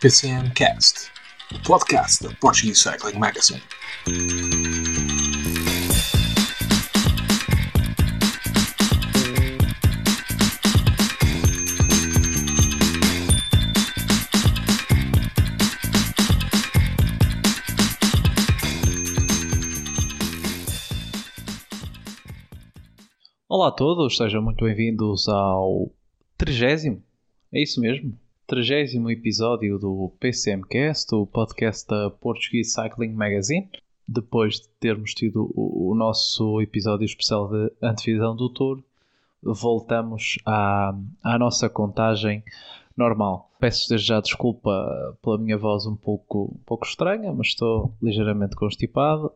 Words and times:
PCM 0.00 0.50
Cast, 0.54 1.10
o 1.54 1.62
podcast 1.62 2.26
da 2.26 2.34
Portuguese 2.36 2.80
Cycling 2.80 3.18
Magazine. 3.18 3.60
Olá 23.46 23.68
a 23.68 23.70
todos, 23.70 24.16
sejam 24.16 24.40
muito 24.40 24.64
bem-vindos 24.64 25.28
ao 25.28 25.92
trigésimo, 26.38 27.02
é 27.52 27.62
isso 27.62 27.78
mesmo, 27.82 28.18
trigésimo 28.50 29.08
episódio 29.08 29.78
do 29.78 30.12
PCMcast, 30.18 31.14
o 31.14 31.24
podcast 31.24 31.86
da 31.86 32.10
Portuguese 32.10 32.70
Cycling 32.72 33.12
Magazine. 33.12 33.70
Depois 34.08 34.56
de 34.56 34.68
termos 34.80 35.14
tido 35.14 35.52
o, 35.54 35.94
nosso 35.94 36.60
episódio 36.60 37.04
especial 37.04 37.48
de 37.48 37.72
antevisão 37.80 38.34
do 38.34 38.48
Tour, 38.48 38.82
voltamos 39.40 40.36
à, 40.44 40.92
à 41.22 41.38
nossa 41.38 41.68
contagem 41.68 42.42
normal. 42.96 43.48
Peço 43.60 43.88
desde 43.88 44.08
já 44.08 44.20
desculpa 44.20 45.16
pela 45.22 45.38
minha 45.38 45.56
voz 45.56 45.86
um 45.86 45.94
pouco, 45.94 46.52
um 46.52 46.64
pouco 46.66 46.84
estranha, 46.84 47.32
mas 47.32 47.48
estou 47.48 47.94
ligeiramente 48.02 48.56
constipado. 48.56 49.30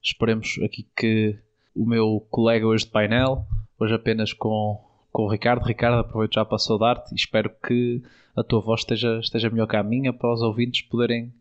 Esperemos 0.00 0.60
aqui 0.62 0.86
que 0.96 1.36
o 1.74 1.84
meu 1.84 2.24
colega 2.30 2.68
hoje 2.68 2.84
de 2.84 2.92
painel, 2.92 3.44
hoje 3.80 3.94
apenas 3.94 4.32
com, 4.32 4.80
com 5.12 5.24
o 5.24 5.30
Ricardo. 5.30 5.64
Ricardo, 5.64 5.98
aproveito 5.98 6.34
já 6.34 6.44
para 6.44 6.58
saudar-te 6.58 7.12
e 7.12 7.16
espero 7.16 7.50
que 7.66 8.02
a 8.36 8.42
tua 8.42 8.60
voz 8.60 8.80
esteja, 8.80 9.18
esteja 9.18 9.50
melhor 9.50 9.66
que 9.66 9.76
a 9.76 9.82
minha 9.82 10.12
para 10.12 10.32
os 10.32 10.42
ouvintes 10.42 10.82
poderem 10.82 11.32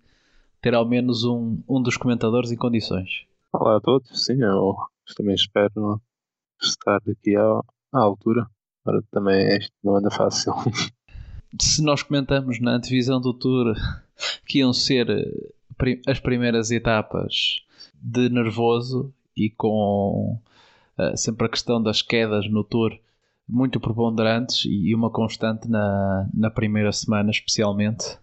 ter 0.62 0.74
ao 0.74 0.86
menos 0.86 1.24
um, 1.24 1.62
um 1.68 1.82
dos 1.82 1.98
comentadores 1.98 2.52
em 2.52 2.58
condições. 2.58 3.26
Olá 3.54 3.78
a 3.78 3.82
todos, 3.82 4.26
sim, 4.26 4.42
eu 4.42 4.76
também 5.16 5.34
espero 5.34 6.02
estar 6.62 7.02
aqui 7.10 7.36
à, 7.36 7.62
à 7.94 8.00
altura. 8.00 8.48
Agora 8.86 9.04
também 9.12 9.58
isto 9.58 9.74
não 9.84 9.96
anda 9.96 10.12
fácil. 10.12 10.54
Se 11.60 11.82
nós 11.82 12.04
comentamos 12.04 12.60
na 12.60 12.76
antevisão 12.76 13.20
do 13.20 13.34
Tour 13.34 13.74
que 14.46 14.60
iam 14.60 14.72
ser 14.72 15.10
eh, 15.10 16.02
as 16.06 16.20
primeiras 16.20 16.70
etapas 16.70 17.62
de 17.96 18.30
nervoso 18.30 19.12
e 19.36 19.50
com 19.50 20.40
uh, 20.98 21.18
sempre 21.18 21.48
a 21.48 21.50
questão 21.50 21.82
das 21.82 22.02
quedas 22.02 22.50
no 22.50 22.64
Tour 22.64 23.00
muito 23.50 23.80
preponderantes 23.80 24.66
e 24.66 24.94
uma 24.94 25.10
constante 25.10 25.68
na, 25.68 26.30
na 26.34 26.52
primeira 26.52 26.92
semana, 26.92 27.32
especialmente. 27.32 28.18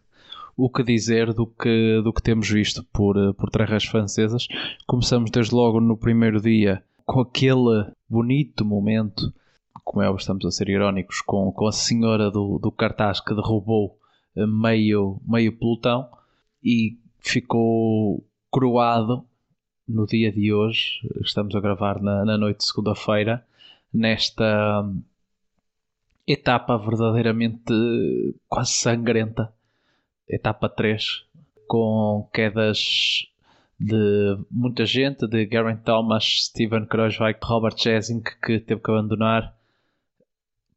O 0.56 0.70
que 0.70 0.82
dizer 0.82 1.34
do 1.34 1.46
que, 1.46 2.00
do 2.02 2.12
que 2.12 2.22
temos 2.22 2.48
visto 2.48 2.82
por, 2.84 3.34
por 3.34 3.50
terras 3.50 3.84
francesas? 3.84 4.46
Começamos 4.86 5.30
desde 5.30 5.54
logo 5.54 5.80
no 5.80 5.98
primeiro 5.98 6.40
dia 6.40 6.82
com 7.04 7.20
aquele 7.20 7.92
bonito 8.08 8.64
momento, 8.64 9.32
como 9.84 10.02
é, 10.02 10.10
estamos 10.14 10.44
a 10.46 10.50
ser 10.50 10.68
irónicos, 10.68 11.20
com, 11.20 11.52
com 11.52 11.66
a 11.66 11.72
senhora 11.72 12.30
do, 12.30 12.58
do 12.58 12.72
cartaz 12.72 13.20
que 13.20 13.34
derrubou 13.34 13.98
meio, 14.34 15.20
meio 15.26 15.56
pelotão 15.56 16.08
e 16.62 16.98
ficou 17.20 18.24
coroado 18.50 19.24
no 19.88 20.06
dia 20.06 20.32
de 20.32 20.52
hoje. 20.52 21.00
Estamos 21.22 21.54
a 21.54 21.60
gravar 21.60 22.00
na, 22.00 22.24
na 22.24 22.36
noite 22.36 22.58
de 22.58 22.66
segunda-feira, 22.66 23.46
nesta 23.92 24.84
etapa 26.26 26.76
verdadeiramente 26.76 27.72
quase 28.48 28.72
sangrenta, 28.72 29.52
etapa 30.28 30.68
3, 30.68 31.24
com 31.66 32.28
quedas 32.32 33.28
de 33.78 34.38
muita 34.50 34.84
gente, 34.86 35.26
de 35.26 35.46
Geraint 35.46 35.82
Thomas, 35.82 36.24
Steven 36.24 36.86
Kreuzweig, 36.86 37.38
Robert 37.42 37.76
Jesink, 37.76 38.30
que 38.40 38.58
teve 38.60 38.80
que 38.80 38.90
abandonar, 38.90 39.54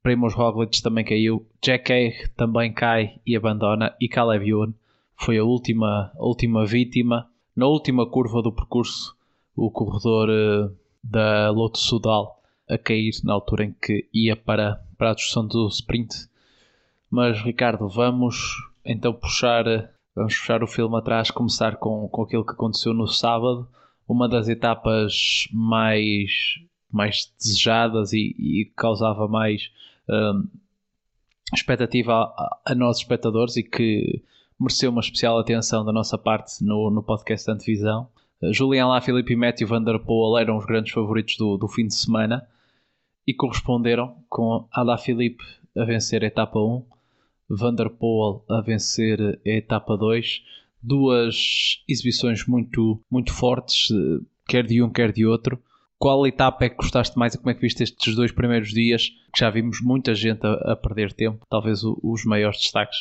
Primoz 0.02 0.34
Roglic 0.34 0.82
também 0.82 1.04
caiu, 1.04 1.46
Jack 1.62 1.92
Hay 1.92 2.14
também 2.36 2.74
cai 2.74 3.20
e 3.26 3.36
abandona, 3.36 3.96
e 4.00 4.08
Caleb 4.08 4.48
Ewan 4.48 4.74
foi 5.16 5.38
a 5.38 5.44
última, 5.44 6.12
a 6.16 6.26
última 6.26 6.66
vítima. 6.66 7.30
Na 7.56 7.68
última 7.68 8.10
curva 8.10 8.42
do 8.42 8.54
percurso, 8.54 9.16
o 9.54 9.70
corredor 9.70 10.30
uh, 10.30 10.76
da 11.04 11.50
Loto 11.52 11.78
Sudal 11.78 12.42
a 12.70 12.78
cair 12.78 13.12
na 13.24 13.34
altura 13.34 13.66
em 13.66 13.74
que 13.74 14.08
ia 14.14 14.36
para 14.36 14.82
para 15.00 15.12
a 15.12 15.16
discussão 15.16 15.48
do 15.48 15.66
sprint. 15.70 16.14
Mas 17.10 17.42
Ricardo, 17.42 17.88
vamos 17.88 18.36
então 18.86 19.14
puxar, 19.14 19.64
vamos 20.14 20.38
puxar 20.38 20.62
o 20.62 20.68
filme 20.68 20.98
atrás, 20.98 21.32
começar 21.32 21.78
com, 21.78 22.08
com 22.10 22.22
aquilo 22.22 22.46
que 22.46 22.52
aconteceu 22.52 22.94
no 22.94 23.08
sábado, 23.08 23.68
uma 24.08 24.28
das 24.28 24.50
etapas 24.50 25.48
mais, 25.54 26.60
mais 26.92 27.34
desejadas 27.40 28.12
e, 28.12 28.36
e 28.38 28.72
causava 28.76 29.28
mais 29.28 29.72
um, 30.10 30.48
expectativa 31.54 32.14
a, 32.14 32.60
a, 32.66 32.76
nós 32.76 32.98
espectadores 32.98 33.56
e 33.56 33.64
que 33.64 34.22
mereceu 34.60 34.92
uma 34.92 35.00
especial 35.00 35.40
atenção 35.40 35.86
da 35.86 35.94
nossa 35.94 36.18
parte 36.18 36.64
no, 36.64 36.92
no 36.92 37.02
podcast 37.02 37.50
Antevisão. 37.50 38.10
Julian 38.52 38.88
Lafilippe 38.88 39.34
e 39.34 39.36
Matthew 39.36 39.68
Van 39.68 39.82
Der 39.82 40.00
Poel 40.00 40.38
eram 40.38 40.58
os 40.58 40.66
grandes 40.66 40.92
favoritos 40.92 41.38
do, 41.38 41.58
do 41.58 41.68
fim 41.68 41.88
de 41.88 41.96
semana 41.96 42.46
e 43.30 43.34
corresponderam 43.36 44.16
com 44.28 44.68
Alaphilippe 44.72 45.44
a 45.78 45.86
vencer 45.86 46.24
a 46.24 46.26
etapa 46.28 46.58
1, 46.58 46.84
Van 47.48 47.76
der 47.76 47.92
Poel 47.92 48.44
a 48.50 48.60
vencer 48.60 49.22
a 49.22 49.50
etapa 49.50 49.96
2. 49.96 50.44
Duas 50.82 51.84
exibições 51.88 52.48
muito, 52.48 53.00
muito 53.10 53.32
fortes, 53.32 53.90
quer 54.48 54.66
de 54.66 54.82
um, 54.82 54.90
quer 54.90 55.12
de 55.12 55.28
outro. 55.28 55.62
Qual 56.00 56.26
etapa 56.26 56.66
é 56.66 56.70
que 56.70 56.78
gostaste 56.78 57.20
mais 57.20 57.36
e 57.36 57.38
como 57.38 57.52
é 57.52 57.54
que 57.54 57.62
viste 57.62 57.84
estes 57.84 58.16
dois 58.16 58.32
primeiros 58.32 58.70
dias? 58.70 59.10
Que 59.32 59.42
já 59.42 59.52
vimos 59.52 59.80
muita 59.80 60.16
gente 60.16 60.44
a, 60.48 60.54
a 60.72 60.76
perder 60.76 61.14
tempo. 61.14 61.46
Talvez 61.48 61.84
o, 61.84 62.00
os 62.02 62.26
maiores 62.26 62.58
destaques, 62.58 62.98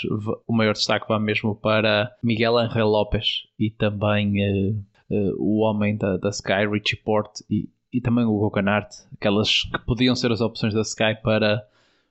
o 0.46 0.52
maior 0.52 0.74
destaque 0.74 1.08
vá 1.08 1.18
mesmo 1.18 1.54
para 1.54 2.14
Miguel 2.22 2.58
Angel 2.58 2.86
Lopes 2.86 3.46
e 3.58 3.70
também 3.70 4.34
uh, 4.42 4.84
uh, 5.08 5.36
o 5.38 5.60
homem 5.60 5.96
da, 5.96 6.18
da 6.18 6.28
Sky, 6.28 6.66
Richie 6.70 6.96
Porte 7.02 7.42
e, 7.48 7.66
e 7.92 8.00
também 8.00 8.24
o 8.24 8.38
Goganart, 8.38 8.90
aquelas 9.14 9.62
que 9.62 9.78
podiam 9.86 10.14
ser 10.14 10.30
as 10.30 10.40
opções 10.40 10.74
da 10.74 10.82
Sky 10.82 11.14
para 11.22 11.66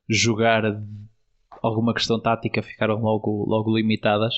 jogar 0.10 0.64
alguma 1.62 1.94
questão 1.94 2.20
tática, 2.20 2.62
ficaram 2.62 3.02
logo, 3.02 3.46
logo 3.48 3.76
limitadas. 3.76 4.36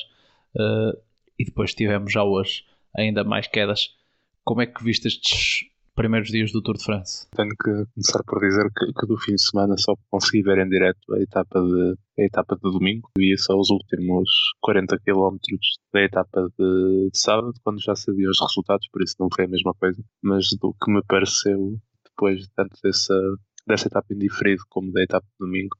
Uh, 0.56 0.98
e 1.38 1.46
depois 1.46 1.74
tivemos 1.74 2.12
já 2.12 2.24
hoje 2.24 2.66
ainda 2.96 3.24
mais 3.24 3.48
quedas. 3.48 3.96
Como 4.44 4.62
é 4.62 4.66
que 4.66 4.84
viste 4.84 5.08
estes 5.08 5.69
primeiros 6.00 6.30
dias 6.30 6.54
do 6.54 6.62
Tour 6.62 6.78
de 6.78 6.86
France? 6.86 7.28
Tenho 7.36 7.50
que 7.50 7.86
começar 7.94 8.24
por 8.24 8.40
dizer 8.40 8.72
que, 8.72 8.86
que 8.94 9.06
do 9.06 9.18
fim 9.18 9.36
de 9.36 9.42
semana 9.42 9.76
só 9.78 9.94
consegui 10.10 10.44
ver 10.44 10.58
em 10.60 10.70
direto 10.70 11.14
a 11.14 11.20
etapa 11.20 11.62
de, 11.62 11.96
a 12.18 12.24
etapa 12.24 12.56
de 12.56 12.62
domingo. 12.62 13.10
Vi 13.18 13.38
só 13.38 13.54
os 13.60 13.70
últimos 13.70 14.30
40 14.62 14.98
km 15.00 15.36
da 15.94 16.02
etapa 16.02 16.50
de, 16.58 17.10
de, 17.12 17.20
sábado, 17.20 17.52
quando 17.66 17.84
já 17.84 17.98
sabia 17.98 18.30
os 18.30 18.40
resultados, 18.40 18.88
por 18.94 19.04
isso 19.04 19.16
não 19.20 19.28
foi 19.36 19.44
a 19.44 19.50
mesma 19.50 19.74
coisa. 19.74 20.02
Mas 20.22 20.48
do 20.62 20.74
que 20.82 20.90
me 20.90 21.04
pareceu 21.04 21.78
depois 22.06 22.48
tanto 22.56 22.78
dessa, 22.82 23.14
dessa 23.68 23.88
etapa 23.90 24.14
indiferido 24.14 24.64
como 24.70 24.94
da 24.94 25.04
etapa 25.04 25.28
de 25.28 25.46
domingo, 25.46 25.76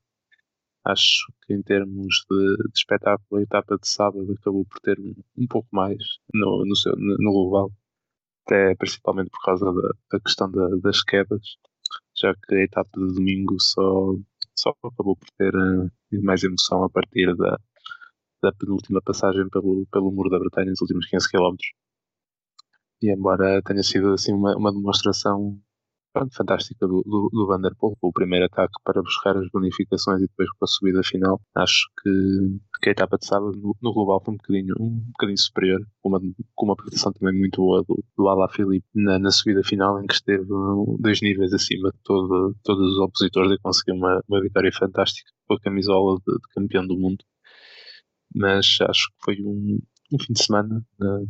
acho 0.84 1.32
que 1.46 1.54
em 1.54 1.62
termos 1.62 2.26
de, 2.30 2.58
de, 2.58 2.72
espetáculo, 2.76 3.40
a 3.40 3.44
etapa 3.44 3.78
de 3.78 3.88
sábado 3.88 4.30
acabou 4.38 4.66
por 4.66 4.82
ter 4.82 5.00
um, 5.00 5.14
um 5.38 5.48
pouco 5.48 5.70
mais 5.72 5.98
no, 6.34 6.66
no, 6.66 6.76
seu, 6.76 6.94
no 6.98 7.32
global 7.32 7.72
até 8.50 8.76
principalmente 8.76 9.30
por 9.30 9.42
causa 9.44 9.66
da, 9.66 9.90
da 10.12 10.20
questão 10.20 10.52
da, 10.52 10.68
das 10.82 11.04
quedas, 11.04 11.58
já 12.18 12.34
que 12.34 12.56
a 12.56 12.64
etapa 12.64 12.90
de 13.00 13.14
domingo 13.14 13.56
só, 13.60 14.16
só 14.56 14.74
acabou 14.84 15.16
por 15.16 15.30
ter 15.38 15.56
uh, 15.56 15.92
mais 16.24 16.44
emoção 16.44 16.84
a 16.84 16.90
partir 16.90 17.36
da, 17.36 17.60
da 18.42 18.52
penúltima 18.54 19.02
passagem 19.02 19.48
pelo, 19.50 19.86
pelo 19.92 20.12
Muro 20.12 20.30
da 20.30 20.40
Bretanha 20.40 20.72
nos 20.72 20.82
últimos 20.82 21.06
15 21.08 21.30
km. 21.30 21.56
E 23.02 23.14
embora 23.14 23.62
tenha 23.62 23.84
sido 23.84 24.14
assim 24.14 24.34
uma, 24.34 24.56
uma 24.58 24.74
demonstração 24.74 25.58
pronto, 26.14 26.36
fantástica 26.36 26.88
do, 26.88 27.04
do, 27.04 27.30
do 27.32 27.48
Vanderpool, 27.48 27.98
o 28.02 28.12
primeiro 28.12 28.46
ataque 28.46 28.74
para 28.84 29.02
buscar 29.02 29.38
as 29.38 29.48
bonificações 29.50 30.22
e 30.22 30.28
depois 30.28 30.50
com 30.52 30.66
a 30.66 30.68
subida 30.68 31.04
final. 31.04 31.42
Acho 31.56 31.88
que, 32.02 32.10
que 32.82 32.90
a 32.90 32.92
etapa 32.92 33.18
de 33.18 33.26
sábado 33.26 33.58
no, 33.58 33.76
no 33.82 33.94
global 33.94 34.22
foi 34.24 34.34
um 34.34 34.38
bocadinho, 34.38 34.76
um 34.80 35.00
bocadinho 35.12 35.38
superior, 35.38 35.82
com 36.02 36.10
uma, 36.10 36.20
com 36.56 36.66
uma 36.66 36.76
prestação 36.76 37.14
também 37.14 37.38
muito 37.38 37.62
boa 37.62 37.84
do, 37.88 38.04
do 38.18 38.28
Alaphilippe 38.28 38.88
na, 38.94 39.20
na 39.20 39.32
subida 39.32 39.64
final, 39.64 40.02
em 40.02 40.08
que 40.08 40.14
esteve 40.14 40.46
dois 41.00 41.22
níveis 41.22 41.54
acima 41.54 41.92
de 41.92 41.98
todo, 42.04 42.56
todos 42.64 42.94
os 42.94 43.00
opositores 43.00 43.52
e 43.52 43.62
conseguiu 43.62 43.96
uma, 43.96 44.22
uma 44.28 44.42
vitória 44.42 44.72
fantástica 44.74 45.30
com 45.48 45.56
a 45.56 45.60
camisola 45.60 46.18
de, 46.26 46.34
de 46.34 46.54
campeão 46.54 46.86
do 46.86 46.98
mundo. 46.98 47.24
Mas 48.36 48.78
acho 48.82 49.10
que 49.10 49.16
foi 49.24 49.38
um, 49.44 49.80
um 50.12 50.20
fim 50.20 50.34
de 50.34 50.44
semana 50.44 50.84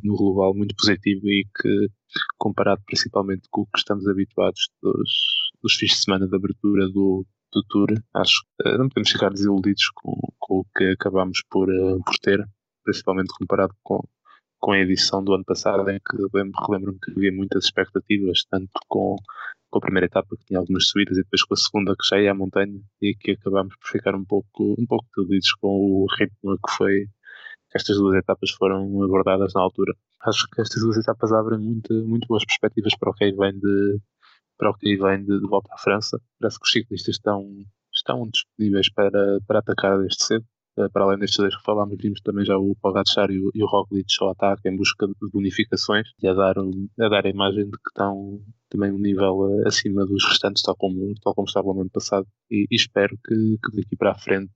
no 0.04 0.16
global 0.16 0.54
muito 0.54 0.76
positivo 0.76 1.28
e 1.28 1.46
que, 1.62 1.90
comparado 2.38 2.81
principalmente 2.86 3.48
com 3.52 3.62
o 3.62 3.66
que 3.66 3.80
estamos 3.80 4.08
habituados 4.08 4.70
dos, 4.81 5.12
dos 5.62 5.74
fins 5.76 5.92
de 5.92 5.98
semana 5.98 6.28
de 6.28 6.36
abertura 6.36 6.88
do, 6.90 7.26
do 7.52 7.64
Tour, 7.70 7.90
acho 8.16 8.42
que 8.58 8.70
uh, 8.70 8.78
não 8.78 8.90
podemos 8.90 9.10
ficar 9.10 9.30
desiludidos 9.31 9.90
com, 9.96 10.16
com 10.40 10.60
o 10.60 10.66
que 10.76 10.92
acabamos 10.92 11.42
por, 11.50 11.70
uh, 11.70 12.02
por 12.04 12.18
ter. 12.22 12.44
principalmente 12.84 13.34
comparado 13.38 13.74
com, 13.84 14.02
com 14.60 14.72
a 14.72 14.80
edição 14.80 15.24
do 15.24 15.34
ano 15.34 15.46
passado, 15.46 15.90
em 15.90 16.00
que 16.00 16.18
relembro-me 16.18 17.00
que 17.00 17.12
havia 17.12 17.31
muitas 17.31 17.66
expectativas, 17.66 18.44
tanto 18.50 18.72
com, 18.88 19.16
com 19.70 19.78
a 19.80 19.81
primeira 19.81 20.08
etapa, 20.08 20.36
que 20.38 20.46
tinha 20.46 20.60
algumas 20.60 20.88
subidas, 20.88 21.18
e 21.18 21.24
depois 21.24 21.44
com 21.44 21.54
a 21.54 21.58
segunda, 21.58 21.96
que 21.96 22.08
já 22.08 22.22
ia 22.22 22.31
à 22.31 22.36
montanha, 22.36 22.80
e 23.02 23.16
que 23.16 23.31
acabámos 23.31 23.76
por 23.78 23.90
ficar 23.90 24.16
um 24.16 24.26
pouco, 24.26 24.76
um 24.78 24.86
pouco 24.86 25.08
delidos 25.18 25.54
com 25.54 25.68
o 25.68 26.08
ritmo 26.18 26.58
que 26.58 26.74
foi 26.78 27.08
que 27.69 27.77
estas 27.77 27.98
duas 27.98 28.16
etapas 28.16 28.51
foram 28.51 29.04
abordadas 29.04 29.54
na 29.54 29.62
altura. 29.62 29.94
Acho 30.21 30.48
que 30.50 30.62
estas 30.62 30.81
duas 30.81 30.98
etapas 30.98 31.31
abrem 31.31 31.60
muito, 31.60 31.94
muito 32.06 32.27
boas 32.27 32.45
perspectivas 32.45 32.94
para 33.00 33.10
o 33.12 33.13
que 33.13 33.31
vem 33.31 33.54
de 33.60 34.00
para 34.57 34.71
o 34.71 34.74
que 34.74 34.98
vem 34.98 35.24
de, 35.24 35.39
de 35.39 35.48
volta 35.48 35.74
à 35.74 35.77
França. 35.77 36.21
Parece 36.39 36.60
que 36.60 36.66
os 36.66 36.71
ciclistas 36.71 37.16
estão, 37.16 37.48
estão 37.94 38.27
disponíveis 38.30 38.92
para, 38.92 39.39
para 39.48 39.60
atacar 39.60 39.98
desde 40.00 40.21
cedo. 40.21 40.45
Eh, 40.77 40.89
para 40.89 41.04
além 41.06 41.18
destes 41.18 41.39
dois 41.39 41.56
que 41.56 41.63
falámos, 41.63 41.98
vimos 41.98 42.21
também 42.21 42.45
já 42.45 42.57
o 42.57 42.75
Pogacar 42.81 43.31
e 43.31 43.39
o, 43.39 43.51
e 43.56 43.63
o 43.63 43.68
Roglic 43.68 44.12
ao 44.19 44.31
ataque 44.31 44.68
em 44.69 44.75
busca 44.75 45.07
de 45.07 45.13
unificações 45.33 46.10
e 46.21 46.27
a 46.27 46.33
dar, 46.33 46.56
a 46.60 47.10
dar 47.10 47.25
a 47.25 47.30
imagem 47.30 47.66
de 47.66 47.71
que 47.71 47.89
estão 47.89 48.42
também 48.69 48.92
um 48.92 49.00
nível 49.00 49.62
eh, 49.62 49.68
acima 49.68 50.06
dos 50.06 50.25
restantes, 50.25 50.62
tal 50.62 50.75
como, 50.75 51.13
tal 51.24 51.33
como 51.33 51.48
estava 51.48 51.74
no 51.74 51.81
ano 51.81 51.89
passado. 51.89 52.27
E, 52.51 52.66
e 52.69 52.75
espero 52.75 53.18
que, 53.25 53.57
que 53.63 53.75
daqui 53.77 53.95
para 53.95 54.12
a 54.12 54.19
frente 54.19 54.51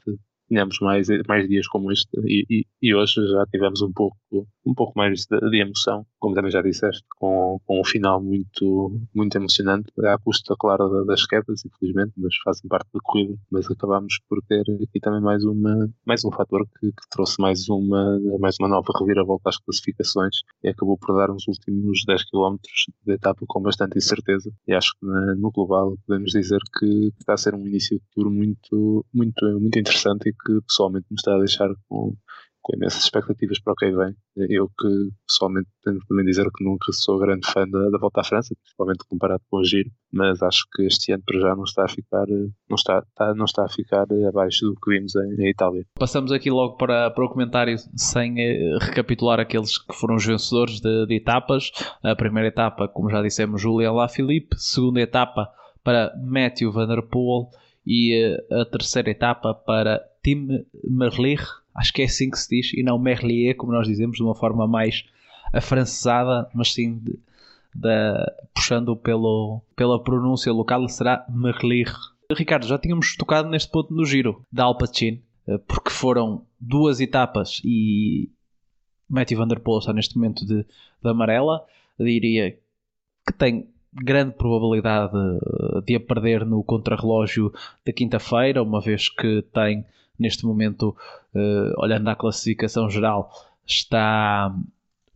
tenhamos 0.53 0.77
mais, 0.79 1.07
mais 1.27 1.47
dias 1.49 1.67
como 1.67 1.91
este 1.91 2.07
e, 2.25 2.45
e, 2.49 2.65
e, 2.81 2.93
hoje 2.93 3.15
já 3.27 3.45
tivemos 3.47 3.81
um 3.81 3.91
pouco, 3.91 4.17
um 4.65 4.73
pouco 4.73 4.93
mais 4.95 5.25
de, 5.25 5.39
de, 5.49 5.61
emoção, 5.61 6.05
como 6.19 6.33
também 6.33 6.51
já 6.51 6.61
disseste, 6.61 7.03
com, 7.17 7.59
com 7.65 7.81
um 7.81 7.83
final 7.83 8.21
muito, 8.21 8.99
muito 9.13 9.35
emocionante, 9.35 9.91
à 10.05 10.17
custa, 10.17 10.55
claro, 10.57 11.05
das 11.05 11.25
quedas, 11.25 11.65
infelizmente, 11.65 12.13
mas 12.17 12.35
fazem 12.43 12.67
parte 12.67 12.87
da 12.93 12.99
corrida, 13.03 13.35
mas 13.51 13.69
acabámos 13.69 14.19
por 14.29 14.41
ter 14.43 14.63
aqui 14.81 14.99
também 14.99 15.21
mais, 15.21 15.43
uma, 15.43 15.89
mais 16.05 16.23
um 16.23 16.31
fator 16.31 16.65
que, 16.79 16.87
que 16.87 17.09
trouxe 17.09 17.41
mais 17.41 17.67
uma, 17.69 18.19
mais 18.39 18.55
uma 18.59 18.69
nova 18.69 18.91
reviravolta 18.99 19.49
às 19.49 19.57
classificações 19.57 20.37
e 20.63 20.69
acabou 20.69 20.97
por 20.97 21.15
dar 21.15 21.31
uns 21.31 21.47
últimos 21.47 22.03
10 22.05 22.23
km 22.29 22.55
de 23.05 23.13
etapa 23.13 23.43
com 23.47 23.61
bastante 23.61 23.97
incerteza. 23.97 24.51
E 24.67 24.73
acho 24.73 24.93
que 24.99 25.05
na, 25.05 25.35
no 25.35 25.51
global 25.51 25.97
podemos 26.07 26.31
dizer 26.31 26.59
que 26.79 27.11
está 27.19 27.33
a 27.33 27.37
ser 27.37 27.53
um 27.55 27.67
início 27.67 27.97
de 27.97 28.03
tour 28.13 28.31
muito, 28.31 29.05
muito, 29.13 29.59
muito 29.59 29.79
interessante 29.79 30.29
e 30.29 30.33
que 30.33 30.61
pessoalmente 30.65 31.07
me 31.09 31.15
está 31.15 31.35
a 31.35 31.39
deixar 31.39 31.69
com, 31.87 32.15
com 32.63 32.75
imensas 32.75 33.03
expectativas 33.03 33.59
para 33.59 33.73
o 33.73 33.75
que 33.75 33.85
aí 33.85 33.91
vem. 33.95 34.15
Eu 34.49 34.67
que 34.67 35.09
pessoalmente 35.27 35.67
tenho 35.83 35.99
que 35.99 36.07
também 36.07 36.25
dizer 36.25 36.49
que 36.49 36.63
nunca 36.63 36.91
sou 36.93 37.19
grande 37.19 37.45
fã 37.45 37.67
da, 37.67 37.89
da 37.89 37.97
volta 37.99 38.21
à 38.21 38.23
França, 38.23 38.55
principalmente 38.55 39.05
comparado 39.07 39.41
com 39.49 39.57
o 39.57 39.63
Giro, 39.63 39.91
mas 40.11 40.41
acho 40.41 40.65
que 40.73 40.83
este 40.83 41.11
ano 41.11 41.21
para 41.25 41.39
já 41.39 41.55
não 41.55 41.63
está 41.65 41.83
a 41.83 41.89
ficar, 41.89 42.25
não 42.27 42.75
está, 42.75 42.99
está 42.99 43.35
não 43.35 43.45
está 43.45 43.65
a 43.65 43.69
ficar 43.69 44.05
abaixo 44.27 44.65
do 44.65 44.75
que 44.75 44.91
vimos 44.91 45.13
em, 45.15 45.43
em, 45.43 45.49
Itália. 45.49 45.85
Passamos 45.99 46.31
aqui 46.31 46.49
logo 46.49 46.77
para, 46.77 47.11
para 47.11 47.25
o 47.25 47.29
comentário 47.29 47.75
sem 47.95 48.39
eh, 48.39 48.77
recapitular 48.79 49.39
aqueles 49.39 49.77
que 49.77 49.93
foram 49.93 50.15
os 50.15 50.25
vencedores 50.25 50.79
de, 50.79 51.05
de 51.05 51.15
etapas. 51.15 51.71
A 52.01 52.15
primeira 52.15 52.47
etapa, 52.47 52.87
como 52.87 53.09
já 53.09 53.21
dissemos, 53.21 53.61
Julian 53.61 53.91
Lafilippe. 53.91 54.55
Segunda 54.57 55.01
etapa 55.01 55.49
para 55.83 56.13
Matthew 56.23 56.71
Van 56.71 56.87
Der 56.87 57.01
Poel 57.03 57.49
e 57.85 58.15
eh, 58.15 58.61
a 58.61 58.65
terceira 58.65 59.09
etapa 59.11 59.53
para 59.53 60.01
Tim 60.23 60.65
Merlier, 60.83 61.43
acho 61.75 61.93
que 61.93 62.01
é 62.01 62.05
assim 62.05 62.29
que 62.29 62.37
se 62.37 62.49
diz, 62.49 62.73
e 62.73 62.83
não 62.83 62.99
Merlier, 62.99 63.55
como 63.55 63.71
nós 63.71 63.87
dizemos, 63.87 64.17
de 64.17 64.23
uma 64.23 64.35
forma 64.35 64.67
mais 64.67 65.05
afrancesada, 65.51 66.49
mas 66.53 66.73
sim 66.73 66.97
de, 66.97 67.19
de, 67.75 68.33
puxando 68.53 68.95
pelo, 68.95 69.61
pela 69.75 70.01
pronúncia 70.03 70.51
local, 70.51 70.87
será 70.89 71.25
Merlier. 71.29 71.93
Ricardo, 72.31 72.65
já 72.65 72.77
tínhamos 72.77 73.15
tocado 73.15 73.49
neste 73.49 73.71
ponto 73.71 73.93
no 73.93 74.05
giro 74.05 74.43
da 74.51 74.63
Alpacin, 74.63 75.21
eh, 75.47 75.57
porque 75.59 75.89
foram 75.89 76.45
duas 76.59 76.99
etapas 76.99 77.61
e 77.63 78.29
Matthew 79.09 79.37
Van 79.37 79.47
Der 79.47 79.59
Poel 79.59 79.79
está 79.79 79.93
neste 79.93 80.15
momento 80.15 80.45
de, 80.45 80.63
de 80.63 81.09
amarela. 81.09 81.63
Diria 81.99 82.57
que 83.27 83.33
tem 83.37 83.67
grande 83.93 84.33
probabilidade 84.35 85.13
de 85.85 85.95
a 85.95 85.99
perder 85.99 86.45
no 86.45 86.63
contrarrelógio 86.63 87.53
da 87.85 87.93
quinta-feira, 87.93 88.63
uma 88.63 88.81
vez 88.81 89.09
que 89.09 89.43
tem 89.53 89.85
neste 90.17 90.45
momento, 90.45 90.95
uh, 91.33 91.81
olhando 91.81 92.07
à 92.09 92.15
classificação 92.15 92.89
geral, 92.89 93.31
está 93.65 94.53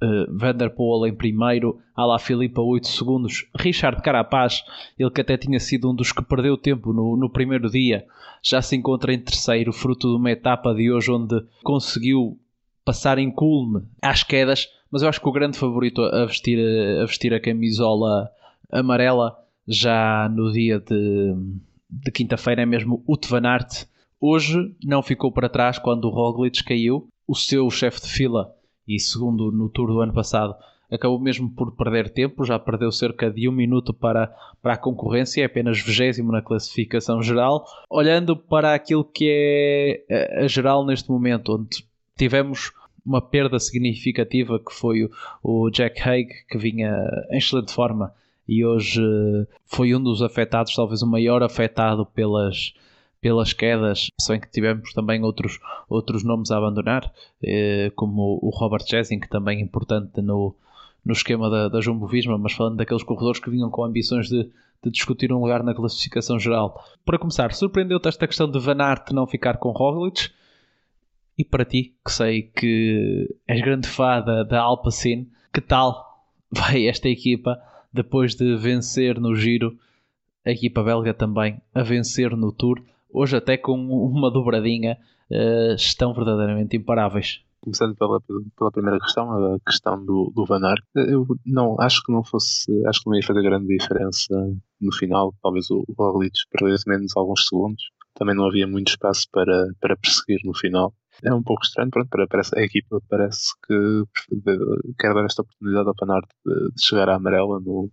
uh, 0.02 0.38
Van 0.38 0.56
der 0.56 0.70
Poel 0.72 1.08
em 1.08 1.16
primeiro, 1.16 1.80
Alaphilippe 1.96 2.60
a 2.60 2.64
8 2.64 2.88
segundos, 2.88 3.48
Richard 3.56 4.02
Carapaz, 4.02 4.64
ele 4.98 5.12
que 5.12 5.22
até 5.22 5.38
tinha 5.38 5.60
sido 5.60 5.90
um 5.92 5.96
dos 5.96 6.12
que 6.12 6.24
perdeu 6.24 6.58
tempo 6.58 6.94
no, 6.94 7.16
no 7.16 7.30
primeiro 7.30 7.70
dia, 7.70 8.06
já 8.44 8.62
se 8.62 8.76
encontra 8.76 9.14
em 9.14 9.20
terceiro, 9.20 9.74
fruto 9.74 10.10
de 10.10 10.16
uma 10.16 10.32
etapa 10.32 10.74
de 10.74 10.92
hoje 10.92 11.12
onde 11.12 11.44
conseguiu 11.64 12.38
passar 12.86 13.18
em 13.18 13.30
culme 13.30 13.84
às 14.02 14.24
quedas, 14.24 14.70
mas 14.90 15.02
eu 15.02 15.10
acho 15.10 15.20
que 15.20 15.28
o 15.28 15.34
grande 15.34 15.58
favorito 15.58 16.02
a 16.02 16.26
vestir 16.26 16.58
a, 17.02 17.06
vestir 17.06 17.34
a 17.34 17.40
camisola 17.40 18.30
amarela 18.72 19.38
já 19.68 20.30
no 20.30 20.52
dia 20.54 20.80
de, 20.80 21.36
de 21.90 22.12
quinta-feira 22.12 22.62
é 22.62 22.66
mesmo 22.66 23.04
o 23.06 23.18
Van 23.28 23.46
Aert, 23.46 23.86
Hoje 24.20 24.76
não 24.84 25.04
ficou 25.04 25.32
para 25.32 25.50
trás 25.50 25.78
quando 25.78 26.06
o 26.06 26.10
Roglic 26.10 26.64
caiu. 26.64 27.08
O 27.28 27.36
seu 27.36 27.70
chefe 27.70 28.02
de 28.02 28.08
fila, 28.08 28.54
e 28.88 29.00
segundo 29.00 29.52
no 29.52 29.70
Tour 29.70 29.88
do 29.88 30.00
ano 30.00 30.14
passado, 30.14 30.56
acabou 30.90 31.20
mesmo 31.20 31.50
por 31.50 31.76
perder 31.76 32.10
tempo, 32.10 32.46
já 32.46 32.58
perdeu 32.58 32.92
cerca 32.92 33.30
de 33.30 33.50
um 33.50 33.52
minuto 33.52 33.94
para, 33.94 34.34
para 34.62 34.74
a 34.74 34.78
concorrência, 34.78 35.42
é 35.42 35.46
apenas 35.46 35.80
vigésimo 35.80 36.32
na 36.32 36.42
classificação 36.42 37.22
geral. 37.22 37.66
Olhando 37.90 38.36
para 38.36 38.74
aquilo 38.74 39.04
que 39.04 40.06
é 40.10 40.44
a 40.44 40.48
geral 40.48 40.86
neste 40.86 41.10
momento, 41.10 41.56
onde 41.56 41.86
tivemos 42.18 42.72
uma 43.06 43.22
perda 43.22 43.60
significativa 43.60 44.60
que 44.60 44.74
foi 44.74 45.10
o, 45.44 45.70
Jack 45.70 46.02
Haig, 46.02 46.30
que 46.50 46.58
vinha 46.58 46.94
em 47.32 47.38
excelente 47.38 47.72
forma 47.72 48.14
e 48.48 48.66
hoje 48.66 49.02
foi 49.66 49.94
um 49.94 50.02
dos 50.02 50.22
afetados, 50.22 50.74
talvez 50.74 51.02
o 51.02 51.08
maior 51.08 51.44
afetado 51.44 52.06
pelas, 52.06 52.74
pelas 53.28 53.52
quedas, 53.52 54.08
se 54.18 54.32
bem 54.32 54.40
que 54.40 54.50
tivemos 54.50 54.94
também 54.94 55.22
outros, 55.22 55.60
outros 55.90 56.24
nomes 56.24 56.50
a 56.50 56.58
abandonar, 56.58 57.12
eh, 57.44 57.92
como 57.94 58.40
o 58.42 58.50
Robert 58.52 58.86
Jessing, 58.88 59.20
que 59.20 59.28
também 59.28 59.60
é 59.60 59.62
importante 59.62 60.22
no, 60.22 60.56
no 61.04 61.12
esquema 61.12 61.50
da, 61.50 61.68
da 61.68 61.82
Jumbo 61.82 62.08
Visma, 62.08 62.38
mas 62.38 62.54
falando 62.54 62.78
daqueles 62.78 63.04
corredores 63.04 63.42
que 63.42 63.50
vinham 63.50 63.70
com 63.70 63.84
ambições 63.84 64.30
de, 64.30 64.50
de 64.82 64.90
discutir 64.90 65.34
um 65.34 65.42
lugar 65.42 65.62
na 65.62 65.76
classificação 65.76 66.40
geral. 66.40 66.82
Para 67.04 67.20
começar, 67.20 67.52
surpreendeu-te 67.52 68.08
esta 68.08 68.26
questão 68.26 68.50
de 68.50 68.60
Van 68.60 68.82
Aert 68.82 69.12
não 69.12 69.28
ficar 69.28 69.58
com 69.58 69.72
Roglic? 69.72 70.30
E 71.38 71.44
para 71.44 71.66
ti, 71.66 71.96
que 72.06 72.12
sei 72.14 72.44
que 72.44 73.28
és 73.46 73.60
grande 73.60 73.90
fã 73.90 74.22
da, 74.22 74.44
da 74.44 74.66
que 75.54 75.60
tal 75.60 76.24
vai 76.50 76.88
esta 76.88 77.10
equipa 77.10 77.62
depois 77.92 78.36
de 78.36 78.56
vencer 78.56 79.20
no 79.20 79.36
Giro, 79.36 79.78
a 80.46 80.52
equipa 80.52 80.82
belga 80.82 81.14
também 81.14 81.60
a 81.76 81.84
vencer 81.84 82.32
no 82.38 82.54
Tour? 82.54 82.82
Hoje 83.10 83.38
até 83.38 83.58
com 83.58 83.74
uma 83.74 84.32
dobradinha 84.32 84.98
uh, 85.32 85.76
estão 85.76 86.14
verdadeiramente 86.14 86.76
imparáveis. 86.78 87.42
Começando 87.60 87.96
pela, 87.96 88.22
pela 88.56 88.72
primeira 88.72 89.00
questão, 89.00 89.56
a 89.56 89.60
questão 89.60 90.04
do, 90.06 90.32
do 90.34 90.46
Van 90.46 90.64
Aert, 90.64 90.84
eu 90.96 91.26
não, 91.46 91.76
acho 91.82 92.02
que 92.04 92.12
não 92.12 92.24
fosse, 92.24 92.72
acho 92.86 93.02
que 93.02 93.10
não 93.10 93.16
ia 93.16 93.26
fazer 93.26 93.42
grande 93.42 93.68
diferença 93.68 94.34
no 94.80 94.94
final, 94.94 95.34
talvez 95.42 95.70
o 95.72 95.84
Roglic 95.98 96.38
perdesse 96.52 96.88
menos 96.88 97.18
alguns 97.18 97.46
segundos, 97.48 97.84
também 98.14 98.36
não 98.36 98.46
havia 98.46 98.68
muito 98.68 98.90
espaço 98.90 99.28
para, 99.32 99.68
para 99.82 99.98
perseguir 99.98 100.40
no 100.46 100.56
final. 100.56 100.94
É 101.24 101.34
um 101.34 101.44
pouco 101.44 101.64
estranho, 101.64 101.90
pronto, 101.90 102.10
para, 102.10 102.28
para 102.28 102.42
a 102.56 102.62
equipa 102.62 103.02
parece 103.10 103.50
que 103.66 104.04
quer 105.00 105.14
dar 105.14 105.26
esta 105.26 105.42
oportunidade 105.42 105.88
ao 105.88 105.96
Van 106.00 106.14
Aert 106.14 106.28
de, 106.46 106.74
de 106.74 106.86
chegar 106.86 107.10
à 107.10 107.16
amarela 107.16 107.60
no, 107.60 107.92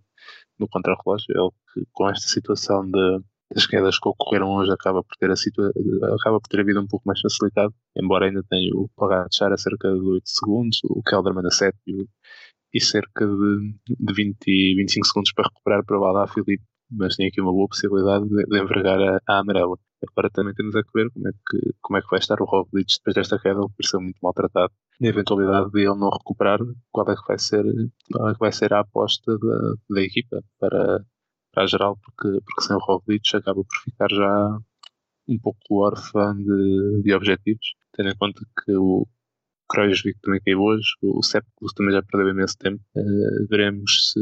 no 0.59 0.67
contrarrelógio, 0.67 1.25
ele 1.29 1.49
que 1.73 1.87
com 1.91 2.07
esta 2.07 2.27
situação 2.27 2.89
de 2.89 3.19
as 3.53 3.67
quedas 3.67 3.99
que 3.99 4.09
ocorreram 4.09 4.55
hoje 4.55 4.71
acaba 4.71 5.03
por 5.03 5.15
ter 5.17 5.29
a 5.29 5.35
situa 5.35 5.71
acaba 6.19 6.39
por 6.39 6.47
ter 6.49 6.61
a 6.61 6.63
vida 6.63 6.81
um 6.81 6.87
pouco 6.87 7.05
mais 7.07 7.19
facilitada, 7.19 7.73
embora 7.95 8.25
ainda 8.25 8.43
tenha 8.49 8.73
o 8.73 8.89
Pogacar 8.95 9.51
a 9.51 9.57
cerca 9.57 9.91
de 9.91 9.99
8 9.99 10.23
segundos, 10.25 10.79
o 10.83 11.03
Kelderman 11.03 11.45
a 11.45 11.51
7 11.51 11.77
e, 11.87 12.07
e 12.73 12.81
cerca 12.81 13.25
de, 13.27 13.75
de 13.87 14.13
20, 14.13 14.35
25 14.75 15.05
segundos 15.07 15.33
para 15.33 15.47
recuperar 15.47 15.85
para 15.85 15.97
Alá 15.97 16.27
Filipe, 16.27 16.63
mas 16.91 17.15
tem 17.15 17.27
aqui 17.27 17.41
uma 17.41 17.51
boa 17.51 17.67
possibilidade 17.67 18.27
de, 18.27 18.45
de 18.45 18.59
envergar 18.59 18.99
a, 18.99 19.19
a 19.27 19.39
amarela. 19.39 19.77
Agora 20.07 20.29
também 20.29 20.53
temos 20.53 20.75
a 20.75 20.81
ver 20.93 21.09
como 21.11 21.27
é 21.27 21.31
que, 21.31 21.73
como 21.81 21.97
é 21.97 22.01
que 22.01 22.09
vai 22.09 22.19
estar 22.19 22.41
o 22.41 22.45
Roglic 22.45 22.93
depois 22.97 23.15
desta 23.15 23.39
queda, 23.39 23.59
ele 23.59 23.73
pareceu 23.77 24.01
muito 24.01 24.19
maltratado. 24.21 24.71
Na 24.99 25.09
eventualidade 25.09 25.71
de 25.71 25.81
ele 25.81 25.97
não 25.97 26.09
recuperar, 26.09 26.59
qual 26.91 27.09
é 27.09 27.15
que 27.15 27.27
vai 27.27 27.39
ser, 27.39 27.63
qual 28.11 28.29
é 28.29 28.33
que 28.33 28.39
vai 28.39 28.51
ser 28.51 28.73
a 28.73 28.81
aposta 28.81 29.37
da, 29.37 29.73
da 29.89 30.01
equipa 30.01 30.43
para, 30.59 31.03
para 31.55 31.63
a 31.63 31.67
geral, 31.67 31.97
porque, 32.03 32.39
porque 32.45 32.61
sem 32.61 32.75
o 32.75 32.79
Roglic 32.79 33.35
acaba 33.35 33.63
por 33.63 33.77
ficar 33.83 34.09
já 34.11 34.59
um 35.27 35.39
pouco 35.39 35.83
órfã 35.83 36.35
de, 36.35 37.01
de 37.01 37.13
objetivos, 37.13 37.73
tendo 37.93 38.09
em 38.09 38.17
conta 38.17 38.41
que 38.63 38.75
o 38.75 39.07
Kreuzvik 39.69 40.19
também 40.21 40.39
caiu 40.45 40.59
hoje, 40.59 40.85
o 41.01 41.23
Sepulus 41.23 41.73
também 41.73 41.93
já 41.93 42.03
perdeu 42.03 42.29
imenso 42.29 42.55
tempo. 42.59 42.83
Uh, 42.95 43.47
veremos 43.49 44.11
se, 44.11 44.19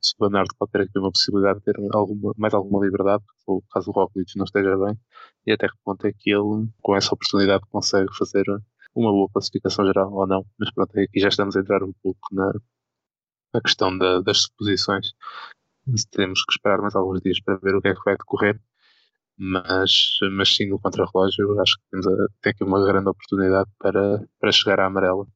se 0.00 0.14
o 0.18 0.20
Bernardo 0.20 0.48
pode 0.58 0.72
ter 0.72 0.80
aqui 0.80 0.98
uma 0.98 1.12
possibilidade 1.12 1.60
de 1.60 1.64
ter 1.66 1.76
alguma, 1.92 2.32
mais 2.36 2.54
alguma 2.54 2.84
liberdade, 2.84 3.22
caso 3.70 3.90
o 3.90 3.92
Roglic 3.92 4.36
não 4.36 4.44
esteja 4.44 4.76
bem, 4.76 4.98
e 5.46 5.52
até 5.52 5.68
que 5.68 5.74
ponto 5.84 6.04
é 6.06 6.12
que 6.12 6.30
ele, 6.30 6.68
com 6.80 6.96
essa 6.96 7.14
oportunidade, 7.14 7.62
consegue 7.70 8.08
fazer 8.16 8.44
uma 8.94 9.12
boa 9.12 9.28
classificação 9.32 9.86
geral 9.86 10.12
ou 10.12 10.26
não, 10.26 10.44
mas 10.58 10.72
pronto, 10.72 10.98
aqui 10.98 11.20
já 11.20 11.28
estamos 11.28 11.56
a 11.56 11.60
entrar 11.60 11.82
um 11.84 11.92
pouco 12.02 12.20
na, 12.32 12.52
na 13.54 13.60
questão 13.60 13.96
da, 13.96 14.20
das 14.20 14.42
suposições. 14.42 15.12
Temos 16.10 16.44
que 16.44 16.52
esperar 16.52 16.80
mais 16.80 16.94
alguns 16.94 17.20
dias 17.20 17.40
para 17.40 17.56
ver 17.56 17.74
o 17.74 17.80
que 17.80 17.88
é 17.88 17.94
que 17.94 18.04
vai 18.04 18.16
decorrer, 18.16 18.60
mas, 19.36 20.18
mas 20.36 20.54
sim, 20.54 20.68
no 20.68 20.78
contrarrelógio, 20.80 21.60
acho 21.60 21.76
que 21.78 21.84
temos 21.90 22.06
a, 22.06 22.50
aqui 22.50 22.64
uma 22.64 22.84
grande 22.84 23.08
oportunidade 23.08 23.70
para, 23.78 24.26
para 24.40 24.52
chegar 24.52 24.80
à 24.80 24.86
amarela 24.86 25.26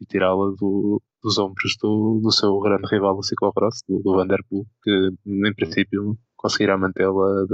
e 0.00 0.06
tirá-la 0.06 0.50
do, 0.58 1.02
dos 1.22 1.38
ombros 1.38 1.76
do, 1.80 2.20
do 2.22 2.32
seu 2.32 2.58
grande 2.60 2.88
rival 2.90 3.16
do 3.16 3.22
ciclocross, 3.22 3.82
do, 3.88 4.00
do 4.02 4.14
Vanderpool, 4.14 4.66
que 4.82 5.10
em 5.26 5.54
princípio 5.54 6.18
conseguirá 6.36 6.76
mantê-la 6.78 7.46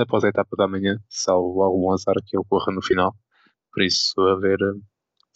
após 0.00 0.24
a 0.24 0.28
etapa 0.28 0.56
da 0.56 0.68
manhã, 0.68 0.98
salvo 1.08 1.62
algum 1.62 1.92
azar 1.92 2.14
que 2.26 2.38
ocorra 2.38 2.72
no 2.72 2.82
final. 2.82 3.14
Por 3.72 3.82
isso, 3.82 4.20
a 4.20 4.38
ver, 4.40 4.58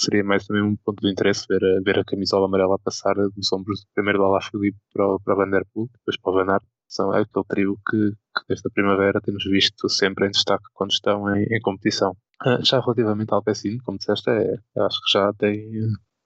seria 0.00 0.24
mais 0.24 0.46
também 0.46 0.62
um 0.62 0.76
ponto 0.76 1.00
de 1.00 1.10
interesse 1.10 1.46
ver, 1.48 1.60
ver 1.84 1.98
a 1.98 2.04
camisola 2.04 2.46
amarela 2.46 2.78
passar 2.78 3.14
dos 3.14 3.52
ombros 3.52 3.84
primeiro 3.94 4.18
do 4.18 4.24
Alaphilippe 4.24 4.78
para, 4.92 5.18
para 5.24 5.34
o 5.34 5.36
Vanderpool, 5.36 5.90
depois 5.92 6.16
para 6.20 6.30
o 6.30 6.34
Van 6.34 6.52
Aert. 6.52 6.64
São 6.88 7.10
aquele 7.10 7.44
trio 7.48 7.78
que, 7.88 8.10
que 8.10 8.44
desde 8.48 8.68
a 8.68 8.70
primavera 8.70 9.20
temos 9.20 9.44
visto 9.44 9.88
sempre 9.88 10.26
em 10.26 10.30
destaque 10.30 10.64
quando 10.74 10.90
estão 10.90 11.34
em, 11.34 11.44
em 11.44 11.60
competição. 11.60 12.14
Ah, 12.44 12.58
já 12.62 12.80
relativamente 12.80 13.32
ao 13.32 13.38
Alpecin, 13.38 13.78
como 13.78 13.98
disseste, 13.98 14.28
é, 14.28 14.56
acho 14.76 15.00
que 15.00 15.12
já 15.12 15.32
tem 15.32 15.70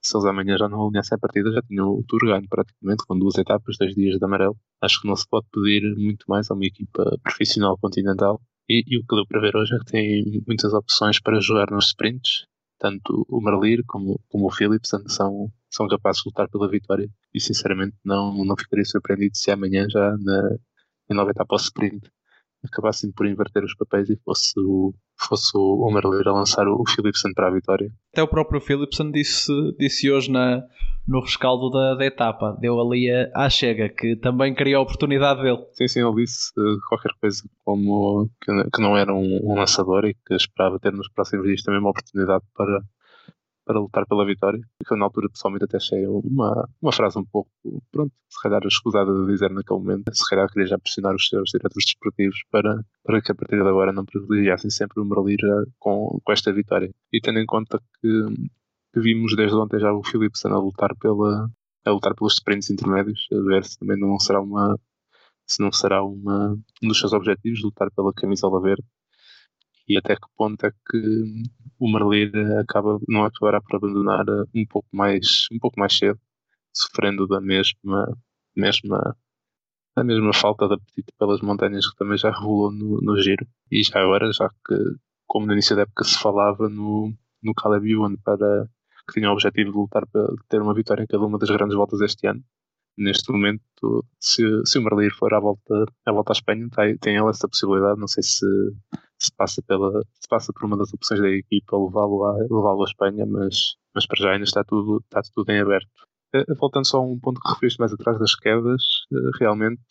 se 0.07 0.17
eles 0.17 0.27
amanhã 0.27 0.57
já 0.57 0.69
não 0.69 0.87
alinhassem 0.87 1.17
a 1.17 1.19
partida, 1.19 1.51
já 1.51 1.61
tinham 1.63 1.89
o 1.89 2.05
Tour 2.07 2.21
ganho 2.21 2.49
praticamente, 2.49 3.05
com 3.07 3.19
duas 3.19 3.37
etapas, 3.37 3.77
dois 3.77 3.95
dias 3.95 4.19
de 4.19 4.25
amarelo. 4.25 4.57
Acho 4.81 5.01
que 5.01 5.09
não 5.09 5.17
se 5.17 5.27
pode 5.29 5.47
pedir 5.53 5.83
muito 5.97 6.25
mais 6.29 6.51
a 6.51 6.55
uma 6.55 6.65
equipa 6.65 7.19
profissional 7.23 7.77
continental. 7.79 8.41
E, 8.69 8.85
e 8.87 8.99
o 8.99 9.03
que 9.03 9.17
deu 9.17 9.27
para 9.27 9.41
ver 9.41 9.57
hoje 9.57 9.75
é 9.75 9.79
que 9.79 9.85
tem 9.85 10.43
muitas 10.47 10.73
opções 10.73 11.21
para 11.21 11.41
jogar 11.41 11.71
nos 11.71 11.89
sprints. 11.89 12.47
Tanto 12.79 13.27
o 13.29 13.41
Merlir 13.41 13.83
como, 13.87 14.21
como 14.29 14.47
o 14.47 14.51
Phillips 14.51 14.91
são, 15.09 15.51
são 15.71 15.89
capazes 15.89 16.23
de 16.23 16.29
lutar 16.29 16.49
pela 16.49 16.69
vitória. 16.71 17.09
E 17.35 17.41
sinceramente 17.41 17.97
não, 18.05 18.45
não 18.45 18.57
ficaria 18.57 18.85
surpreendido 18.85 19.37
se 19.37 19.51
amanhã 19.51 19.87
já 19.89 20.17
na, 20.19 20.57
nova 21.15 21.31
etapa 21.31 21.55
ao 21.55 21.61
sprint 21.61 22.11
acabassem 22.65 23.13
por 23.13 23.27
inverter 23.27 23.65
os 23.65 23.75
papéis 23.75 24.11
e 24.11 24.17
fosse 24.25 24.53
o, 24.59 24.95
fosse 25.27 25.51
o 25.55 25.91
Merlir 25.93 26.27
a 26.29 26.33
lançar 26.33 26.67
o 26.69 26.83
Philipson 26.89 27.33
para 27.35 27.49
a 27.49 27.51
vitória. 27.51 27.91
Até 28.13 28.23
o 28.23 28.29
próprio 28.29 28.61
Philipson 28.61 29.11
disse, 29.11 29.53
disse 29.79 30.11
hoje 30.11 30.31
na, 30.31 30.63
no 31.07 31.21
rescaldo 31.21 31.71
da, 31.71 31.95
da 31.95 32.05
etapa, 32.05 32.57
deu 32.61 32.81
ali 32.81 33.11
a, 33.11 33.31
à 33.35 33.49
chega, 33.49 33.89
que 33.89 34.17
também 34.17 34.55
queria 34.55 34.79
a 34.79 34.81
oportunidade 34.81 35.43
dele. 35.43 35.65
Sim, 35.73 35.89
sim, 35.89 36.01
ele 36.01 36.15
disse 36.17 36.51
uh, 36.59 36.79
qualquer 36.89 37.13
coisa 37.21 37.43
como 37.65 38.29
que, 38.43 38.53
que 38.71 38.83
não 38.83 38.97
era 38.97 39.15
um, 39.15 39.41
um, 39.45 39.55
lançador 39.55 40.05
e 40.05 40.15
que 40.15 40.35
esperava 40.35 40.79
ter 40.79 40.93
nos 40.93 41.09
próximos 41.11 41.47
dias 41.47 41.63
também 41.63 41.81
uma 41.81 41.91
oportunidade 41.91 42.45
para, 42.57 42.81
para 43.67 43.81
lutar 43.81 44.07
pela 44.07 44.25
vitória. 44.25 44.61
Que 44.87 44.95
eu, 44.95 44.97
na 44.97 45.05
altura, 45.05 45.29
pessoalmente, 45.29 45.65
até 45.65 45.77
achei 45.77 46.07
uma, 46.07 46.69
uma 46.81 46.93
frase 46.93 47.19
um 47.19 47.25
pouco, 47.25 47.51
pronto, 47.91 48.13
se 48.31 48.41
calhar 48.41 48.63
escusada 48.65 49.13
de 49.13 49.27
dizer 49.27 49.51
naquele 49.51 49.81
momento. 49.81 50.15
Se 50.15 50.27
calhar 50.31 50.49
queria 50.49 50.69
já 50.69 50.79
pressionar 50.79 51.15
os 51.15 51.29
seus 51.29 51.51
diretores 51.51 51.85
desportivos 51.85 52.39
para, 52.51 52.81
para 53.03 53.21
que 53.21 53.33
a 53.33 53.35
partir 53.35 53.57
de 53.57 53.69
agora 53.69 53.93
não 53.93 54.05
privilegiassem 54.05 54.71
sempre 54.71 55.01
o 55.01 55.05
Merlir 55.05 55.41
com, 55.79 56.19
com 56.25 56.33
esta 56.33 56.53
vitória. 56.53 56.89
E 57.13 57.21
tendo 57.21 57.41
em 57.41 57.47
conta 57.47 57.81
que, 58.01 58.25
que 58.95 59.01
vimos 59.01 59.35
desde 59.35 59.57
ontem 59.57 59.81
já 59.81 59.93
o 59.93 60.05
Filipe 60.05 60.39
a 60.45 60.57
lutar 60.57 60.95
pela 60.97 61.51
a 61.85 61.91
lutar 61.91 62.15
pelos 62.17 62.35
sprints 62.35 62.69
intermédios, 62.71 63.29
a 63.33 63.41
ver 63.49 63.65
se 63.65 63.79
também 63.79 63.99
não 63.99 64.19
será 64.19 64.41
uma 64.41 64.77
se 65.47 65.63
não 65.63 65.71
será 65.71 66.03
uma, 66.03 66.59
um 66.83 66.89
dos 66.89 66.99
seus 66.99 67.13
objetivos 67.13 67.63
lutar 67.63 67.89
pela 67.93 68.13
camisola 68.13 68.61
verde 68.61 68.85
e 69.89 69.97
até 69.97 70.17
que 70.17 70.27
ponto 70.37 70.65
é 70.67 70.71
que 70.71 71.23
o 71.79 71.91
Merlir 71.91 72.31
acaba 72.59 72.99
não 73.09 73.25
acabará 73.25 73.61
por 73.61 73.77
abandonar 73.77 74.25
um 74.55 74.67
pouco 74.67 74.89
mais 74.93 75.47
um 75.53 75.59
pouco 75.59 75.79
mais 75.79 75.97
cedo 75.97 76.19
sofrendo 76.73 77.27
da 77.27 77.41
mesma 77.41 78.17
mesma 78.55 79.17
a 79.97 80.05
mesma 80.05 80.33
falta 80.35 80.69
de 80.69 80.75
apetite 80.75 81.13
pelas 81.19 81.41
montanhas 81.41 81.89
que 81.89 81.97
também 81.97 82.19
já 82.19 82.31
revelou 82.31 82.71
no, 82.73 83.01
no 83.01 83.21
giro 83.21 83.47
e 83.71 83.83
já 83.83 84.01
agora 84.03 84.31
já 84.33 84.49
que 84.49 84.75
como 85.27 85.47
no 85.47 85.53
início 85.53 85.77
da 85.77 85.83
época 85.83 86.05
se 86.05 86.19
falava 86.19 86.69
no, 86.69 87.13
no 87.43 87.55
Caleb 87.55 87.91
Ewan 87.91 88.17
para 88.25 88.69
que 89.09 89.15
tinha 89.15 89.31
o 89.31 89.33
objetivo 89.33 89.71
de 89.71 89.77
lutar 89.77 90.07
para 90.07 90.27
ter 90.49 90.61
uma 90.61 90.75
vitória 90.75 91.03
em 91.03 91.07
cada 91.07 91.25
uma 91.25 91.39
das 91.39 91.51
grandes 91.51 91.77
voltas 91.77 92.01
este 92.01 92.27
ano 92.27 92.43
neste 92.97 93.31
momento, 93.31 94.05
se, 94.19 94.43
se 94.65 94.79
o 94.79 94.83
Merlir 94.83 95.15
for 95.15 95.33
à 95.35 95.41
volta, 95.41 95.85
à 96.05 96.13
volta 96.13 96.33
à 96.33 96.35
Espanha, 96.35 96.69
tem, 96.75 96.97
tem 96.99 97.17
ela 97.17 97.31
essa 97.31 97.49
possibilidade. 97.49 98.01
Não 98.01 98.09
sei 98.09 98.23
se, 98.23 98.47
se, 99.19 99.31
passa 99.37 99.63
pela, 99.63 100.03
se 100.15 100.29
passa 100.29 100.53
por 100.53 100.65
uma 100.65 100.77
das 100.77 100.93
opções 100.93 101.21
da 101.21 101.29
equipa 101.29 101.77
levá-lo 101.77 102.25
a, 102.25 102.35
levá 102.35 102.73
à 102.73 102.85
Espanha, 102.85 103.27
mas, 103.27 103.77
mas 103.95 104.07
para 104.07 104.23
já 104.23 104.33
ainda 104.33 104.45
está 104.45 104.65
tudo, 104.65 105.03
está 105.05 105.21
tudo 105.35 105.51
em 105.51 105.61
aberto. 105.61 105.89
Eh, 106.35 106.55
voltando 106.59 106.87
só 106.87 106.99
a 106.99 107.03
um 107.03 107.19
ponto 107.19 107.41
que 107.41 107.49
referiste 107.49 107.79
mais 107.81 107.93
atrás 107.93 108.19
das 108.19 108.35
quedas, 108.35 108.83
eh, 109.13 109.39
realmente 109.41 109.83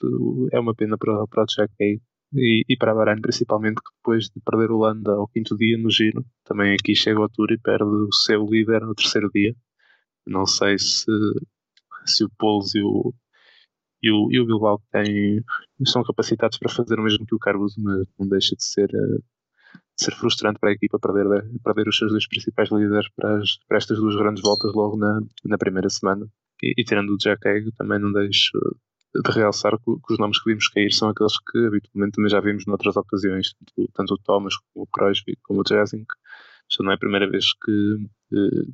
é 0.52 0.60
uma 0.60 0.76
pena 0.76 0.98
para, 0.98 1.26
para 1.28 1.44
o 1.44 1.46
Jack 1.46 1.74
e, 1.82 2.66
e 2.68 2.78
para 2.78 2.92
a 2.92 2.96
Bahrein 2.96 3.22
principalmente 3.22 3.78
que 3.78 3.92
depois 3.98 4.26
de 4.26 4.40
perder 4.42 4.72
o 4.72 4.80
Landa 4.80 5.14
ao 5.14 5.28
quinto 5.28 5.56
dia 5.58 5.78
no 5.78 5.90
giro, 5.90 6.26
também 6.44 6.74
aqui 6.74 6.96
chega 6.96 7.20
ao 7.20 7.30
Tour 7.30 7.52
e 7.52 7.58
perde 7.58 7.86
o 7.86 8.12
seu 8.14 8.46
líder 8.46 8.82
no 8.82 8.96
terceiro 8.96 9.30
dia. 9.34 9.56
Não 10.26 10.46
sei 10.46 10.78
se 10.80 11.06
se 12.06 12.24
o 12.24 12.30
Poles 12.38 12.76
e 12.76 12.82
o, 12.82 13.14
e 14.06 14.12
o, 14.12 14.32
e 14.32 14.40
o 14.40 14.46
Bilbao 14.46 14.80
têm, 14.92 15.44
estão 15.80 16.04
capacitados 16.04 16.60
para 16.60 16.70
fazer 16.70 17.00
o 17.00 17.04
mesmo 17.04 17.26
que 17.26 17.34
o 17.34 17.40
Caruso, 17.40 17.82
mas 17.82 18.08
não 18.20 18.28
deixa 18.28 18.56
de 18.56 18.64
ser, 18.64 18.88
eh, 18.94 19.18
de 19.98 20.04
ser 20.04 20.12
frustrante 20.12 20.60
para 20.60 20.70
a 20.70 20.74
equipa 20.74 21.00
perder, 21.00 21.44
perder 21.64 21.88
os 21.88 21.98
seus 21.98 22.12
dois 22.12 22.28
principais 22.28 22.70
líderes 22.70 23.10
para, 23.16 23.40
as, 23.40 23.58
para 23.68 23.78
estas 23.78 23.98
duas 23.98 24.16
grandes 24.16 24.44
voltas 24.44 24.72
logo 24.76 24.96
na, 24.96 25.22
na 25.44 25.58
primeira 25.58 25.90
semana. 25.90 26.28
E, 26.62 26.74
e 26.78 26.84
tirando 26.84 27.10
o 27.10 27.18
Jack 27.18 27.48
Egg, 27.48 27.72
também 27.72 27.98
não 27.98 28.14
deixo 28.14 28.52
de 29.16 29.32
realçar 29.32 29.76
que, 29.80 29.86
que, 29.86 30.14
os 30.14 30.20
nomes 30.20 30.40
que 30.40 30.52
vimos 30.52 30.68
cair 30.68 30.94
são 30.94 31.10
aqueles 31.10 31.40
que 31.40 31.58
habitualmente 31.66 32.14
também 32.16 32.30
já 32.30 32.40
vimos 32.40 32.66
noutras 32.68 32.96
ocasiões, 32.96 33.54
tanto, 33.54 33.92
tanto 33.92 34.14
o 34.14 34.18
Thomas 34.20 34.56
como 34.58 34.84
o 34.84 34.88
Kreuzvik 34.88 35.40
como 35.42 35.62
o 35.62 35.64
Jazink. 35.68 36.14
Já 36.70 36.84
não 36.84 36.92
é 36.92 36.96
a 36.96 37.00
primeira 37.00 37.28
vez 37.28 37.54
que, 37.54 37.98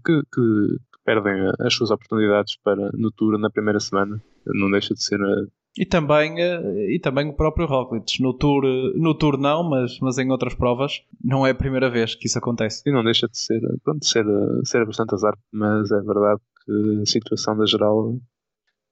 que, 0.06 0.22
que, 0.34 0.78
perdem 1.06 1.34
as 1.60 1.74
suas 1.74 1.92
oportunidades 1.92 2.58
para 2.64 2.92
no 2.94 3.12
Tour 3.12 3.38
na 3.38 3.50
primeira 3.50 3.80
semana. 3.80 4.22
Não 4.46 4.70
deixa 4.70 4.94
de 4.94 5.04
ser. 5.04 5.20
Eh, 5.20 5.48
e 5.78 5.86
também, 5.86 6.42
eh, 6.42 6.96
e 6.96 7.00
também 7.00 7.30
o 7.30 7.36
próprio 7.36 7.68
Roglic. 7.68 8.22
No 8.22 8.34
Tour, 8.34 8.64
no 8.96 9.14
tour 9.14 9.38
não, 9.38 9.64
mas, 9.64 10.00
mas 10.02 10.18
em 10.18 10.30
outras 10.32 10.54
provas 10.54 11.02
não 11.24 11.46
é 11.46 11.52
a 11.52 11.56
primeira 11.56 11.90
vez 11.90 12.16
que 12.16 12.28
isso 12.28 12.38
acontece. 12.38 12.82
E 12.86 12.92
não 12.92 13.04
deixa 13.04 13.28
de 13.28 13.38
ser, 13.38 13.62
pronto, 13.84 14.06
ser, 14.06 14.26
ser 14.66 14.86
bastante 14.86 15.14
azar, 15.14 15.38
mas 15.52 15.92
é 15.92 16.02
verdade 16.02 16.42
que 16.66 17.02
a 17.02 17.06
situação 17.06 17.58
da 17.58 17.66
geral 17.66 18.16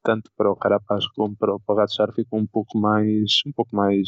tanto 0.09 0.31
para 0.35 0.51
o 0.51 0.55
Carapaz 0.55 1.07
como 1.09 1.35
para 1.35 1.53
o 1.53 1.59
Pogacar 1.59 2.11
ficou 2.11 2.39
um 2.39 2.47
pouco 2.47 2.79
mais 2.79 3.41
um 3.45 3.51
pouco 3.51 3.75
mais 3.75 4.07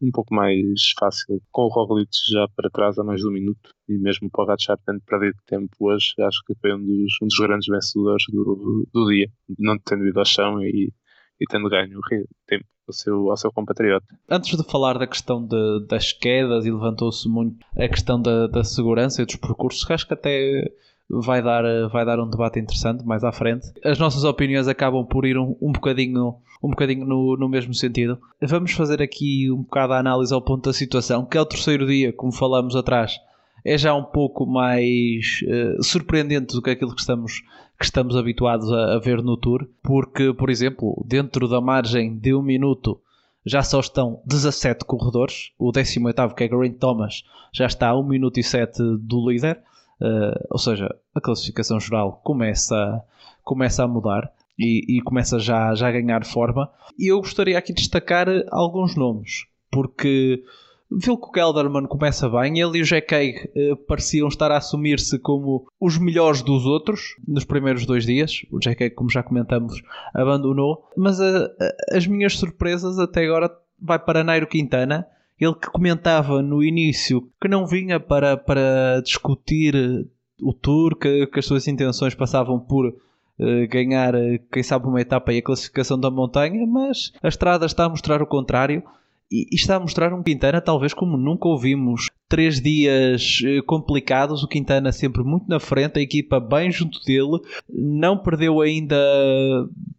um 0.00 0.10
pouco 0.10 0.34
mais 0.34 0.94
fácil 0.98 1.42
com 1.50 1.64
o 1.64 1.68
Roglic 1.68 2.10
já 2.30 2.48
para 2.56 2.70
trás 2.70 2.98
há 2.98 3.04
mais 3.04 3.20
de 3.20 3.28
um 3.28 3.30
minuto 3.30 3.68
e 3.86 3.98
mesmo 3.98 4.28
o 4.28 4.30
Pogacar 4.30 4.78
tendo 4.86 5.02
perdido 5.02 5.36
tempo 5.46 5.76
hoje 5.78 6.14
acho 6.20 6.42
que 6.46 6.54
foi 6.54 6.72
um 6.72 6.78
dos, 6.78 7.12
um 7.20 7.26
dos 7.26 7.38
grandes 7.38 7.66
vencedores 7.68 8.24
do, 8.32 8.88
do 8.90 9.10
dia 9.10 9.28
não 9.58 9.78
tendo 9.78 10.06
ido 10.06 10.18
ao 10.18 10.24
chão 10.24 10.62
e, 10.62 10.90
e 11.38 11.46
tendo 11.46 11.68
ganho 11.68 12.00
tempo 12.46 12.64
ao 12.88 12.94
seu, 12.94 13.30
ao 13.30 13.36
seu 13.36 13.52
compatriota. 13.52 14.06
Antes 14.30 14.56
de 14.56 14.64
falar 14.64 14.98
da 14.98 15.06
questão 15.06 15.46
de, 15.46 15.86
das 15.86 16.14
quedas 16.14 16.64
e 16.64 16.70
levantou-se 16.70 17.28
muito 17.28 17.64
a 17.76 17.88
questão 17.88 18.20
da, 18.20 18.46
da 18.46 18.64
segurança 18.64 19.20
e 19.20 19.26
dos 19.26 19.36
percursos, 19.36 19.88
acho 19.90 20.06
que 20.06 20.14
até 20.14 20.64
vai 21.20 21.42
dar, 21.42 21.62
vai 21.88 22.04
dar 22.04 22.18
um 22.18 22.28
debate 22.28 22.58
interessante 22.58 23.04
mais 23.04 23.22
à 23.22 23.30
frente. 23.30 23.70
As 23.84 23.98
nossas 23.98 24.24
opiniões 24.24 24.66
acabam 24.66 25.04
por 25.04 25.26
ir 25.26 25.36
um, 25.36 25.56
um 25.60 25.72
bocadinho, 25.72 26.36
um 26.62 26.70
bocadinho 26.70 27.04
no, 27.04 27.36
no 27.36 27.48
mesmo 27.48 27.74
sentido. 27.74 28.18
Vamos 28.40 28.72
fazer 28.72 29.02
aqui 29.02 29.50
um 29.50 29.62
bocado 29.62 29.92
a 29.92 29.98
análise 29.98 30.32
ao 30.32 30.40
ponto 30.40 30.64
da 30.64 30.72
situação, 30.72 31.24
que 31.24 31.36
é 31.36 31.40
o 31.40 31.46
terceiro 31.46 31.86
dia, 31.86 32.12
como 32.12 32.32
falamos 32.32 32.74
atrás, 32.74 33.18
é 33.64 33.76
já 33.76 33.94
um 33.94 34.04
pouco 34.04 34.46
mais 34.46 35.40
uh, 35.44 35.82
surpreendente 35.82 36.54
do 36.54 36.62
que 36.62 36.70
aquilo 36.70 36.94
que 36.94 37.00
estamos, 37.00 37.42
que 37.78 37.84
estamos 37.84 38.16
habituados 38.16 38.72
a, 38.72 38.94
a 38.94 38.98
ver 38.98 39.22
no 39.22 39.36
Tour, 39.36 39.68
porque, 39.82 40.32
por 40.32 40.50
exemplo, 40.50 41.04
dentro 41.06 41.46
da 41.46 41.60
margem 41.60 42.16
de 42.16 42.34
um 42.34 42.42
minuto 42.42 43.00
já 43.44 43.62
só 43.62 43.80
estão 43.80 44.20
17 44.24 44.84
corredores. 44.84 45.52
O 45.58 45.72
18, 45.72 46.34
que 46.34 46.44
é 46.44 46.48
Geraint 46.48 46.78
Thomas, 46.78 47.24
já 47.52 47.66
está 47.66 47.88
a 47.88 47.98
1 47.98 48.04
minuto 48.04 48.38
e 48.38 48.42
7 48.42 48.78
do 49.00 49.28
líder. 49.28 49.60
Uh, 50.02 50.46
ou 50.50 50.58
seja, 50.58 50.92
a 51.14 51.20
classificação 51.20 51.78
geral 51.78 52.20
começa, 52.24 53.00
começa 53.44 53.84
a 53.84 53.86
mudar 53.86 54.32
e, 54.58 54.98
e, 54.98 55.00
começa 55.00 55.38
já, 55.38 55.72
já 55.76 55.88
a 55.88 55.92
ganhar 55.92 56.24
forma. 56.26 56.68
E 56.98 57.12
eu 57.12 57.20
gostaria 57.20 57.56
aqui 57.56 57.72
de 57.72 57.82
destacar 57.82 58.26
alguns 58.50 58.96
nomes, 58.96 59.46
porque 59.70 60.42
Vilko 60.90 61.30
Gelderman 61.32 61.86
começa 61.86 62.28
bem, 62.28 62.58
ele 62.58 62.78
e 62.78 62.82
o 62.82 62.84
Jack 62.84 63.14
Haig 63.14 63.48
uh, 63.54 63.76
pareciam 63.76 64.26
estar 64.26 64.50
a 64.50 64.56
assumir-se 64.56 65.20
como 65.20 65.68
os 65.80 65.96
melhores 65.96 66.42
dos 66.42 66.66
outros 66.66 67.14
nos 67.26 67.44
primeiros 67.44 67.86
dois 67.86 68.04
dias. 68.04 68.44
O 68.50 68.58
Jack 68.58 68.82
Haig, 68.82 68.96
como 68.96 69.08
já 69.08 69.22
comentamos, 69.22 69.80
abandonou, 70.12 70.84
mas 70.96 71.20
uh, 71.20 71.48
as 71.92 72.08
minhas 72.08 72.36
surpresas 72.36 72.98
até 72.98 73.24
agora 73.24 73.56
vai 73.80 74.00
para 74.00 74.24
Nairo 74.24 74.48
Quintana 74.48 75.06
ele 75.44 75.54
que 75.54 75.70
comentava 75.70 76.40
no 76.40 76.62
início 76.62 77.28
que 77.40 77.48
não 77.48 77.66
vinha 77.66 77.98
para, 77.98 78.36
para 78.36 79.00
discutir 79.02 79.74
o 80.40 80.52
Tour, 80.52 80.96
que, 80.96 81.26
que 81.26 81.38
as 81.38 81.46
suas 81.46 81.66
intenções 81.66 82.14
passavam 82.14 82.60
por 82.60 82.86
uh, 82.86 83.68
ganhar, 83.68 84.14
uh, 84.14 84.38
quem 84.52 84.62
sabe, 84.62 84.86
uma 84.86 85.00
etapa 85.00 85.32
e 85.32 85.38
a 85.38 85.42
classificação 85.42 85.98
da 85.98 86.10
montanha, 86.10 86.66
mas 86.66 87.12
a 87.22 87.28
estrada 87.28 87.66
está 87.66 87.84
a 87.84 87.88
mostrar 87.88 88.22
o 88.22 88.26
contrário 88.26 88.82
e, 89.32 89.46
está 89.54 89.76
a 89.76 89.80
mostrar 89.80 90.12
um 90.12 90.22
Quintana 90.22 90.60
talvez 90.60 90.92
como 90.92 91.16
nunca 91.16 91.48
ouvimos. 91.48 92.08
Três 92.28 92.60
dias 92.60 93.40
uh, 93.40 93.62
complicados, 93.64 94.42
o 94.42 94.48
Quintana 94.48 94.92
sempre 94.92 95.22
muito 95.22 95.48
na 95.48 95.58
frente, 95.58 95.98
a 95.98 96.02
equipa 96.02 96.38
bem 96.38 96.70
junto 96.70 97.02
dele, 97.04 97.40
não 97.68 98.16
perdeu 98.16 98.60
ainda 98.60 98.96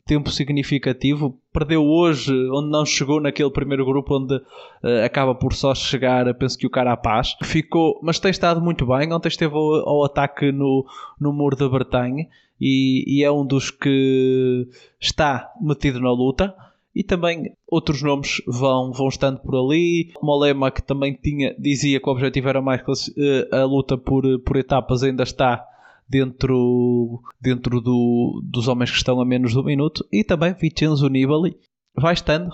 tempo 0.06 0.30
significativo, 0.32 1.38
perdeu 1.52 1.84
hoje, 1.84 2.34
onde 2.52 2.70
não 2.70 2.86
chegou 2.86 3.22
naquele 3.22 3.52
primeiro 3.52 3.86
grupo, 3.86 4.18
onde 4.18 4.36
uh, 4.36 5.06
acaba 5.06 5.34
por 5.34 5.54
só 5.54 5.74
chegar, 5.74 6.32
penso 6.36 6.58
que 6.58 6.68
o 6.68 6.72
cara 6.72 6.98
paz. 6.98 7.36
Ficou, 7.44 8.00
mas 8.04 8.20
tem 8.20 8.32
estado 8.32 8.62
muito 8.62 8.86
bem. 8.86 9.12
Ontem 9.14 9.30
esteve 9.30 9.54
ao, 9.54 9.90
ao 9.90 10.04
ataque 10.04 10.52
no, 10.52 10.86
no 11.20 11.32
Muro 11.32 11.56
da 11.56 11.70
Bretanha 11.70 12.28
e, 12.60 13.04
e, 13.08 13.24
é 13.24 13.32
um 13.32 13.46
dos 13.46 13.72
que 13.72 14.68
está 15.00 15.52
metido 15.62 16.00
na 16.00 16.12
luta. 16.12 16.56
E 16.96 17.04
também 17.04 17.56
outros 17.68 18.02
nomes 18.04 18.42
vão, 18.46 18.92
vão 18.92 19.08
estando 19.08 19.40
por 19.40 19.56
ali. 19.56 20.12
Molema, 20.22 20.70
que 20.72 20.82
também 20.82 21.14
tinha, 21.14 21.56
dizia 21.58 22.00
que 22.00 22.08
o 22.08 22.12
objetivo 22.12 22.50
era 22.50 22.62
mais 22.62 22.82
uh, 22.82 23.56
a 23.56 23.64
luta 23.64 23.98
por, 23.98 24.24
por 24.40 24.58
etapas, 24.58 25.04
ainda 25.04 25.24
está 25.24 25.66
dentro, 26.08 27.22
dentro 27.42 27.82
do, 27.82 28.42
dos 28.44 28.68
homens 28.68 28.92
que 28.92 28.98
estão 28.98 29.20
a 29.20 29.26
menos 29.26 29.54
de 29.54 29.60
um 29.60 29.64
minuto. 29.64 30.06
E 30.12 30.24
também 30.24 30.54
Vincenzo 30.54 31.08
Nibali 31.08 31.58
vai 31.96 32.14
estando 32.14 32.52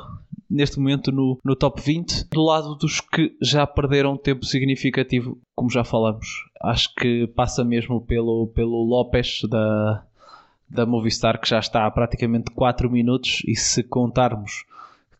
neste 0.49 0.79
momento 0.79 1.11
no, 1.11 1.39
no 1.43 1.55
top 1.55 1.79
20, 1.79 2.29
do 2.29 2.41
lado 2.41 2.75
dos 2.75 2.99
que 2.99 3.35
já 3.41 3.67
perderam 3.67 4.17
tempo 4.17 4.45
significativo, 4.45 5.37
como 5.55 5.69
já 5.69 5.83
falamos. 5.83 6.27
Acho 6.61 6.93
que 6.95 7.27
passa 7.27 7.63
mesmo 7.63 8.01
pelo, 8.01 8.47
pelo 8.47 8.83
Lopes 8.83 9.41
da, 9.47 10.03
da 10.69 10.85
Movistar, 10.85 11.39
que 11.39 11.49
já 11.49 11.59
está 11.59 11.85
há 11.85 11.91
praticamente 11.91 12.51
4 12.51 12.89
minutos, 12.89 13.41
e 13.45 13.55
se 13.55 13.83
contarmos 13.83 14.65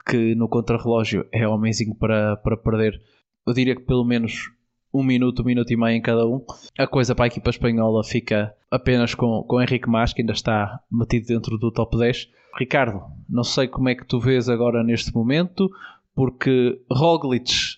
que 0.06 0.36
no 0.36 0.48
contrarrelógio 0.48 1.26
é 1.32 1.48
homenzinho 1.48 1.96
para, 1.96 2.38
para 2.38 2.58
perder, 2.58 3.02
eu 3.46 3.54
diria 3.54 3.76
que 3.76 3.84
pelo 3.84 4.04
menos 4.04 4.52
um 4.94 5.04
minuto, 5.04 5.42
um 5.42 5.46
minuto 5.46 5.72
e 5.72 5.78
meio 5.78 5.98
em 5.98 6.02
cada 6.02 6.26
um. 6.26 6.44
A 6.78 6.88
coisa 6.88 7.14
para 7.14 7.26
a 7.26 7.28
equipa 7.28 7.50
espanhola 7.50 8.04
fica 8.04 8.54
apenas 8.72 9.14
com, 9.14 9.44
com 9.44 9.62
Henrique 9.62 9.90
Mas, 9.90 10.14
que 10.14 10.22
ainda 10.22 10.34
está 10.34 10.80
metido 10.92 11.28
dentro 11.28 11.58
do 11.58 11.72
top 11.72 11.98
10. 11.98 12.30
Ricardo, 12.58 13.04
não 13.30 13.44
sei 13.44 13.68
como 13.68 13.90
é 13.90 13.96
que 13.96 14.06
tu 14.06 14.20
vês 14.20 14.50
agora 14.50 14.84
neste 14.84 15.14
momento, 15.14 15.70
porque 16.16 16.82
Roglic 16.92 17.78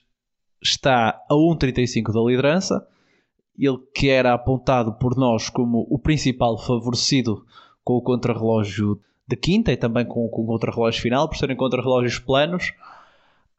está 0.62 1.22
a 1.30 1.34
1,35 1.34 2.13
da 2.13 2.22
liderança, 2.22 2.88
ele 3.65 3.80
que 3.94 4.10
era 4.10 4.34
apontado 4.34 4.94
por 4.94 5.15
nós 5.15 5.50
como 5.50 5.86
o 5.89 6.00
principal 6.00 6.58
favorecido 6.58 7.46
com 7.84 7.94
o 7.94 8.01
contrarrelógio 8.01 9.00
de 9.27 9.36
quinta 9.36 9.72
e 9.72 9.77
também 9.77 10.06
com, 10.06 10.27
com 10.27 10.44
o 10.44 10.48
contrarrelógio 10.48 11.01
final, 11.01 11.27
por 11.27 11.38
serem 11.38 11.56
contrarrelógios 11.56 12.20
planos. 12.20 12.74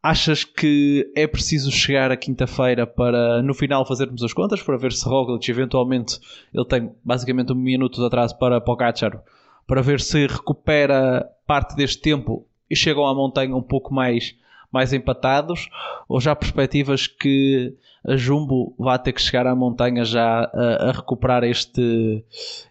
Achas 0.02 0.42
que 0.42 1.10
é 1.14 1.26
preciso 1.26 1.70
chegar 1.70 2.10
a 2.10 2.16
quinta-feira 2.16 2.86
para 2.86 3.40
no 3.40 3.54
final 3.54 3.86
fazermos 3.86 4.22
as 4.24 4.32
contas 4.32 4.60
para 4.60 4.76
ver 4.76 4.92
se 4.92 5.08
Roglic 5.08 5.48
eventualmente 5.48 6.18
ele 6.52 6.64
tem 6.64 6.90
basicamente 7.04 7.52
um 7.52 7.56
minuto 7.56 8.00
de 8.00 8.06
atraso 8.06 8.36
para 8.36 8.60
Pogacar 8.60 9.22
para 9.64 9.80
ver 9.80 10.00
se 10.00 10.26
recupera 10.26 11.30
parte 11.46 11.76
deste 11.76 12.02
tempo 12.02 12.44
e 12.68 12.74
chegam 12.74 13.06
à 13.06 13.14
montanha 13.14 13.54
um 13.54 13.62
pouco 13.62 13.94
mais 13.94 14.36
mais 14.72 14.92
empatados 14.92 15.68
ou 16.08 16.20
já 16.20 16.34
perspectivas 16.34 17.06
que 17.06 17.74
a 18.06 18.16
Jumbo 18.16 18.74
vá 18.78 18.98
ter 18.98 19.12
que 19.12 19.22
chegar 19.22 19.46
à 19.46 19.54
montanha 19.54 20.04
já 20.04 20.50
a, 20.52 20.88
a 20.88 20.92
recuperar 20.92 21.44
este, 21.44 22.24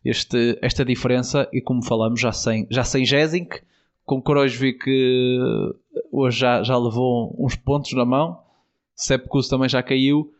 este, 0.03 0.57
esta 0.61 0.83
diferença 0.83 1.47
e 1.53 1.61
como 1.61 1.85
falamos 1.85 2.19
já 2.19 2.31
sem, 2.31 2.67
já 2.69 2.83
sem 2.83 3.05
Jesink 3.05 3.61
com 4.19 4.21
vi 4.59 4.73
que 4.73 5.39
hoje 6.11 6.39
já, 6.39 6.63
já 6.63 6.77
levou 6.77 7.33
uns 7.39 7.55
pontos 7.55 7.93
na 7.93 8.03
mão. 8.03 8.39
Sepkus 8.95 9.47
também 9.47 9.69
já 9.69 9.81
caiu. 9.81 10.33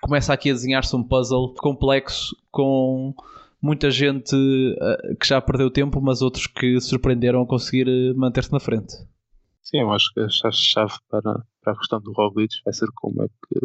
Começa 0.00 0.32
aqui 0.32 0.50
a 0.50 0.54
desenhar-se 0.54 0.94
um 0.96 1.02
puzzle 1.02 1.54
complexo 1.54 2.34
com 2.50 3.14
muita 3.60 3.90
gente 3.90 4.34
uh, 4.34 5.16
que 5.16 5.26
já 5.26 5.40
perdeu 5.40 5.70
tempo, 5.70 6.00
mas 6.00 6.22
outros 6.22 6.46
que 6.46 6.80
surpreenderam 6.80 7.42
a 7.42 7.46
conseguir 7.46 7.86
uh, 7.88 8.16
manter-se 8.16 8.52
na 8.52 8.60
frente. 8.60 8.94
Sim, 9.68 9.80
eu 9.80 9.92
acho 9.92 10.10
que 10.14 10.20
a 10.20 10.50
chave 10.50 10.94
para, 11.10 11.44
para 11.60 11.72
a 11.74 11.76
questão 11.76 12.00
do 12.00 12.12
Roglic 12.12 12.54
vai 12.64 12.72
ser 12.72 12.88
como 12.94 13.22
é 13.22 13.28
que 13.28 13.60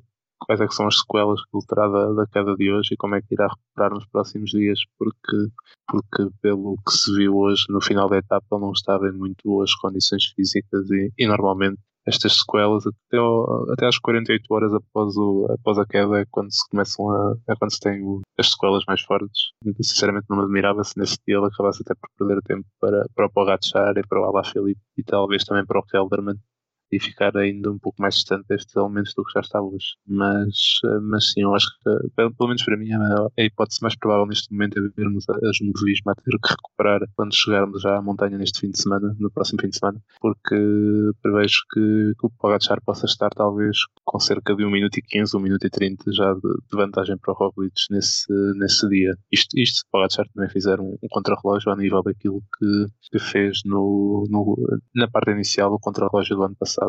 quais 0.45 0.59
é 0.59 0.67
que 0.67 0.75
são 0.75 0.85
as 0.85 0.99
sequelas 0.99 1.41
que 1.45 1.55
ele 1.55 1.65
terá 1.65 1.87
da, 1.87 2.11
da 2.11 2.27
queda 2.27 2.57
de 2.57 2.69
hoje 2.69 2.93
e 2.93 2.97
como 2.97 3.15
é 3.15 3.21
que 3.21 3.33
irá 3.33 3.47
recuperar 3.47 3.91
nos 3.93 4.05
próximos 4.07 4.49
dias, 4.51 4.79
porque, 4.99 5.49
porque 5.87 6.29
pelo 6.41 6.75
que 6.85 6.91
se 6.91 7.15
viu 7.15 7.37
hoje 7.37 7.63
no 7.69 7.79
final 7.79 8.09
da 8.09 8.17
etapa 8.17 8.45
ele 8.51 8.61
não 8.61 8.73
estava 8.73 9.07
em 9.07 9.13
muito 9.13 9.41
boas 9.45 9.73
condições 9.75 10.25
físicas 10.35 10.89
e, 10.91 11.09
e 11.17 11.25
normalmente 11.25 11.79
estas 12.05 12.37
sequelas 12.39 12.85
até, 12.85 13.17
até 13.71 13.87
às 13.87 13.97
48 13.97 14.53
horas 14.53 14.73
após, 14.73 15.15
o, 15.15 15.47
após 15.49 15.77
a 15.77 15.85
queda 15.85 16.19
é 16.19 16.25
quando 16.29 16.51
se 16.51 16.67
começam 16.69 17.09
a 17.09 17.35
é 17.49 17.55
quando 17.55 17.71
se 17.71 17.79
tem 17.79 18.01
o, 18.03 18.21
as 18.37 18.49
sequelas 18.51 18.83
mais 18.87 19.01
fortes. 19.01 19.51
Sinceramente 19.81 20.25
não 20.29 20.37
me 20.37 20.43
admirava 20.43 20.83
se 20.83 20.97
nesse 20.97 21.17
dia 21.27 21.37
ele 21.37 21.47
acabasse 21.47 21.81
até 21.81 21.93
por 21.95 22.09
perder 22.17 22.41
tempo 22.43 22.65
para, 22.79 23.05
para 23.15 23.25
o 23.25 23.31
Pogacar 23.31 23.97
e 23.97 24.07
para 24.07 24.21
o 24.21 24.25
Alaphilippe 24.25 24.81
e 24.97 25.03
talvez 25.03 25.43
também 25.43 25.65
para 25.65 25.79
o 25.79 25.83
Kelderman 25.83 26.35
e 26.95 26.99
ficar 26.99 27.35
ainda 27.37 27.71
um 27.71 27.79
pouco 27.79 28.01
mais 28.01 28.15
distante 28.15 28.45
destes 28.47 28.75
elementos 28.75 29.13
do 29.15 29.23
que 29.23 29.33
já 29.33 29.41
está 29.41 29.61
hoje. 29.61 29.95
Mas, 30.07 30.79
eh, 30.85 30.99
mas 31.01 31.31
sim, 31.31 31.41
eu 31.41 31.55
acho 31.55 31.67
que, 31.83 32.09
pelo, 32.15 32.33
menos 32.41 32.63
para 32.63 32.77
mim, 32.77 32.91
a, 32.93 33.43
hipótese 33.43 33.81
mais 33.81 33.95
provável 33.95 34.25
neste 34.25 34.51
momento 34.51 34.79
é 34.79 34.81
vermos 34.95 35.25
as 35.29 35.57
movilismo 35.61 36.11
a 36.11 36.15
ter 36.15 36.37
que 36.39 36.49
recuperar 36.49 37.01
quando 37.15 37.35
chegarmos 37.35 37.81
já 37.81 37.97
à 37.97 38.01
montanha 38.01 38.37
neste 38.37 38.59
fim 38.59 38.69
de 38.69 38.81
semana, 38.81 39.15
no 39.19 39.31
próximo 39.31 39.61
fim 39.61 39.69
de 39.69 39.77
semana, 39.77 39.99
porque 40.21 40.55
prevejo 41.21 41.63
que, 41.73 42.13
que 42.19 42.25
o 42.25 42.29
Pogacar 42.29 42.81
possa 42.83 43.05
estar 43.05 43.29
talvez 43.29 43.77
com 44.05 44.19
cerca 44.19 44.55
de 44.55 44.65
1 44.65 44.69
minuto 44.69 44.97
e 44.97 45.01
15, 45.01 45.35
1 45.35 45.39
minuto 45.39 45.65
e 45.65 45.69
30 45.69 46.11
já 46.11 46.33
de, 46.33 46.41
de 46.41 46.75
vantagem 46.75 47.17
para 47.17 47.31
o 47.31 47.35
Roglic 47.35 47.73
nesse, 47.89 48.31
nesse 48.55 48.87
dia. 48.89 49.15
Isto, 49.31 49.57
isto 49.57 49.77
se 49.77 49.83
o 49.83 49.91
Pogacar 49.91 50.25
também 50.33 50.49
fizer 50.49 50.79
um, 50.79 50.97
um 51.01 51.07
contrarrelógio 51.09 51.71
ao 51.71 51.77
nível 51.77 52.03
daquilo 52.03 52.41
que, 52.57 52.85
que 53.11 53.19
fez 53.19 53.61
no, 53.65 54.25
no, 54.29 54.57
na 54.95 55.07
parte 55.07 55.31
inicial 55.31 55.69
do 55.69 55.79
contrarrelógio 55.79 56.35
do 56.35 56.43
ano 56.43 56.55
passado 56.55 56.82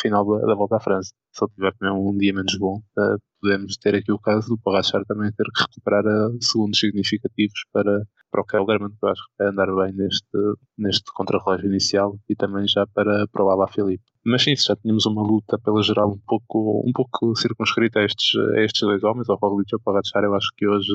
final 0.00 0.24
da, 0.24 0.46
da, 0.46 0.54
volta 0.54 0.76
à 0.76 0.80
França. 0.80 1.12
Se 1.32 1.44
ele 1.44 1.52
tiver 1.54 1.74
também 1.74 1.94
um 1.94 2.16
dia 2.16 2.32
menos 2.32 2.56
bom, 2.58 2.78
uh, 2.98 3.18
podemos 3.40 3.76
ter 3.76 3.94
aqui 3.94 4.12
o 4.12 4.18
caso 4.18 4.48
do 4.48 4.58
Pogacar 4.58 5.04
também 5.06 5.30
ter 5.32 5.44
que 5.44 5.62
recuperar 5.62 6.04
uh, 6.04 6.38
segundos 6.42 6.78
significativos 6.78 7.60
para, 7.72 8.04
para 8.30 8.40
o 8.40 8.44
Kelderman, 8.44 8.90
que 8.90 9.04
eu 9.04 9.08
acho 9.08 9.22
que 9.22 9.34
vai 9.38 9.48
andar 9.48 9.66
bem 9.66 9.92
neste, 9.94 10.38
neste 10.78 11.04
contrarrelógio 11.12 11.66
inicial 11.66 12.18
e 12.28 12.34
também 12.34 12.66
já 12.66 12.86
para, 12.86 13.26
para 13.28 13.44
o 13.44 13.50
Alaphilippe. 13.50 14.04
Mas 14.24 14.42
sim, 14.42 14.56
já 14.56 14.74
tínhamos 14.76 15.06
uma 15.06 15.22
luta 15.22 15.58
pela 15.58 15.82
geral 15.82 16.10
um 16.10 16.20
pouco, 16.26 16.82
um 16.86 16.92
pouco 16.92 17.36
circunscrita 17.36 18.00
a 18.00 18.04
estes, 18.04 18.34
a 18.56 18.60
estes 18.60 18.80
dois 18.80 19.04
homens, 19.04 19.28
ao 19.28 19.36
Roglic 19.36 19.70
e 19.72 19.74
ao 19.74 19.80
Pogacar, 19.80 20.24
eu 20.24 20.34
acho 20.34 20.50
que 20.56 20.66
hoje 20.66 20.92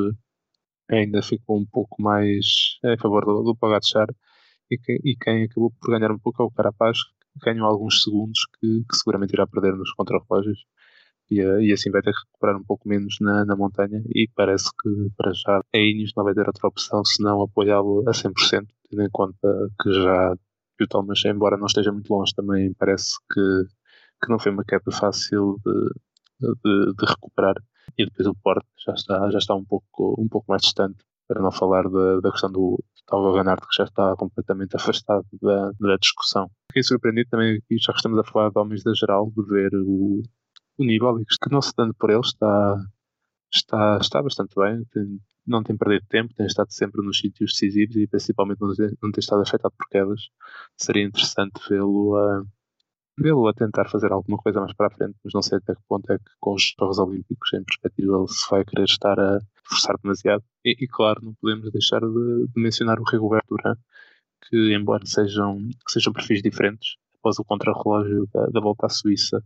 ainda 0.90 1.22
ficou 1.22 1.60
um 1.60 1.66
pouco 1.66 2.02
mais 2.02 2.80
a 2.84 2.98
favor 3.00 3.24
do, 3.26 3.44
do 3.44 3.56
e, 4.72 4.78
e 5.12 5.16
quem 5.16 5.44
acabou 5.44 5.72
por 5.72 5.92
ganhar 5.92 6.12
um 6.12 6.20
pouco 6.20 6.42
é 6.42 6.46
o 6.46 6.52
Carapaz, 6.52 6.98
ganham 7.40 7.66
alguns 7.66 8.04
segundos 8.04 8.48
que, 8.60 8.84
que 8.90 8.96
seguramente 8.98 9.34
irá 9.34 9.48
perder 9.48 9.76
nos 9.76 9.94
contrarrelógios 9.94 10.66
e, 11.32 11.40
eh, 11.42 11.62
e, 11.64 11.74
assim 11.74 11.92
vai 11.92 12.02
ter 12.02 12.12
que 12.12 12.20
recuperar 12.26 12.58
um 12.58 12.64
pouco 12.64 12.88
menos 12.88 13.18
na, 13.22 13.46
na 13.46 13.56
montanha 13.56 14.02
e 14.16 14.28
parece 14.36 14.70
que 14.82 14.90
para 15.18 15.32
já 15.34 15.60
a 15.74 15.78
Ineos 15.78 16.14
não 16.16 16.24
vai 16.24 16.34
ter 16.34 16.48
outra 16.48 16.68
opção 16.68 17.04
senão 17.06 17.42
apoiá-lo 17.42 18.04
a 18.08 18.12
100%, 18.12 18.68
tendo 18.90 19.04
em 19.04 19.10
conta 19.12 19.70
que 19.82 19.92
já 19.94 20.34
o 20.82 20.88
Thomas, 20.88 21.24
embora 21.26 21.58
não 21.58 21.66
esteja 21.68 21.92
muito 21.92 22.14
longe, 22.14 22.34
também 22.34 22.74
parece 22.74 23.18
que, 23.32 23.66
que 24.24 24.30
não 24.30 24.40
foi 24.40 24.52
uma 24.52 24.64
queda 24.64 24.92
fácil 24.92 25.60
de, 25.66 26.54
de, 26.64 26.94
de 26.96 27.06
recuperar 27.06 27.56
e 27.98 28.06
depois 28.06 28.28
o 28.28 28.36
Porto 28.36 28.68
já 28.86 28.94
está, 28.94 29.30
já 29.30 29.38
está 29.40 29.56
um, 29.56 29.66
pouco, 29.66 30.16
um 30.18 30.28
pouco 30.28 30.46
mais 30.50 30.62
distante 30.62 31.04
para 31.28 31.42
não 31.42 31.52
falar 31.52 31.84
da, 31.90 32.20
da 32.22 32.32
questão 32.32 32.52
do 32.52 32.84
Talvez 33.06 33.36
Ganarte 33.36 33.68
que 33.68 33.76
já 33.76 33.84
está 33.84 34.16
completamente 34.16 34.76
afastado 34.76 35.26
da, 35.42 35.72
da 35.80 35.98
discussão. 35.98 36.50
Fiquei 36.72 36.84
surpreendido 36.84 37.30
também 37.30 37.58
aqui, 37.58 37.78
já 37.80 37.92
que 37.92 38.00
estamos 38.00 38.20
a 38.20 38.24
falar 38.24 38.52
de 38.52 38.60
homens 38.60 38.84
da 38.84 38.94
geral, 38.94 39.32
de 39.36 39.44
ver 39.44 39.72
o, 39.74 40.22
o 40.78 40.84
Nibali, 40.84 41.26
que 41.26 41.52
não 41.52 41.62
se 41.62 41.74
dando 41.76 41.96
por 41.96 42.12
ele, 42.12 42.20
está, 42.20 42.78
está, 43.52 43.98
está 44.00 44.22
bastante 44.22 44.54
bem, 44.56 44.86
tem, 44.92 45.20
não 45.48 45.64
tem 45.64 45.76
perdido 45.76 46.06
tempo, 46.08 46.34
tem 46.36 46.46
estado 46.46 46.72
sempre 46.72 47.04
nos 47.04 47.18
sítios 47.20 47.54
decisivos 47.54 47.96
e 47.96 48.08
principalmente 48.08 48.62
não 48.62 48.74
tem, 48.76 48.90
não 49.02 49.12
tem 49.12 49.20
estado 49.20 49.42
afetado 49.42 49.74
por 49.76 49.88
quedas. 49.90 50.30
Seria 50.78 51.04
interessante 51.04 51.60
vê-lo 51.68 52.16
a 52.16 52.44
vê-lo 53.20 53.48
a 53.48 53.54
tentar 53.54 53.90
fazer 53.90 54.12
alguma 54.12 54.38
coisa 54.38 54.62
mais 54.62 54.74
para 54.74 54.88
a 54.88 54.92
frente, 54.92 55.16
mas 55.24 55.34
não 55.34 55.42
sei 55.42 55.58
até 55.58 55.76
que 55.76 55.82
ponto 55.88 56.10
é 56.12 56.18
que 56.18 56.32
com 56.40 56.54
os 56.54 56.74
Jogos 56.80 57.00
Olímpicos 57.00 57.54
em 57.54 57.64
perspectiva 57.64 58.18
ele 58.18 58.28
se 58.28 58.50
vai 58.50 58.64
querer 58.64 58.86
estar 58.86 59.20
a 59.20 59.40
forçar 59.66 59.98
demasiado. 60.02 60.44
E, 60.64 60.76
e 60.80 60.88
claro, 60.88 61.22
não 61.24 61.34
podemos 61.34 61.70
deixar 61.72 62.00
de, 62.00 62.48
de 62.48 62.62
mencionar 62.62 63.00
o 63.00 63.04
Rigoberto 63.04 63.48
Duran, 63.50 63.76
que 64.48 64.74
embora 64.74 65.06
sejam, 65.06 65.60
sejam 65.88 66.14
perfis 66.14 66.42
diferentes, 66.42 66.96
após 67.20 67.38
o 67.40 67.44
contrarrelógio 67.44 68.28
da, 68.34 68.46
da 68.48 68.60
volta 68.60 68.86
à 68.86 68.90
Suíça, 68.90 69.44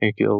em 0.00 0.12
que 0.12 0.24
ele 0.24 0.32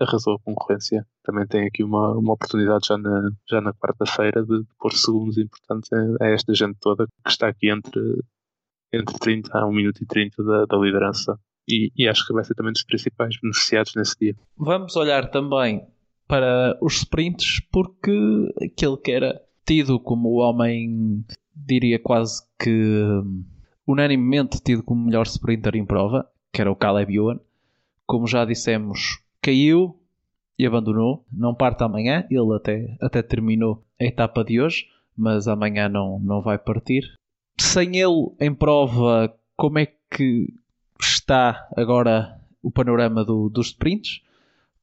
arrasou 0.00 0.34
a 0.34 0.38
concorrência. 0.40 1.06
Também 1.22 1.46
tem 1.46 1.66
aqui 1.66 1.82
uma, 1.82 2.12
uma 2.16 2.34
oportunidade 2.34 2.86
já 2.86 2.98
na, 2.98 3.30
já 3.48 3.60
na 3.60 3.72
quarta-feira 3.74 4.44
de, 4.44 4.64
pôr 4.78 4.92
segundos 4.92 5.38
importantes 5.38 5.90
a, 5.92 6.24
a, 6.24 6.28
esta 6.28 6.54
gente 6.54 6.78
toda 6.80 7.06
que 7.06 7.30
está 7.30 7.48
aqui 7.48 7.70
entre, 7.70 8.00
entre 8.92 9.18
30 9.18 9.58
a 9.58 9.66
1 9.66 9.72
minuto 9.72 10.02
e 10.02 10.06
30 10.06 10.42
da, 10.42 10.64
da 10.66 10.76
liderança. 10.78 11.38
E, 11.68 11.92
e, 11.96 12.08
acho 12.08 12.26
que 12.26 12.32
vai 12.32 12.44
ser 12.44 12.54
também 12.54 12.72
dos 12.72 12.82
principais 12.82 13.38
beneficiados 13.40 13.94
nesse 13.94 14.16
dia. 14.18 14.36
Vamos 14.56 14.96
olhar 14.96 15.30
também 15.30 15.86
para 16.26 16.76
os 16.80 16.94
sprints, 16.94 17.60
porque 17.70 18.52
aquele 18.60 18.96
que 18.96 19.12
era 19.12 19.40
tido 19.64 19.98
como 19.98 20.28
o 20.28 20.36
homem, 20.36 21.24
diria 21.54 21.98
quase 21.98 22.42
que 22.58 23.04
unanimemente 23.86 24.60
tido 24.60 24.82
como 24.82 25.04
melhor 25.04 25.26
sprinter 25.26 25.76
em 25.76 25.84
prova, 25.84 26.28
que 26.52 26.60
era 26.60 26.70
o 26.70 26.76
Caleb 26.76 27.14
Ewan, 27.14 27.40
como 28.06 28.26
já 28.26 28.44
dissemos, 28.44 29.20
caiu 29.40 29.98
e 30.58 30.66
abandonou. 30.66 31.24
Não 31.32 31.54
parte 31.54 31.82
amanhã, 31.82 32.26
ele 32.30 32.54
até, 32.54 32.96
até 33.00 33.22
terminou 33.22 33.84
a 34.00 34.04
etapa 34.04 34.44
de 34.44 34.60
hoje, 34.60 34.86
mas 35.16 35.48
amanhã 35.48 35.88
não, 35.88 36.18
não 36.18 36.42
vai 36.42 36.58
partir. 36.58 37.02
Sem 37.58 37.96
ele 37.96 38.30
em 38.40 38.54
prova, 38.54 39.34
como 39.56 39.78
é 39.78 39.86
que 40.10 40.52
está 41.00 41.68
agora 41.76 42.40
o 42.62 42.70
panorama 42.70 43.24
do, 43.24 43.48
dos 43.48 43.68
sprints? 43.68 44.22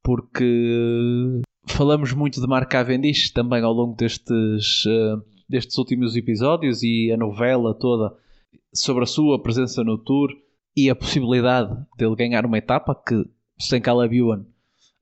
Porque 0.02 1.42
falamos 1.74 2.14
muito 2.14 2.42
de 2.42 2.48
Mark 2.48 2.70
Cavendish 2.70 3.32
também 3.32 3.64
ao 3.64 3.74
longo 3.74 3.96
destes, 3.96 4.86
uh, 4.86 5.24
destes 5.48 5.78
últimos 5.78 6.16
episódios 6.16 6.84
e 6.84 7.12
a 7.12 7.18
novela 7.18 7.74
toda 7.74 8.14
sobre 8.74 9.04
a 9.04 9.08
sua 9.08 9.42
presença 9.42 9.84
no 9.84 9.98
Tour 9.98 10.30
e 10.76 10.90
a 10.90 10.96
possibilidade 10.96 11.76
dele 11.98 12.16
ganhar 12.16 12.46
uma 12.46 12.58
etapa 12.58 12.96
que 12.96 13.26
sem 13.58 13.82
Caleb 13.82 14.18
Ewan 14.18 14.46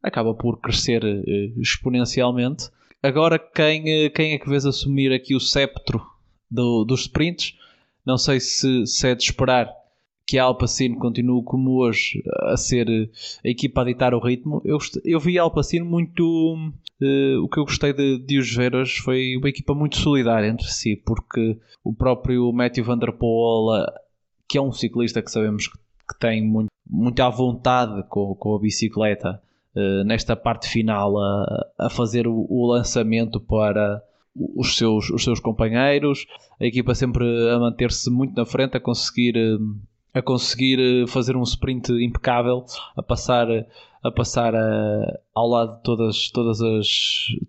acaba 0.01 0.34
por 0.34 0.60
crescer 0.60 1.03
uh, 1.03 1.62
exponencialmente. 1.62 2.69
Agora, 3.01 3.39
quem, 3.39 4.08
uh, 4.08 4.12
quem 4.12 4.34
é 4.34 4.39
que 4.39 4.49
vês 4.49 4.65
assumir 4.65 5.12
aqui 5.12 5.36
o 5.36 5.39
sceptro 5.39 6.01
do, 6.49 6.84
dos 6.84 7.01
sprints? 7.01 7.56
Não 8.06 8.17
sei 8.17 8.39
se, 8.39 8.86
se 8.86 9.08
é 9.08 9.15
de 9.15 9.23
esperar 9.23 9.69
que 10.27 10.37
a 10.37 10.43
Alpacino 10.43 10.99
continue 10.99 11.41
como 11.41 11.77
hoje 11.77 12.21
a 12.43 12.57
ser 12.57 12.89
eh, 12.89 13.09
a 13.45 13.49
equipa 13.49 13.81
a 13.81 13.85
ditar 13.85 14.13
o 14.13 14.19
ritmo. 14.19 14.61
Eu, 14.65 14.77
eu 15.05 15.21
vi 15.21 15.39
a 15.39 15.43
Alpacino 15.43 15.85
muito. 15.85 16.53
Uh, 17.01 17.43
o 17.43 17.47
que 17.47 17.59
eu 17.59 17.63
gostei 17.63 17.93
de, 17.93 18.17
de 18.17 18.39
os 18.39 18.53
ver 18.53 18.75
hoje 18.75 18.99
foi 19.01 19.37
uma 19.37 19.47
equipa 19.47 19.73
muito 19.73 19.97
solidária 19.97 20.47
entre 20.47 20.67
si, 20.67 20.97
porque 20.97 21.57
o 21.83 21.93
próprio 21.93 22.51
Matthew 22.51 22.83
Van 22.83 22.97
Der 22.97 23.13
Poel, 23.13 23.85
que 24.49 24.57
é 24.57 24.61
um 24.61 24.71
ciclista 24.71 25.21
que 25.21 25.31
sabemos 25.31 25.67
que, 25.67 25.77
que 25.77 26.19
tem 26.19 26.43
muito, 26.43 26.69
muita 26.89 27.29
vontade 27.29 28.03
com, 28.09 28.35
com 28.35 28.55
a 28.55 28.59
bicicleta, 28.59 29.41
uh, 29.75 30.03
nesta 30.03 30.35
parte 30.35 30.67
final 30.67 31.17
a, 31.17 31.67
a 31.79 31.89
fazer 31.89 32.27
o, 32.27 32.47
o 32.49 32.65
lançamento 32.65 33.39
para 33.39 34.03
os 34.35 34.75
seus, 34.75 35.09
os 35.09 35.23
seus 35.23 35.39
companheiros, 35.39 36.25
a 36.59 36.65
equipa 36.65 36.93
sempre 36.93 37.25
a 37.49 37.59
manter-se 37.59 38.09
muito 38.09 38.35
na 38.35 38.45
frente, 38.45 38.75
a 38.75 38.79
conseguir 38.79 39.35
a 40.13 40.21
conseguir 40.21 40.79
eh, 40.79 41.07
fazer 41.07 41.35
um 41.35 41.43
sprint 41.43 41.91
impecável, 41.91 42.65
a 42.95 43.03
passar, 43.03 43.47
a 44.03 44.11
passar 44.11 44.55
a, 44.55 44.59
eh, 44.59 45.19
ao 45.33 45.47
lado 45.47 45.77
de 45.77 45.83
todas, 45.83 46.29
todas 46.31 46.61
as, 46.61 46.87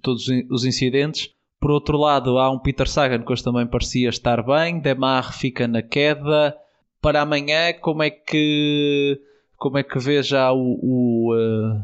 todos 0.02 0.26
os 0.50 0.64
incidentes. 0.64 1.30
Por 1.60 1.70
outro 1.70 1.98
lado, 1.98 2.38
há 2.38 2.50
um 2.50 2.58
Peter 2.58 2.88
Sagan 2.88 3.22
que 3.22 3.32
hoje 3.32 3.42
também 3.42 3.66
parecia 3.66 4.08
estar 4.08 4.42
bem. 4.44 4.78
Demar 4.80 5.32
fica 5.32 5.66
na 5.66 5.82
queda. 5.82 6.56
Para 7.00 7.22
amanhã, 7.22 7.72
como 7.80 8.02
é 8.02 8.10
que, 8.10 9.20
como 9.56 9.78
é 9.78 9.82
que 9.82 9.98
vê 9.98 10.22
já 10.22 10.52
o, 10.52 10.78
o, 10.80 11.34
uh, 11.34 11.82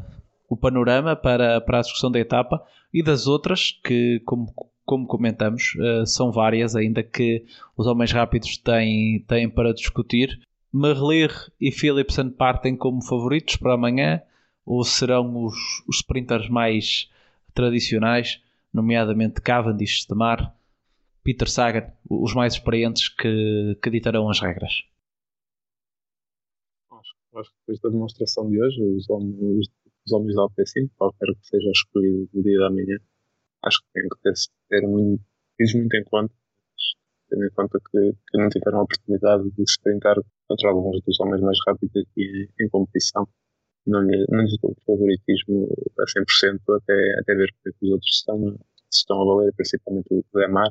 o 0.48 0.56
panorama 0.56 1.16
para, 1.16 1.60
para 1.60 1.78
a 1.78 1.82
discussão 1.82 2.10
da 2.10 2.20
etapa 2.20 2.62
e 2.92 3.02
das 3.02 3.26
outras 3.26 3.72
que, 3.84 4.20
como, 4.24 4.52
como 4.84 5.06
comentamos, 5.06 5.74
uh, 5.76 6.06
são 6.06 6.30
várias 6.30 6.76
ainda 6.76 7.02
que 7.02 7.44
os 7.76 7.86
homens 7.86 8.12
rápidos 8.12 8.56
têm, 8.58 9.24
têm 9.26 9.48
para 9.48 9.74
discutir. 9.74 10.38
Merlier 10.76 11.30
e 11.60 11.70
Philipsen 11.70 12.30
partem 12.30 12.76
como 12.76 13.00
favoritos 13.00 13.54
para 13.54 13.74
amanhã 13.74 14.20
ou 14.66 14.82
serão 14.82 15.44
os, 15.44 15.54
os 15.86 15.98
sprinters 15.98 16.48
mais 16.48 17.08
tradicionais, 17.54 18.42
nomeadamente 18.72 19.40
Cavendish, 19.40 20.04
Mar, 20.08 20.52
Peter 21.22 21.48
Sagan, 21.48 21.92
os 22.10 22.34
mais 22.34 22.54
experientes 22.54 23.08
que, 23.08 23.78
que 23.80 23.88
ditarão 23.88 24.28
as 24.28 24.40
regras? 24.40 24.82
Acho, 26.90 27.14
acho 27.36 27.50
que 27.50 27.56
depois 27.60 27.80
da 27.80 27.90
demonstração 27.90 28.50
de 28.50 28.60
hoje, 28.60 28.82
os 28.82 29.08
homens, 29.08 29.68
os 30.04 30.12
homens 30.12 30.34
da 30.34 30.42
Alpecin, 30.42 30.88
qualquer 30.96 31.26
que 31.36 31.46
seja 31.46 31.70
escolhido 31.70 32.28
no 32.34 32.42
dia 32.42 32.58
da 32.58 32.70
manhã, 32.70 32.98
acho 33.62 33.78
que 33.78 33.86
tem 33.92 34.08
que 34.08 34.18
ter, 34.22 34.32
ter 34.68 34.88
muito, 34.88 35.22
muito 35.76 35.94
em 35.94 36.02
conta 36.02 36.34
tendo 37.34 37.46
em 37.46 37.50
conta 37.50 37.78
que, 37.90 38.12
que 38.28 38.38
não 38.38 38.48
tiveram 38.48 38.78
a 38.78 38.82
oportunidade 38.82 39.50
de 39.50 39.56
se 39.56 39.74
sprintar 39.74 40.16
contra 40.48 40.70
alguns 40.70 41.00
dos 41.02 41.18
homens 41.20 41.40
mais 41.42 41.58
rápidos 41.66 41.96
aqui 41.96 42.48
em, 42.60 42.68
competição. 42.68 43.28
Não, 43.86 44.00
lhe, 44.00 44.24
não 44.28 44.40
lhes 44.40 44.56
dou 44.62 44.74
favoritismo 44.86 45.68
a 45.98 46.04
100% 46.04 46.60
até, 46.76 47.20
até 47.20 47.34
ver 47.34 47.52
como 47.52 47.74
é 47.74 47.86
os 47.86 47.90
outros 47.90 48.14
estão, 48.14 48.58
se 48.90 48.98
estão 49.00 49.20
a 49.20 49.24
valer, 49.24 49.52
principalmente 49.54 50.06
o 50.10 50.24
Demar, 50.32 50.70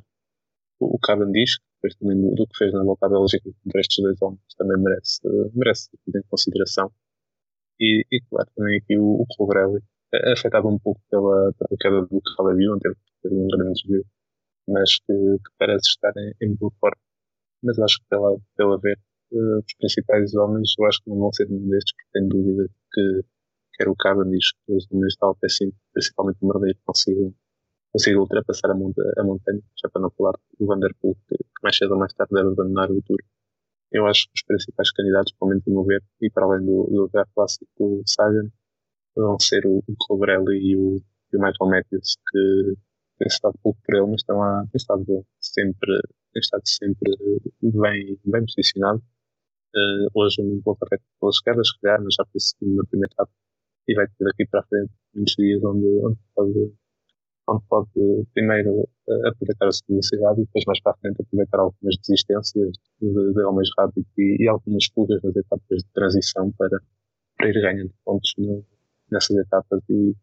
o, 0.80 0.96
o 0.96 1.00
Cavendish, 1.00 1.60
depois 1.76 1.96
também 1.96 2.20
do, 2.20 2.34
do, 2.34 2.48
que 2.48 2.58
fez 2.58 2.74
na 2.74 2.84
volta 2.84 3.06
à 3.06 3.10
Bélgica 3.10 3.52
contra 3.64 3.82
estes 3.82 4.04
dois 4.04 4.22
homens, 4.22 4.42
também 4.58 4.82
merece, 4.82 5.20
merece 5.54 5.90
ter 5.92 6.20
em 6.20 6.24
consideração. 6.24 6.92
E, 7.80 8.06
e, 8.12 8.22
claro, 8.30 8.50
também 8.56 8.78
aqui 8.78 8.98
o, 8.98 9.22
o 9.22 9.26
Colbrelli, 9.38 9.82
afetado 10.32 10.68
um 10.68 10.80
pouco 10.80 11.02
pela, 11.10 11.54
pela 11.54 11.78
queda 11.80 12.02
do 12.02 12.22
Caleb 12.38 12.64
Ewan, 12.64 12.80
teve, 12.80 12.96
teve 13.22 13.36
um 13.36 13.48
grande 13.48 13.74
desvio 13.74 14.06
mas 14.68 14.98
que, 15.06 15.14
que 15.14 15.52
parece 15.60 15.90
estar 15.90 16.14
em, 16.18 16.34
em, 16.42 16.56
boa 16.56 16.72
forma. 16.80 16.98
Mas 17.64 17.80
acho 17.80 18.00
que 18.00 18.06
pela, 18.10 18.38
pela 18.58 18.80
ver 18.80 18.98
uh, 19.32 19.60
os 19.60 19.74
principais 19.78 20.34
homens, 20.36 20.74
eu 20.78 20.86
acho 20.86 21.00
que 21.04 21.10
não 21.10 21.20
vão 21.20 21.34
ser 21.34 21.48
nenhum 21.50 21.70
destes, 21.70 21.94
porque 21.96 22.10
tenho 22.14 22.30
dúvida 22.30 22.70
que 22.92 23.22
quer 23.76 23.88
o 23.90 23.96
Cavendish, 23.96 24.54
que 24.66 24.74
os 24.74 24.88
homens 24.92 25.16
da 25.20 25.28
Alpecin, 25.28 25.72
principalmente 25.94 26.38
o 26.42 26.48
Merdeiro, 26.48 26.80
consigam, 26.86 27.34
consigam 27.92 28.22
ultrapassar 28.22 28.72
a, 28.72 28.76
monta 28.76 29.02
a 29.18 29.24
montanha, 29.24 29.62
já 29.82 29.90
para 29.90 30.02
não 30.02 30.12
falar 30.12 30.34
do 30.60 30.66
Vanderpool, 30.66 31.16
que, 31.28 31.38
que 31.38 31.64
mais 31.64 31.78
cedo 31.78 31.94
ou 31.94 32.00
mais 32.00 32.14
tarde 32.14 32.34
deve 32.34 32.50
abandonar 32.50 32.92
o 32.92 33.02
Tour. 33.02 33.20
Eu 33.92 34.08
acho 34.08 34.26
que 34.26 34.34
os 34.36 34.44
principais 34.44 34.92
candidatos, 34.92 35.34
pelo 35.40 35.50
menos 35.50 35.68
a 35.68 35.72
meu 35.72 35.84
ver, 35.84 36.04
e 36.22 36.30
para 36.30 36.46
além 36.46 36.66
do, 36.66 36.88
do 36.90 37.02
lugar 37.04 37.28
clássico, 37.36 38.02
Sagan, 38.06 38.50
vão 39.16 39.40
ser 39.40 39.66
o, 39.66 39.84
o 39.88 39.96
Colbrelli 40.00 40.58
e 40.58 40.76
o, 40.76 40.98
e 41.32 41.38
o 41.38 41.40
Michael 41.40 41.70
Matthews, 41.70 42.18
que 42.32 42.76
tem 43.24 43.28
estado 43.28 43.58
pouco 43.64 43.80
por 43.86 43.96
ele, 43.96 44.08
mas 44.08 44.24
tem, 44.24 44.36
lá, 44.36 44.66
tem, 44.72 44.78
estado 44.78 45.26
sempre, 45.40 46.02
tem 46.34 46.40
estado 46.40 46.64
sempre 46.66 47.12
bem, 47.62 48.20
bem 48.26 48.46
posicionado. 48.46 49.02
Uh, 49.76 50.08
hoje 50.14 50.42
um 50.42 50.62
pouco 50.62 50.86
até 50.86 50.98
pela 51.20 51.30
esquerda, 51.32 51.64
se 51.64 51.80
calhar, 51.80 52.04
mas 52.04 52.14
já 52.16 52.26
foi 52.26 52.40
segundo 52.40 52.76
na 52.76 52.84
primeira 52.84 53.12
etapa 53.12 53.32
e 53.88 53.96
vai 53.96 54.08
ter 54.08 54.24
daqui 54.24 54.46
para 54.46 54.60
a 54.60 54.64
frente 54.64 54.92
muitos 55.16 55.36
dias 55.36 55.64
onde, 55.64 55.88
onde 56.06 56.20
pode, 56.36 56.74
onde 57.48 57.64
pode 57.68 58.28
primeiro 58.34 58.82
uh, 58.82 59.28
aproveitar 59.28 59.68
a 59.68 59.72
sua 59.72 59.86
velocidade 59.90 60.42
e 60.42 60.46
depois 60.46 60.66
mais 60.66 60.82
para 60.82 60.92
a 60.92 60.98
frente 60.98 61.22
aproveitar 61.22 61.60
algumas 61.60 61.96
desistências 61.98 62.72
de, 63.02 63.34
de 63.34 63.44
homens 63.44 63.70
rápidos 63.78 64.08
e, 64.18 64.44
e, 64.44 64.48
algumas 64.48 64.86
fugas 64.94 65.22
nas 65.24 65.36
etapas 65.36 65.80
de 65.80 65.86
transição 65.94 66.52
para, 66.52 66.80
para 67.38 67.50
ir 67.50 67.54
ganhando 67.54 67.94
pontos 68.06 68.32
no, 68.38 68.64
nessas 69.10 69.38
etapas 69.38 69.82
e, 69.90 70.14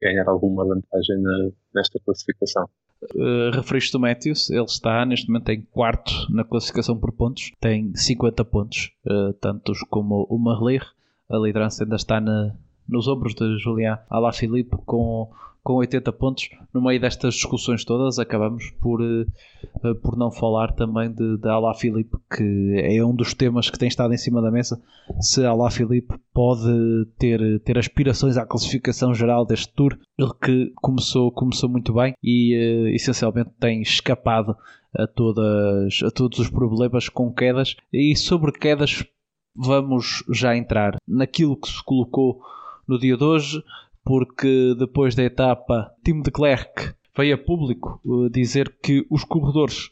ganhar 0.00 0.28
alguma 0.28 0.64
vantagem 0.64 1.20
na, 1.20 1.50
nesta 1.74 1.98
classificação. 2.04 2.68
Uh, 3.14 3.50
referiste 3.52 3.96
o 3.96 4.00
Matthews, 4.00 4.50
ele 4.50 4.64
está 4.64 5.04
neste 5.04 5.28
momento 5.28 5.50
em 5.50 5.60
quarto 5.60 6.12
na 6.30 6.44
classificação 6.44 6.98
por 6.98 7.12
pontos, 7.12 7.52
tem 7.60 7.94
50 7.94 8.44
pontos, 8.44 8.90
uh, 9.06 9.32
tantos 9.34 9.80
como 9.90 10.26
o 10.30 10.38
Marler. 10.38 10.82
A 11.28 11.36
liderança 11.36 11.84
ainda 11.84 11.96
está 11.96 12.20
na, 12.20 12.56
nos 12.88 13.08
ombros 13.08 13.34
de 13.34 13.58
Julián 13.58 13.98
Alaphilippe 14.08 14.76
com 14.84 15.30
com 15.66 15.74
80 15.74 16.12
pontos. 16.12 16.48
No 16.72 16.80
meio 16.80 17.00
destas 17.00 17.34
discussões 17.34 17.84
todas, 17.84 18.20
acabamos 18.20 18.70
por, 18.80 19.02
uh, 19.02 19.94
por 20.00 20.16
não 20.16 20.30
falar 20.30 20.70
também 20.72 21.10
de, 21.10 21.38
de 21.38 21.48
Alá 21.48 21.74
Filipe, 21.74 22.16
que 22.30 22.80
é 22.84 23.04
um 23.04 23.12
dos 23.12 23.34
temas 23.34 23.68
que 23.68 23.76
tem 23.76 23.88
estado 23.88 24.14
em 24.14 24.16
cima 24.16 24.40
da 24.40 24.48
mesa. 24.48 24.80
Se 25.20 25.44
Alá 25.44 25.68
Filipe 25.68 26.14
pode 26.32 26.70
ter, 27.18 27.58
ter 27.64 27.76
aspirações 27.76 28.36
à 28.36 28.46
classificação 28.46 29.12
geral 29.12 29.44
deste 29.44 29.74
Tour, 29.74 29.98
ele 30.16 30.30
que 30.40 30.72
começou, 30.76 31.32
começou 31.32 31.68
muito 31.68 31.92
bem 31.92 32.14
e 32.22 32.54
uh, 32.54 32.94
essencialmente 32.94 33.50
tem 33.58 33.82
escapado 33.82 34.56
a, 34.96 35.04
todas, 35.08 35.98
a 36.04 36.12
todos 36.12 36.38
os 36.38 36.48
problemas 36.48 37.08
com 37.08 37.32
quedas. 37.32 37.74
E 37.92 38.14
sobre 38.14 38.52
quedas, 38.52 39.04
vamos 39.52 40.22
já 40.32 40.56
entrar 40.56 40.96
naquilo 41.08 41.56
que 41.56 41.68
se 41.68 41.82
colocou 41.82 42.40
no 42.86 42.98
dia 42.98 43.16
de 43.16 43.24
hoje 43.24 43.62
porque 44.06 44.76
depois 44.78 45.16
da 45.16 45.24
etapa, 45.24 45.92
Tim 46.04 46.22
de 46.22 46.30
Klerk 46.30 46.94
veio 47.16 47.34
a 47.34 47.38
público 47.38 48.00
uh, 48.04 48.30
dizer 48.30 48.76
que 48.80 49.04
os 49.10 49.24
corredores, 49.24 49.90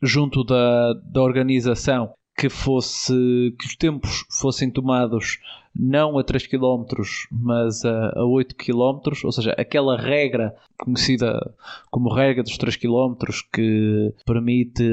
junto 0.00 0.44
da, 0.44 0.92
da 0.92 1.20
organização, 1.20 2.14
que, 2.38 2.48
fosse, 2.48 3.12
que 3.58 3.66
os 3.66 3.74
tempos 3.74 4.24
fossem 4.30 4.70
tomados 4.70 5.38
não 5.74 6.16
a 6.16 6.22
3 6.22 6.46
km, 6.46 6.84
mas 7.30 7.84
a, 7.84 8.12
a 8.20 8.24
8 8.24 8.54
km, 8.54 9.00
ou 9.24 9.32
seja, 9.32 9.52
aquela 9.58 9.98
regra 9.98 10.54
conhecida 10.78 11.54
como 11.90 12.14
regra 12.14 12.44
dos 12.44 12.56
3 12.56 12.76
km 12.76 13.14
que 13.52 14.14
permite 14.24 14.84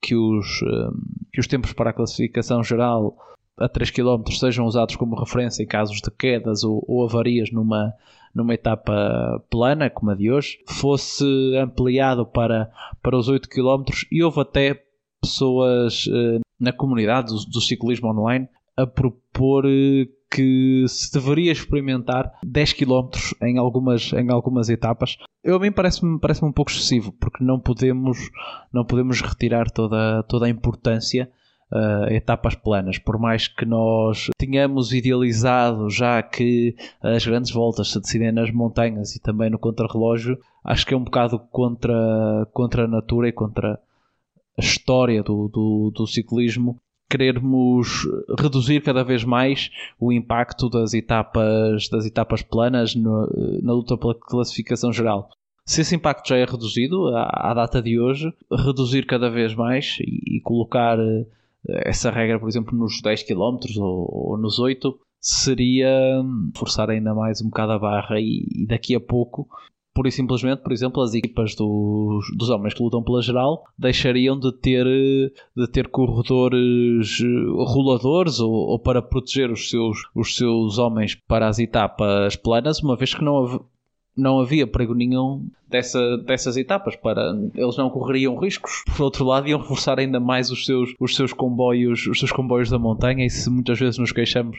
que 0.00 0.16
os, 0.16 0.60
hum, 0.62 1.00
que 1.32 1.40
os 1.40 1.46
tempos 1.46 1.72
para 1.72 1.90
a 1.90 1.92
classificação 1.92 2.64
geral 2.64 3.16
a 3.58 3.68
3 3.68 3.90
km 3.90 4.22
sejam 4.38 4.66
usados 4.66 4.96
como 4.96 5.18
referência 5.18 5.62
em 5.62 5.66
casos 5.66 6.00
de 6.00 6.10
quedas 6.10 6.62
ou, 6.62 6.84
ou 6.86 7.04
avarias 7.04 7.50
numa, 7.50 7.94
numa 8.34 8.54
etapa 8.54 9.42
plana, 9.50 9.88
como 9.88 10.10
a 10.10 10.14
de 10.14 10.30
hoje, 10.30 10.58
fosse 10.68 11.24
ampliado 11.56 12.26
para, 12.26 12.70
para 13.02 13.16
os 13.16 13.28
8 13.28 13.48
km 13.48 13.84
e 14.12 14.22
houve 14.22 14.40
até 14.40 14.82
pessoas 15.22 16.06
eh, 16.12 16.40
na 16.60 16.72
comunidade 16.72 17.28
do, 17.28 17.50
do, 17.50 17.60
ciclismo 17.60 18.10
online 18.10 18.46
a 18.76 18.86
propor 18.86 19.64
eh, 19.66 20.06
que 20.30 20.84
se 20.86 21.10
deveria 21.12 21.50
experimentar 21.50 22.30
10 22.44 22.74
km 22.74 23.08
em 23.42 23.56
algumas, 23.56 24.12
em 24.12 24.30
algumas 24.30 24.68
etapas. 24.68 25.16
Eu 25.42 25.56
a 25.56 25.58
mim 25.58 25.72
parece-me 25.72 26.18
parece 26.20 26.44
um 26.44 26.52
pouco 26.52 26.70
excessivo, 26.70 27.12
porque 27.12 27.42
não 27.42 27.58
podemos, 27.58 28.18
não 28.72 28.84
podemos 28.84 29.22
retirar 29.22 29.70
toda, 29.70 30.22
toda 30.24 30.46
a 30.46 30.50
importância 30.50 31.30
uh, 31.72 32.12
etapas 32.12 32.54
planas, 32.54 32.98
por 32.98 33.18
mais 33.18 33.48
que 33.48 33.64
nós 33.64 34.28
tenhamos 34.38 34.92
idealizado 34.92 35.90
já 35.90 36.22
que 36.22 36.74
as 37.02 37.26
grandes 37.26 37.50
voltas 37.50 37.90
se 37.90 38.00
decidem 38.00 38.32
nas 38.32 38.50
montanhas 38.50 39.14
e 39.14 39.20
também 39.20 39.50
no 39.50 39.58
contrarrelógio, 39.58 40.38
acho 40.64 40.86
que 40.86 40.94
é 40.94 40.96
um 40.96 41.04
bocado 41.04 41.38
contra, 41.38 42.46
contra 42.52 42.84
a 42.84 42.88
natura 42.88 43.28
e 43.28 43.32
contra 43.32 43.78
a 44.56 44.60
história 44.60 45.22
do, 45.22 45.48
do, 45.48 45.92
do 45.94 46.06
ciclismo 46.06 46.80
querermos 47.08 48.04
reduzir 48.38 48.82
cada 48.82 49.04
vez 49.04 49.22
mais 49.22 49.70
o 49.98 50.12
impacto 50.12 50.68
das 50.68 50.92
etapas, 50.92 51.88
das 51.88 52.04
etapas 52.04 52.42
planas 52.42 52.96
no, 52.96 53.28
na 53.62 53.72
luta 53.72 53.96
pela 53.96 54.14
classificação 54.14 54.92
geral. 54.92 55.30
Se 55.64 55.80
esse 55.80 55.94
impacto 55.94 56.28
já 56.28 56.36
é 56.36 56.44
reduzido 56.44 57.08
à, 57.16 57.50
à 57.50 57.54
data 57.54 57.82
de 57.82 57.98
hoje, 57.98 58.32
reduzir 58.50 59.06
cada 59.06 59.28
vez 59.28 59.54
mais 59.54 59.98
e, 60.00 60.36
e 60.36 60.40
colocar 60.40 60.98
essa 61.68 62.10
regra, 62.10 62.38
por 62.38 62.48
exemplo, 62.48 62.76
nos 62.76 63.00
10 63.00 63.22
km 63.24 63.58
ou, 63.78 64.30
ou 64.30 64.38
nos 64.38 64.58
8, 64.58 64.98
seria 65.20 66.22
forçar 66.54 66.90
ainda 66.90 67.14
mais 67.14 67.40
um 67.40 67.46
bocado 67.46 67.72
a 67.72 67.78
barra 67.78 68.20
e, 68.20 68.46
e 68.54 68.66
daqui 68.66 68.94
a 68.94 69.00
pouco 69.00 69.48
pura 69.96 70.10
e 70.10 70.12
simplesmente, 70.12 70.62
por 70.62 70.72
exemplo, 70.72 71.02
as 71.02 71.14
equipas 71.14 71.54
dos, 71.54 72.26
dos 72.36 72.50
homens 72.50 72.74
que 72.74 72.82
lutam 72.82 73.02
pela 73.02 73.22
geral 73.22 73.64
deixariam 73.78 74.38
de 74.38 74.52
ter, 74.52 74.84
de 74.84 75.66
ter 75.72 75.88
corredores 75.88 77.18
roladores 77.56 78.38
ou, 78.38 78.52
ou, 78.52 78.78
para 78.78 79.00
proteger 79.00 79.50
os 79.50 79.70
seus, 79.70 79.96
os 80.14 80.36
seus 80.36 80.76
homens 80.76 81.14
para 81.26 81.48
as 81.48 81.58
etapas 81.58 82.36
planas, 82.36 82.82
uma 82.82 82.94
vez 82.94 83.14
que 83.14 83.24
não, 83.24 83.64
não 84.16 84.40
havia 84.40 84.66
perigo 84.66 84.94
nenhum 84.94 85.46
dessa, 85.68 86.16
dessas 86.18 86.56
etapas 86.56 86.96
para 86.96 87.36
eles 87.54 87.76
não 87.76 87.90
correriam 87.90 88.38
riscos. 88.38 88.82
Por 88.96 89.02
outro 89.02 89.24
lado 89.24 89.48
iam 89.48 89.60
reforçar 89.60 89.98
ainda 89.98 90.18
mais 90.18 90.50
os 90.50 90.64
seus, 90.64 90.94
os 90.98 91.14
seus 91.14 91.32
comboios 91.32 92.06
os 92.06 92.18
seus 92.18 92.32
comboios 92.32 92.70
da 92.70 92.78
montanha 92.78 93.26
e 93.26 93.30
se 93.30 93.50
muitas 93.50 93.78
vezes 93.78 93.98
nos 93.98 94.12
queixamos 94.12 94.58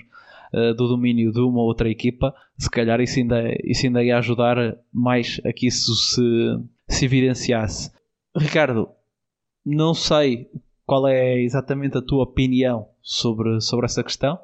uh, 0.54 0.74
do 0.76 0.88
domínio 0.88 1.32
de 1.32 1.40
uma 1.40 1.60
ou 1.60 1.68
outra 1.68 1.90
equipa 1.90 2.36
se 2.58 2.70
calhar 2.70 3.02
isso 3.02 3.20
ainda, 3.20 3.44
isso 3.64 3.86
ainda 3.86 4.04
ia 4.04 4.18
ajudar 4.18 4.78
mais 4.94 5.42
a 5.44 5.52
que 5.52 5.68
isso 5.68 5.96
se, 5.96 6.60
se 6.88 7.06
evidenciasse. 7.06 7.92
Ricardo 8.36 8.90
não 9.66 9.94
sei 9.94 10.50
qual 10.86 11.08
é 11.08 11.42
exatamente 11.42 11.98
a 11.98 12.02
tua 12.02 12.24
opinião 12.24 12.88
sobre, 13.02 13.60
sobre 13.60 13.86
essa 13.86 14.02
questão. 14.02 14.40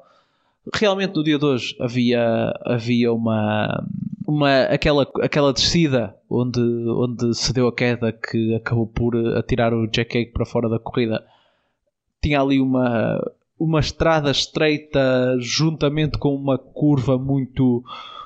Realmente 0.74 1.14
no 1.14 1.24
dia 1.24 1.38
de 1.38 1.44
hoje 1.44 1.74
havia, 1.80 2.52
havia 2.62 3.12
uma 3.12 3.86
uma, 4.26 4.62
aquela, 4.64 5.06
aquela 5.22 5.52
descida 5.52 6.16
onde, 6.28 6.60
onde 6.60 7.34
se 7.34 7.52
deu 7.52 7.68
a 7.68 7.74
queda 7.74 8.12
que 8.12 8.54
acabou 8.54 8.86
por 8.86 9.16
atirar 9.36 9.72
o 9.74 9.86
Jack 9.86 10.10
Cake 10.10 10.32
para 10.32 10.46
fora 10.46 10.68
da 10.68 10.78
corrida. 10.78 11.24
Tinha 12.22 12.40
ali 12.40 12.60
uma, 12.60 13.20
uma 13.58 13.80
estrada 13.80 14.30
estreita 14.30 15.36
juntamente 15.38 16.18
com 16.18 16.34
uma 16.34 16.58
curva 16.58 17.18
muito, 17.18 17.84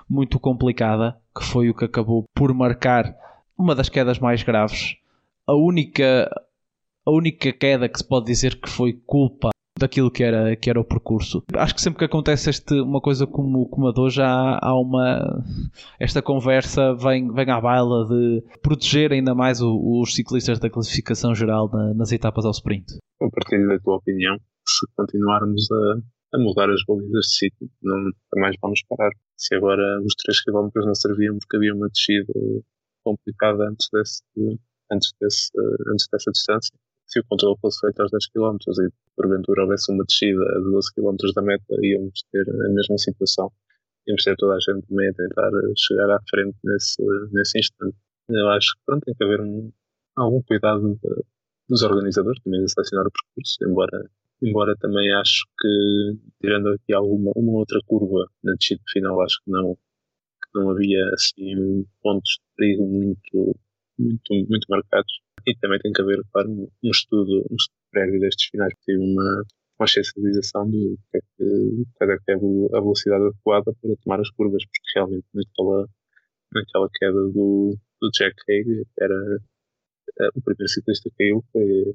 muito 0.08 0.38
complicada 0.38 1.18
que 1.37 1.44
foi 1.44 1.68
o 1.68 1.74
que 1.74 1.84
acabou 1.84 2.24
por 2.34 2.52
marcar 2.54 3.14
uma 3.56 3.74
das 3.74 3.88
quedas 3.88 4.18
mais 4.18 4.42
graves. 4.42 4.96
A 5.46 5.54
única 5.54 6.30
a 7.04 7.11
única 7.11 7.52
queda 7.52 7.88
que 7.88 7.98
se 7.98 8.06
pode 8.06 8.26
dizer 8.26 8.61
que 8.61 8.68
foi 8.68 8.92
culpa 8.92 9.48
daquilo 9.78 10.10
que 10.10 10.22
era, 10.22 10.54
que 10.56 10.68
era 10.68 10.80
o 10.80 10.84
percurso. 10.84 11.42
Acho 11.54 11.74
que 11.74 11.80
sempre 11.80 11.98
que 11.98 12.04
acontece 12.04 12.50
este, 12.50 12.74
uma 12.74 13.00
coisa 13.00 13.26
como, 13.26 13.68
como 13.68 13.88
a 13.88 13.92
de 13.92 14.00
hoje, 14.00 14.20
há, 14.22 14.74
uma. 14.74 15.42
Esta 15.98 16.20
conversa 16.20 16.94
vem, 16.94 17.32
vem 17.32 17.50
à 17.50 17.60
baila 17.60 18.06
de 18.06 18.42
proteger 18.62 19.12
ainda 19.12 19.34
mais 19.34 19.60
o, 19.60 20.00
os 20.00 20.14
ciclistas 20.14 20.58
da 20.58 20.70
classificação 20.70 21.34
geral 21.34 21.70
na, 21.72 21.94
nas 21.94 22.12
etapas 22.12 22.44
ao 22.44 22.50
sprint. 22.50 22.98
Eu 23.20 23.30
partilho 23.30 23.68
da 23.68 23.78
tua 23.78 23.96
opinião. 23.96 24.36
Se 24.66 24.86
continuarmos 24.96 25.66
a, 25.72 26.36
a 26.36 26.38
mudar 26.38 26.70
as 26.70 26.82
balizas 26.86 27.26
de 27.26 27.36
sítio, 27.36 27.70
não 27.82 28.10
mais 28.36 28.54
vamos 28.60 28.82
parar. 28.88 29.10
Se 29.36 29.54
agora 29.54 29.82
os 30.04 30.14
3 30.14 30.44
km 30.44 30.68
não 30.84 30.94
serviam 30.94 31.38
porque 31.38 31.56
havia 31.56 31.74
uma 31.74 31.88
descida 31.88 32.32
complicada 33.04 33.68
antes, 33.68 33.88
desse, 33.92 34.22
antes, 34.92 35.12
desse, 35.20 35.50
antes 35.90 36.08
dessa 36.12 36.30
distância, 36.30 36.74
se 37.09 37.21
o 37.21 37.25
controle 37.25 37.57
fosse 37.61 37.81
feito 37.81 38.01
aos 38.01 38.11
10 38.11 38.27
km 38.29 38.57
e 38.87 38.92
porventura 39.16 39.62
houvesse 39.62 39.90
uma 39.90 40.05
descida 40.05 40.42
a 40.42 40.61
12 40.61 40.94
km 40.94 41.16
da 41.35 41.42
meta, 41.42 41.64
íamos 41.83 42.23
ter 42.31 42.44
a 42.49 42.68
mesma 42.68 42.99
situação. 42.99 43.51
Íamos 44.07 44.23
ter 44.25 44.37
toda 44.37 44.55
a 44.55 44.61
gente 44.61 44.87
também 44.87 45.09
a 45.09 45.14
tentar 45.14 45.51
chegar 45.77 46.11
à 46.11 46.21
frente 46.29 46.57
nesse, 46.62 47.03
nesse 47.33 47.59
instante. 47.59 47.97
Eu 48.29 48.49
acho 48.51 48.75
que 48.75 48.83
pronto, 48.85 49.05
tem 49.05 49.14
que 49.14 49.25
haver 49.25 49.40
um, 49.40 49.73
algum 50.16 50.42
cuidado 50.42 50.94
de, 50.94 51.25
dos 51.68 51.83
organizadores 51.83 52.42
também 52.42 52.62
de 52.62 52.71
selecionar 52.71 53.07
o 53.07 53.11
percurso, 53.11 53.57
embora, 53.62 54.11
embora 54.42 54.77
também 54.77 55.11
acho 55.14 55.47
que, 55.59 56.18
tirando 56.40 56.68
aqui 56.68 56.92
alguma 56.92 57.33
uma 57.35 57.53
outra 57.53 57.79
curva 57.87 58.27
na 58.44 58.53
descida 58.53 58.83
final, 58.92 59.21
acho 59.23 59.40
que 59.42 59.51
não, 59.51 59.75
que 59.75 60.59
não 60.59 60.71
havia 60.71 61.09
assim 61.14 61.87
pontos 62.03 62.33
de 62.33 62.57
perigo 62.57 62.87
muito, 62.87 63.59
muito, 63.98 64.32
muito 64.48 64.66
marcados 64.68 65.12
e 65.46 65.54
também 65.56 65.78
tem 65.80 65.92
que 65.92 66.02
haver, 66.02 66.20
claro, 66.32 66.50
um 66.50 66.90
estudo, 66.90 67.46
um 67.50 67.56
estudo 67.56 67.78
prévio 67.90 68.20
destes 68.20 68.48
finais, 68.50 68.72
ter 68.84 68.96
uma, 68.98 69.44
uma 69.78 69.87
sensibilização 69.87 70.68
de 70.70 70.96
que 71.11 71.18
é 71.18 71.20
que, 71.20 71.84
é 72.02 72.18
que 72.18 72.30
é 72.32 72.34
a 72.34 72.80
velocidade 72.80 73.24
adequada 73.24 73.72
para 73.80 73.96
tomar 74.02 74.20
as 74.20 74.30
curvas, 74.30 74.64
porque 74.64 74.90
realmente 74.94 75.26
naquela, 75.34 75.88
naquela 76.52 76.88
queda 76.94 77.22
do, 77.32 77.76
do 78.00 78.11
Jack 78.11 78.34
Hague 78.48 78.84
era 78.98 79.38
eh, 80.20 80.28
o 80.34 80.42
primeiro 80.42 80.68
ciclista 80.68 81.08
que 81.11 81.16
caiu 81.16 81.44
foi 81.52 81.94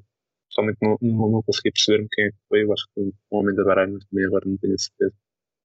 pessoalmente 0.50 0.80
não, 0.82 0.98
não, 1.02 1.32
não 1.32 1.44
consegui 1.44 1.72
perceber 1.72 2.08
quem 2.12 2.26
é 2.26 2.30
que 2.32 2.38
foi, 2.48 2.64
eu 2.64 2.74
acho 2.74 2.86
que 2.88 2.94
foi 2.96 3.04
um 3.06 3.38
homem 3.40 3.56
da 3.56 3.64
Bahrein, 3.64 3.94
mas 3.94 4.06
também 4.06 4.26
agora 4.26 4.46
não 4.48 4.58
tenho 4.58 4.80
certeza. 4.80 5.16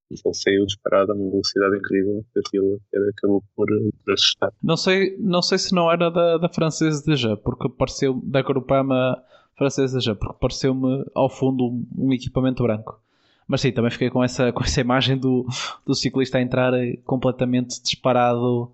Ele 0.09 0.33
saiu 0.33 0.65
disparado 0.65 1.11
a 1.11 1.15
uma 1.15 1.29
velocidade 1.29 1.77
incrível 1.77 2.25
que 2.33 2.39
aquilo 2.39 2.79
acabou 3.09 3.43
por, 3.55 3.67
por 4.03 4.13
assustar. 4.13 4.51
Não 4.61 4.75
sei, 4.75 5.15
não 5.19 5.41
sei 5.41 5.57
se 5.57 5.73
não 5.73 5.91
era 5.91 6.09
da, 6.09 6.37
da 6.37 6.49
francesa 6.49 7.15
já, 7.15 7.37
porque 7.37 7.69
pareceu 7.69 8.19
da 8.23 8.41
Grupama 8.41 9.23
francesa 9.55 9.99
já, 9.99 10.15
porque 10.15 10.37
pareceu-me 10.39 11.05
ao 11.13 11.29
fundo 11.29 11.65
um, 11.65 11.87
um, 11.97 12.13
equipamento 12.13 12.63
branco. 12.63 12.99
Mas 13.47 13.61
sim, 13.61 13.71
também 13.71 13.91
fiquei 13.91 14.09
com 14.09 14.23
essa, 14.23 14.51
com 14.51 14.63
essa 14.63 14.79
imagem 14.79 15.17
do, 15.17 15.45
do 15.85 15.93
ciclista 15.93 16.37
a 16.37 16.41
entrar 16.41 16.71
completamente 17.03 17.81
disparado, 17.81 18.71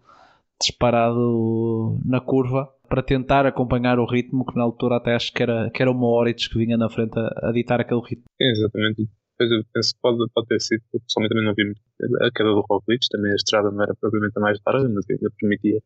disparado 0.59 1.99
na 2.05 2.21
curva 2.21 2.69
para 2.87 3.01
tentar 3.01 3.45
acompanhar 3.45 3.99
o 3.99 4.05
ritmo 4.05 4.45
que 4.45 4.55
na 4.55 4.63
altura 4.63 4.97
até 4.97 5.15
acho 5.15 5.33
que 5.33 5.41
era, 5.41 5.69
que 5.71 5.81
era 5.81 5.91
uma 5.91 6.07
hora 6.07 6.33
que 6.33 6.57
vinha 6.57 6.77
na 6.77 6.89
frente 6.89 7.17
a, 7.17 7.49
a 7.49 7.51
ditar 7.51 7.81
aquele 7.81 8.01
ritmo. 8.01 8.25
É, 8.39 8.51
exatamente. 8.51 9.09
Pois 9.37 9.51
eu 9.51 9.63
penso 9.73 9.93
que 9.93 9.99
pode, 10.01 10.17
pode 10.33 10.47
ter 10.47 10.61
sido, 10.61 10.81
porque 10.91 11.05
pessoalmente 11.05 11.29
também 11.33 11.45
não 11.45 11.53
vi 11.55 11.65
muito. 11.65 11.81
A 12.23 12.31
queda 12.31 12.49
do 12.49 12.61
Roglic, 12.69 13.05
também 13.09 13.31
a 13.31 13.35
estrada 13.35 13.69
não 13.71 13.83
era 13.83 13.93
propriamente 13.95 14.37
a 14.37 14.41
mais 14.41 14.59
larga, 14.65 14.87
mas 14.89 15.05
ainda 15.09 15.29
permitia 15.39 15.79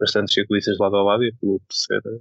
bastantes 0.00 0.34
ciclistas 0.34 0.78
lado 0.78 0.96
a 0.96 1.04
lado 1.04 1.24
e 1.24 1.28
acabou 1.30 1.60
por 1.60 1.74
ser 1.74 2.00
eh, 2.06 2.20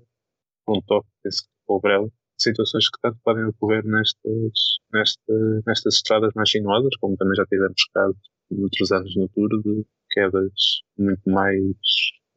um 0.70 0.82
toque, 0.84 1.10
penso 1.24 1.44
que 1.44 1.50
o 1.68 1.80
Brela. 1.82 2.10
Situações 2.40 2.86
que 2.90 3.00
tanto 3.02 3.20
podem 3.24 3.46
ocorrer 3.46 3.86
nestas, 3.86 4.54
nesta, 4.94 5.34
nestas 5.68 5.96
estradas 5.96 6.32
mais 6.36 6.50
sinuosas, 6.52 6.96
como 7.02 7.18
também 7.18 7.36
já 7.36 7.46
tivemos 7.48 7.84
casos 7.94 8.18
outros 8.52 8.92
anos 8.92 9.16
no 9.16 9.30
Tour, 9.30 9.50
de 9.64 9.86
quedas 10.12 10.54
muito 10.98 11.30
mais 11.30 11.76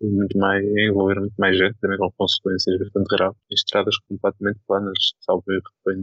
muito 0.02 0.36
mais, 0.38 0.64
envolver 0.78 1.20
muito 1.20 1.34
mais 1.38 1.56
gente, 1.56 1.78
também 1.80 1.98
com 1.98 2.10
consequências 2.18 2.78
bastante 2.78 3.16
graves, 3.16 3.38
estradas 3.52 3.96
completamente 4.08 4.60
planas, 4.66 4.98
salvo 5.20 5.44
erro, 5.50 5.62
foi 5.82 5.94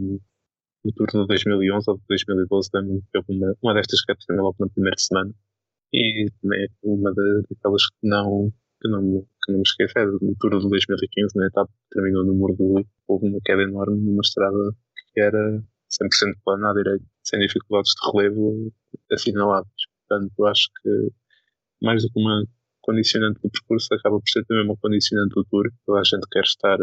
no, 0.84 0.90
no 0.90 0.92
turno 0.92 1.22
de 1.22 1.28
2011 1.28 1.90
ou 1.90 1.96
de 1.96 2.04
2012 2.08 2.70
também 2.70 3.02
houve 3.14 3.26
uma, 3.28 3.54
uma 3.62 3.74
destas 3.74 4.04
quedas 4.04 4.24
também 4.26 4.42
logo 4.42 4.56
na 4.60 4.68
primeira 4.68 4.98
semana 4.98 5.32
e 5.92 6.28
também 6.40 6.64
é 6.64 6.68
uma 6.82 7.12
daquelas 7.14 7.86
que 7.86 8.08
não 8.08 8.52
que 8.80 8.88
não, 8.88 9.00
que 9.44 9.52
não 9.52 9.58
me 9.58 9.62
esqueço 9.64 9.98
é 9.98 10.06
no 10.06 10.34
turno 10.40 10.60
de 10.60 10.68
2015 10.68 11.36
na 11.36 11.46
etapa 11.46 11.70
que 11.70 11.94
terminou 11.94 12.24
no 12.24 12.34
Muro 12.34 12.56
do 12.56 12.74
Lui 12.74 12.86
houve 13.06 13.28
uma 13.28 13.38
queda 13.44 13.62
enorme 13.62 14.00
numa 14.00 14.22
estrada 14.22 14.74
que 15.12 15.20
era 15.20 15.62
100% 15.90 16.38
plana 16.44 16.70
à 16.70 16.74
direita 16.74 17.04
sem 17.22 17.38
dificuldades 17.38 17.92
de 17.92 18.10
relevo 18.10 18.72
assinaláveis. 19.10 19.82
Portanto, 20.08 20.46
acho 20.46 20.68
que 20.82 21.12
mais 21.80 22.02
do 22.02 22.10
que 22.10 22.20
uma 22.20 22.44
condicionante 22.82 23.40
do 23.40 23.50
percurso, 23.50 23.94
acaba 23.94 24.18
por 24.18 24.28
ser 24.28 24.44
também 24.44 24.64
uma 24.64 24.76
condicionante 24.76 25.34
do 25.34 25.44
tour. 25.44 25.70
Toda 25.86 26.00
a 26.00 26.04
gente 26.04 26.26
quer 26.30 26.42
estar, 26.42 26.78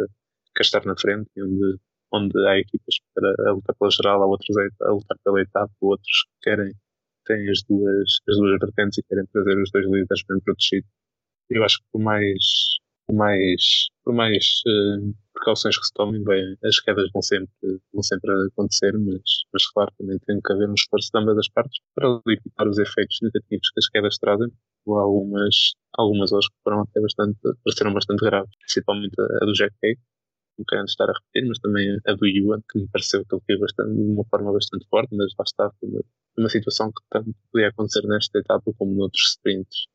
quer 0.55 0.63
estar 0.63 0.85
na 0.85 0.95
frente, 0.97 1.29
onde, 1.37 1.77
onde 2.11 2.37
há 2.47 2.59
equipas 2.59 2.95
para 3.13 3.49
a 3.49 3.53
lutar 3.53 3.75
pela 3.77 3.91
geral, 3.91 4.23
há 4.23 4.25
outros 4.25 4.55
a, 4.57 4.91
lutar 4.91 5.17
pela 5.23 5.41
etapa, 5.41 5.71
outros 5.81 6.23
que 6.23 6.49
querem, 6.49 6.73
têm 7.25 7.49
as 7.49 7.61
duas, 7.69 8.19
as 8.27 8.37
duas 8.37 8.59
vertentes 8.59 8.97
e 8.97 9.03
querem 9.03 9.25
trazer 9.27 9.61
os 9.61 9.71
dois 9.71 9.85
líderes 9.85 10.23
bem 10.27 10.39
protegidos. 10.41 10.89
Eu 11.49 11.63
acho 11.63 11.77
que 11.79 11.85
por 11.91 12.01
mais, 12.01 12.43
por 13.07 13.15
mais, 13.15 13.63
por 14.03 14.13
mais 14.13 14.45
uh, 14.67 15.13
precauções 15.33 15.77
que 15.77 15.85
se 15.85 15.93
tomem, 15.93 16.23
bem, 16.23 16.55
as 16.63 16.79
quedas 16.79 17.09
vão 17.11 17.21
sempre, 17.21 17.49
vão 17.93 18.03
sempre 18.03 18.31
acontecer, 18.47 18.93
mas, 18.97 19.21
mas 19.53 19.67
claro, 19.71 19.91
também 19.97 20.19
tem 20.27 20.39
que 20.41 20.53
haver 20.53 20.69
um 20.69 20.73
esforço 20.73 21.09
de 21.13 21.19
ambas 21.19 21.37
as 21.37 21.49
partes 21.49 21.79
para 21.95 22.21
limitar 22.27 22.67
os 22.67 22.77
efeitos 22.77 23.17
negativos 23.21 23.69
que 23.71 23.79
as 23.79 23.89
quedas 23.89 24.17
trazem. 24.17 24.51
Algumas, 24.87 25.73
algumas 25.93 26.31
hoje 26.31 26.47
que 26.49 26.55
foram 26.63 26.81
até 26.81 26.99
bastante, 27.01 27.37
pareceram 27.63 27.93
bastante 27.93 28.25
graves, 28.25 28.51
principalmente 28.59 29.13
a 29.19 29.45
do 29.45 29.53
Jack 29.53 29.75
Hay, 29.83 29.95
não 30.59 30.65
querendo 30.67 30.87
estar 30.87 31.09
a 31.09 31.13
repetir, 31.13 31.47
mas 31.47 31.59
também 31.59 31.97
a 32.05 32.13
do 32.13 32.27
Yuan, 32.27 32.61
que 32.69 32.79
me 32.79 32.87
pareceu 32.89 33.25
que 33.25 33.33
ele 33.33 33.43
fez 33.45 33.59
bastante, 33.59 33.95
de 33.95 34.01
uma 34.01 34.25
forma 34.25 34.51
bastante 34.51 34.85
forte, 34.89 35.15
mas 35.15 35.33
lá 35.37 35.43
está, 35.45 35.71
foi 35.79 35.89
uma, 35.89 36.01
uma 36.37 36.49
situação 36.49 36.91
que 36.91 37.01
tanto 37.09 37.33
podia 37.51 37.69
acontecer 37.69 38.05
nesta 38.07 38.39
etapa 38.39 38.71
como 38.77 38.93
noutros 38.93 39.29
sprints, 39.29 39.87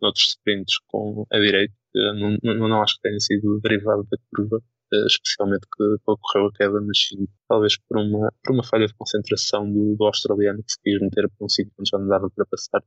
noutros 0.00 0.28
sprints 0.30 0.78
com 0.88 1.26
a 1.30 1.38
direita, 1.38 1.74
não, 1.94 2.36
não, 2.42 2.68
não 2.68 2.82
acho 2.82 2.96
que 2.96 3.02
tenha 3.02 3.20
sido 3.20 3.60
derivado 3.60 4.06
da 4.10 4.18
curva, 4.34 4.60
eh, 4.92 5.06
especialmente 5.06 5.66
que 5.76 5.84
ocorreu 6.06 6.48
a 6.48 6.52
queda, 6.52 6.80
mas 6.80 6.98
sim, 6.98 7.26
talvez 7.48 7.76
por 7.88 7.98
uma, 7.98 8.32
por 8.42 8.52
uma 8.54 8.64
falha 8.64 8.86
de 8.86 8.94
concentração 8.94 9.70
do, 9.70 9.94
do 9.96 10.04
australiano 10.04 10.62
que 10.62 10.72
se 10.72 10.82
quis 10.82 11.00
meter 11.00 11.28
para 11.28 11.44
um 11.44 11.48
sítio 11.48 11.72
onde 11.78 11.90
já 11.90 11.98
não 11.98 12.08
dava 12.08 12.28
para 12.30 12.46
passar 12.46 12.82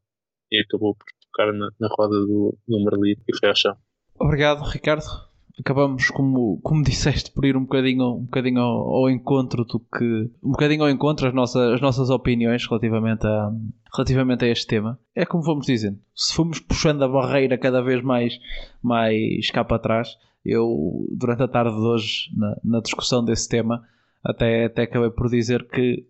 e 0.51 0.61
acabou 0.61 0.95
por 0.95 1.05
tocar 1.21 1.53
na, 1.53 1.69
na 1.79 1.87
roda 1.87 2.19
do, 2.19 2.57
do 2.67 3.05
e 3.05 3.17
foi 3.39 3.49
ao 3.49 3.55
chão. 3.55 3.77
Obrigado, 4.19 4.63
Ricardo. 4.63 5.34
Acabamos, 5.59 6.09
como, 6.09 6.59
como 6.61 6.83
disseste, 6.83 7.31
por 7.31 7.45
ir 7.45 7.55
um 7.55 7.61
bocadinho, 7.61 8.15
um 8.15 8.23
bocadinho 8.23 8.59
ao, 8.59 8.95
ao 8.95 9.09
encontro 9.09 9.63
do 9.63 9.79
que. 9.79 10.29
um 10.43 10.51
bocadinho 10.51 10.83
ao 10.83 10.89
encontro 10.89 11.27
as 11.27 11.33
nossas, 11.33 11.75
as 11.75 11.81
nossas 11.81 12.09
opiniões 12.09 12.67
relativamente 12.67 13.25
a, 13.25 13.51
relativamente 13.95 14.43
a 14.43 14.49
este 14.49 14.67
tema. 14.67 14.99
É 15.15 15.25
como 15.25 15.43
fomos 15.43 15.65
dizendo, 15.65 15.97
se 16.13 16.33
fomos 16.33 16.59
puxando 16.59 17.03
a 17.03 17.07
barreira 17.07 17.57
cada 17.57 17.81
vez 17.81 18.03
mais, 18.03 18.37
mais 18.83 19.49
cá 19.49 19.63
para 19.63 19.79
trás, 19.79 20.17
eu, 20.45 21.07
durante 21.11 21.43
a 21.43 21.47
tarde 21.47 21.75
de 21.75 21.81
hoje, 21.81 22.29
na, 22.35 22.57
na 22.63 22.79
discussão 22.81 23.23
desse 23.23 23.49
tema, 23.49 23.83
até, 24.23 24.65
até 24.65 24.83
acabei 24.83 25.09
por 25.09 25.29
dizer 25.29 25.67
que, 25.67 26.05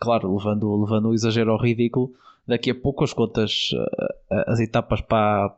claro, 0.00 0.36
levando, 0.36 0.82
levando 0.82 1.08
o 1.08 1.14
exagero 1.14 1.52
ao 1.52 1.60
ridículo, 1.60 2.12
daqui 2.46 2.70
a 2.70 2.74
pouco 2.74 3.04
as 3.04 3.12
contas, 3.12 3.70
eh, 4.30 4.44
as 4.46 4.60
etapas 4.60 5.00
para 5.00 5.56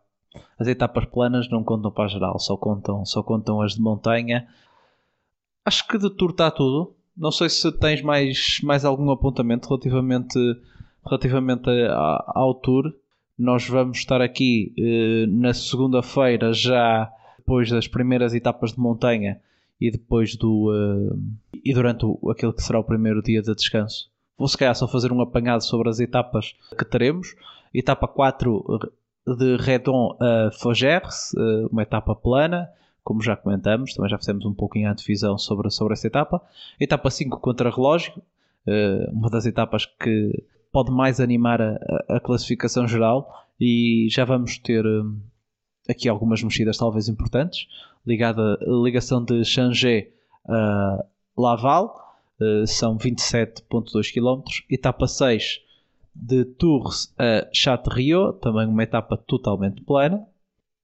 as 0.59 0.67
etapas 0.67 1.05
planas 1.07 1.49
não 1.49 1.62
contam 1.62 1.91
para 1.91 2.05
a 2.05 2.09
geral, 2.09 2.38
só 2.38 2.57
contam, 2.57 3.05
só 3.05 3.23
contam 3.23 3.61
as 3.61 3.75
de 3.75 3.81
montanha. 3.81 4.47
Acho 5.64 5.87
que 5.87 5.99
de 5.99 6.11
tour 6.11 6.31
está 6.31 6.51
tudo. 6.51 6.95
Não 7.17 7.31
sei 7.31 7.49
se 7.49 7.71
tens 7.73 8.03
mais, 8.03 8.61
mais 8.62 8.85
algum 8.85 9.11
apontamento 9.11 9.69
relativamente, 9.69 10.38
relativamente 11.05 11.69
ao 12.29 12.55
tour. 12.55 12.93
Nós 13.37 13.69
vamos 13.69 13.99
estar 13.99 14.21
aqui 14.21 14.73
eh, 14.79 15.27
na 15.29 15.55
segunda-feira 15.55 16.53
já 16.53 17.11
depois 17.38 17.71
das 17.71 17.88
primeiras 17.88 18.35
etapas 18.35 18.73
de 18.73 18.81
montanha 18.81 19.41
e 19.81 19.91
depois 19.91 20.37
do 20.37 20.71
uh, 20.71 21.19
e 21.64 21.73
durante 21.73 22.05
o, 22.05 22.19
aquele 22.31 22.53
que 22.53 22.62
será 22.62 22.79
o 22.79 22.85
primeiro 22.85 23.23
dia 23.23 23.41
de 23.41 23.55
descanso. 23.55 24.11
Vou 24.37 24.49
se 24.49 24.57
calhar 24.57 24.75
só 24.75 24.87
fazer 24.87 25.12
um 25.12 25.21
apanhado 25.21 25.64
sobre 25.64 25.88
as 25.88 25.99
etapas 25.99 26.55
que 26.77 26.85
teremos. 26.85 27.35
Etapa 27.73 28.07
4 28.07 28.64
de 29.37 29.57
Redon 29.57 30.17
a 30.21 30.51
Fogers, 30.53 31.33
uh, 31.35 31.67
uma 31.71 31.83
etapa 31.83 32.14
plana, 32.14 32.71
como 33.03 33.23
já 33.23 33.37
comentamos, 33.37 33.95
também 33.95 34.11
já 34.11 34.19
fizemos 34.19 34.45
um 34.45 34.55
pouquinho 34.55 34.91
a 34.91 34.95
divisão 34.95 35.38
sobre, 35.38 35.71
sobre 35.71 35.95
essa 35.95 36.07
etapa. 36.07 36.43
Etapa 36.79 37.11
5 37.11 37.38
contra 37.41 37.71
relógio, 37.71 38.12
uh, 38.67 39.11
uma 39.12 39.31
das 39.31 39.47
etapas 39.47 39.87
que 39.87 40.45
pode 40.71 40.91
mais 40.91 41.21
animar 41.21 41.61
a, 41.61 41.79
a, 42.09 42.21
classificação 42.21 42.87
geral 42.87 43.47
e 43.59 44.07
já 44.11 44.25
vamos 44.25 44.59
ter 44.59 44.85
aqui 45.88 46.09
algumas 46.09 46.43
mexidas 46.43 46.77
talvez 46.77 47.09
importantes, 47.09 47.67
ligada 48.07 48.59
a 48.61 48.85
ligação 48.85 49.25
de 49.25 49.45
Changé 49.45 50.11
a 50.47 51.05
Laval, 51.37 52.17
são 52.67 52.97
27.2 52.99 54.12
km, 54.12 54.45
etapa 54.71 55.09
6 55.09 55.61
de 56.20 56.44
Tours 56.44 57.14
a 57.18 57.48
Châteaubriand, 57.52 58.35
também 58.40 58.66
uma 58.66 58.83
etapa 58.83 59.16
totalmente 59.16 59.83
plana. 59.83 60.26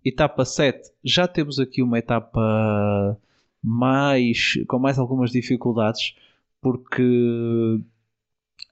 Etapa 0.04 0.44
7, 0.44 0.90
já 1.02 1.26
temos 1.26 1.58
aqui 1.58 1.82
uma 1.82 1.98
etapa 1.98 3.18
mais 3.62 4.54
com 4.68 4.78
mais 4.78 4.98
algumas 4.98 5.30
dificuldades, 5.30 6.14
porque 6.60 7.80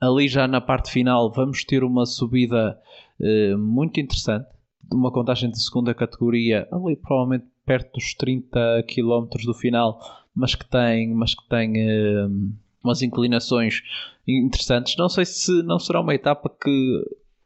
ali 0.00 0.28
já 0.28 0.46
na 0.46 0.60
parte 0.60 0.90
final 0.90 1.32
vamos 1.32 1.64
ter 1.64 1.82
uma 1.82 2.04
subida 2.04 2.78
uh, 3.18 3.58
muito 3.58 3.98
interessante 3.98 4.46
uma 4.90 5.10
contagem 5.10 5.50
de 5.50 5.62
segunda 5.62 5.94
categoria, 5.94 6.68
ali 6.70 6.96
provavelmente 6.96 7.46
perto 7.64 7.94
dos 7.94 8.14
30 8.14 8.84
km 8.88 9.26
do 9.44 9.54
final, 9.54 10.00
mas 10.34 10.54
que 10.54 10.68
tem, 10.68 11.14
mas 11.14 11.34
que 11.34 11.48
tem 11.48 11.72
uh, 11.72 12.52
umas 12.82 13.02
inclinações 13.02 13.82
interessantes. 14.26 14.96
Não 14.96 15.08
sei 15.08 15.24
se 15.24 15.62
não 15.62 15.78
será 15.78 16.00
uma 16.00 16.14
etapa 16.14 16.48
que 16.48 17.04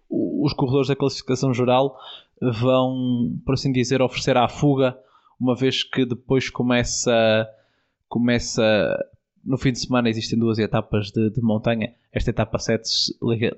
os 0.08 0.52
corredores 0.52 0.88
da 0.88 0.96
classificação 0.96 1.52
geral 1.52 1.98
vão, 2.40 3.38
por 3.44 3.54
assim 3.54 3.72
dizer, 3.72 4.02
oferecer 4.02 4.36
à 4.36 4.48
fuga, 4.48 4.96
uma 5.40 5.54
vez 5.54 5.82
que 5.82 6.04
depois 6.04 6.48
começa, 6.48 7.48
começa 8.08 8.62
no 9.44 9.56
fim 9.56 9.72
de 9.72 9.78
semana 9.78 10.08
existem 10.08 10.38
duas 10.38 10.58
etapas 10.58 11.10
de, 11.12 11.30
de 11.30 11.40
montanha. 11.40 11.94
Esta 12.12 12.30
etapa 12.30 12.58
7, 12.58 12.88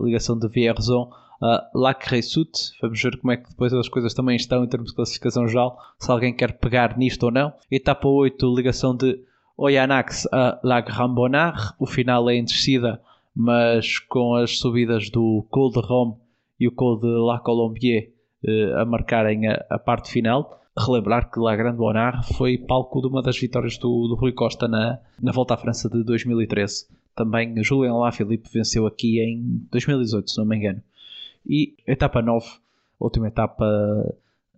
ligação 0.00 0.38
de 0.38 0.46
Vierzon 0.48 1.10
a 1.40 1.70
Lac 1.74 2.04
Reissut. 2.08 2.50
Vamos 2.82 3.00
ver 3.00 3.16
como 3.18 3.32
é 3.32 3.36
que 3.36 3.48
depois 3.48 3.72
as 3.72 3.88
coisas 3.88 4.12
também 4.12 4.36
estão 4.36 4.64
em 4.64 4.68
termos 4.68 4.90
de 4.90 4.96
classificação 4.96 5.46
geral, 5.48 5.78
se 5.98 6.10
alguém 6.10 6.34
quer 6.34 6.58
pegar 6.58 6.98
nisto 6.98 7.22
ou 7.24 7.30
não. 7.30 7.52
Etapa 7.70 8.06
8, 8.06 8.54
ligação 8.54 8.94
de 8.94 9.18
Oyanax 9.58 10.26
a 10.32 10.60
Lac 10.62 10.88
Rambonard. 10.88 11.74
O 11.80 11.86
final 11.86 12.30
é 12.30 12.36
em 12.36 12.44
descida, 12.44 13.02
mas 13.34 13.98
com 13.98 14.36
as 14.36 14.58
subidas 14.58 15.10
do 15.10 15.44
Col 15.50 15.70
de 15.70 15.80
Rome 15.80 16.14
e 16.60 16.68
o 16.68 16.72
Col 16.72 16.98
de 16.98 17.08
La 17.08 17.40
Colombier 17.40 18.12
eh, 18.44 18.72
a 18.80 18.84
marcarem 18.84 19.48
a, 19.48 19.78
parte 19.78 20.10
final 20.10 20.60
relembrar 20.78 21.28
que 21.28 21.40
La 21.40 21.56
Grande 21.56 21.76
Bonard 21.76 22.34
foi 22.34 22.56
palco 22.56 23.00
de 23.00 23.08
uma 23.08 23.20
das 23.20 23.36
vitórias 23.36 23.76
do, 23.78 24.06
do 24.06 24.14
Rui 24.14 24.32
Costa 24.32 24.68
na, 24.68 25.00
na 25.20 25.32
Volta 25.32 25.54
à 25.54 25.56
França 25.56 25.88
de 25.88 26.04
2013. 26.04 26.86
Também 27.16 27.60
Julian 27.64 27.94
Lafilippe 27.94 28.48
venceu 28.48 28.86
aqui 28.86 29.20
em 29.20 29.66
2018, 29.72 30.30
se 30.30 30.38
não 30.38 30.46
me 30.46 30.56
engano. 30.56 30.80
E 31.44 31.74
etapa 31.84 32.22
9, 32.22 32.46
última 33.00 33.26
etapa 33.26 33.66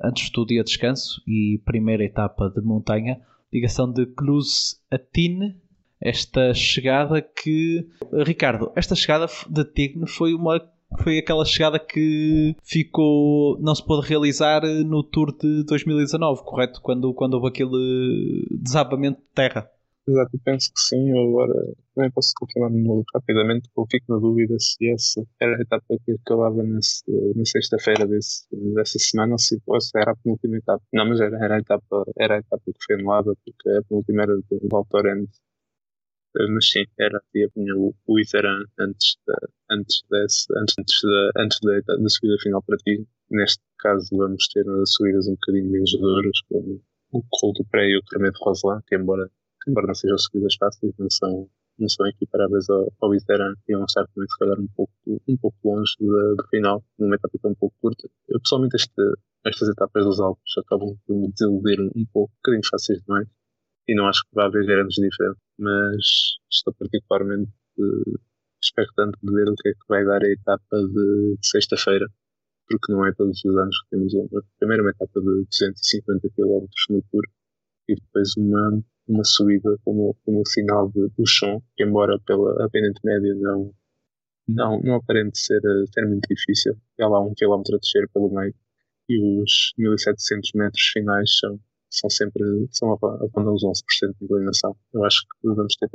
antes 0.03 0.29
do 0.31 0.45
dia 0.45 0.63
de 0.63 0.71
descanso 0.71 1.23
e 1.27 1.59
primeira 1.65 2.05
etapa 2.05 2.51
de 2.51 2.61
montanha, 2.61 3.19
ligação 3.53 3.91
de 3.91 4.07
Cluse 4.07 4.77
a 4.91 4.99
Tine. 4.99 5.57
Esta 6.01 6.55
chegada 6.55 7.21
que. 7.21 7.87
Ricardo, 8.25 8.73
esta 8.75 8.95
chegada 8.95 9.27
de 9.49 9.65
Tigre 9.65 10.07
foi 10.07 10.33
uma 10.35 10.61
foi 10.99 11.19
aquela 11.19 11.45
chegada 11.45 11.79
que 11.79 12.57
ficou 12.63 13.59
não 13.61 13.75
se 13.75 13.85
pôde 13.85 14.09
realizar 14.09 14.63
no 14.63 15.03
Tour 15.03 15.37
de 15.37 15.63
2019, 15.65 16.43
correto? 16.43 16.81
Quando, 16.83 17.15
quando 17.15 17.35
houve 17.35 17.49
aquele 17.49 18.47
desabamento 18.51 19.21
de 19.21 19.27
terra. 19.35 19.71
Exato, 20.11 20.31
eu 20.35 20.41
penso 20.45 20.73
que 20.73 20.81
sim. 20.81 21.11
Eu 21.11 21.29
agora 21.29 21.55
também 21.95 22.11
posso 22.11 22.33
confirmar 22.37 22.71
rapidamente, 23.15 23.69
porque 23.75 23.97
eu 23.97 24.01
fico 24.01 24.13
na 24.13 24.19
dúvida 24.19 24.57
se 24.59 24.91
essa 24.91 25.25
era 25.41 25.57
a 25.57 25.61
etapa 25.61 25.97
que 26.05 26.13
acabava 26.13 26.63
nesse, 26.63 27.05
na 27.37 27.45
sexta-feira 27.45 28.07
dessa 28.07 28.99
semana 28.99 29.33
ou 29.33 29.39
se, 29.39 29.61
ou 29.67 29.81
se 29.81 29.91
era 29.97 30.13
a 30.13 30.17
penúltima 30.17 30.57
etapa. 30.57 30.83
Não, 30.93 31.07
mas 31.07 31.21
era, 31.21 31.37
era, 31.45 31.57
a, 31.57 31.59
etapa, 31.61 32.05
era 32.19 32.37
a 32.37 32.39
etapa 32.39 32.63
que 32.67 32.85
foi 32.85 32.97
anulada, 32.97 33.33
porque 33.45 33.71
a 33.71 33.83
penúltima 33.85 34.23
era 34.23 34.37
de 34.37 34.69
Valtorrente. 34.71 35.33
Eh, 36.37 36.47
mas 36.49 36.69
sim, 36.71 36.85
era 36.99 37.19
a 37.19 37.23
tinha 37.33 37.77
o, 37.77 37.95
o 38.07 38.19
Iteran 38.21 38.65
antes 38.79 39.17
da, 39.27 39.39
antes 39.71 40.03
desse, 40.11 40.47
antes, 40.57 40.75
antes 40.79 41.01
da, 41.03 41.43
antes 41.43 41.59
da, 41.61 41.97
da 41.97 42.09
subida 42.09 42.37
final 42.43 42.63
para 42.63 42.77
ti. 42.79 43.07
Neste 43.31 43.63
caso 43.79 44.09
vamos 44.17 44.49
ter 44.53 44.65
subidas 44.87 45.27
um 45.29 45.35
bocadinho 45.35 45.71
menos 45.71 45.93
duras, 45.93 46.39
como 46.49 46.83
o 47.13 47.23
Col 47.31 47.53
do 47.53 47.65
Pré 47.65 47.89
e 47.89 47.99
o 47.99 48.03
Tremendo 48.03 48.39
Roselã, 48.41 48.81
que 48.87 48.97
embora 48.97 49.31
embora 49.69 49.87
não 49.87 49.95
sejam 49.95 50.19
subidas 50.19 50.55
fáceis, 50.57 50.93
não 50.99 51.11
são, 51.11 51.49
não 51.79 51.89
são 51.89 52.07
equiparáveis 52.07 52.69
ao, 52.69 52.93
ao 53.01 53.15
e 53.15 53.21
vão 53.21 53.85
estar 53.85 54.07
também, 54.15 54.29
se 54.29 54.39
calhar, 54.39 54.61
um 54.61 54.69
pouco, 54.75 54.93
um 55.07 55.37
pouco 55.37 55.57
longe 55.65 55.93
do, 56.01 56.47
final, 56.49 56.85
numa 56.99 57.17
etapa 57.17 57.39
tão 57.43 57.53
um 57.53 57.55
pouco 57.55 57.75
curta. 57.81 58.09
Eu, 58.29 58.41
pessoalmente, 58.41 58.77
este, 58.77 59.03
estas 59.47 59.69
etapas 59.69 60.05
dos 60.05 60.21
Alpes 60.21 60.59
acabam 60.59 60.97
por 61.07 61.17
me 61.17 61.31
desiludir 61.33 61.81
um 61.81 62.07
pouco, 62.13 62.33
um 62.33 62.37
bocadinho 62.37 62.69
fáceis 62.71 63.01
demais, 63.03 63.29
e 63.89 63.95
não 63.95 64.07
acho 64.07 64.23
que 64.23 64.35
vai 64.35 64.47
haver 64.47 64.67
grandes 64.67 64.95
diferenças, 64.95 65.43
mas 65.59 66.05
estou 66.51 66.75
particularmente 66.75 67.51
expectante 68.63 69.19
de 69.23 69.33
ver 69.33 69.49
o 69.49 69.55
que 69.57 69.69
é 69.71 69.73
que 69.73 69.89
vai 69.89 70.05
dar 70.05 70.23
a 70.23 70.31
etapa 70.31 70.77
de 70.77 71.37
sexta-feira, 71.43 72.07
porque 72.69 72.93
não 72.93 73.07
é 73.07 73.13
todos 73.15 73.43
os 73.45 73.57
anos 73.57 73.77
que 73.83 73.91
temos 73.91 74.15
uma, 74.15 74.43
primeiro 74.59 74.83
uma 74.85 74.91
etapa 74.91 75.21
de 75.21 75.45
250 75.47 76.29
km 76.37 76.67
no 76.91 77.03
Tour 77.11 77.25
e 77.89 77.95
depois 77.95 78.37
uma, 78.37 78.83
uma 79.11 79.25
subida 79.25 79.77
como, 79.85 80.17
como 80.25 80.47
sinal 80.47 80.89
de, 80.91 81.09
do 81.09 81.27
chão, 81.27 81.63
que 81.77 81.85
embora 81.85 82.19
pela 82.27 82.65
apendente 82.65 83.01
média 83.05 83.35
não, 83.35 83.75
não, 84.49 84.81
não 84.81 84.95
aparente 84.97 85.39
ser, 85.39 85.61
ser 85.93 86.07
muito 86.07 86.27
difícil. 86.29 86.77
Há 87.01 87.09
lá 87.09 87.21
um 87.21 87.35
quilómetro 87.35 87.75
a 87.77 87.79
descer 87.79 88.09
pelo 88.15 88.31
meio 88.31 88.55
e 89.09 89.43
os 89.43 89.73
1700 89.77 90.53
metros 90.55 90.85
finais 90.93 91.39
são, 91.39 91.59
são 91.91 92.09
sempre 92.09 92.45
são 92.71 92.97
rondam 93.35 93.55
os 93.55 93.65
11% 93.65 94.15
de 94.19 94.25
inclinação. 94.25 94.77
Eu 94.95 95.05
acho 95.05 95.23
que 95.23 95.49
vamos 95.49 95.75
ter, 95.75 95.89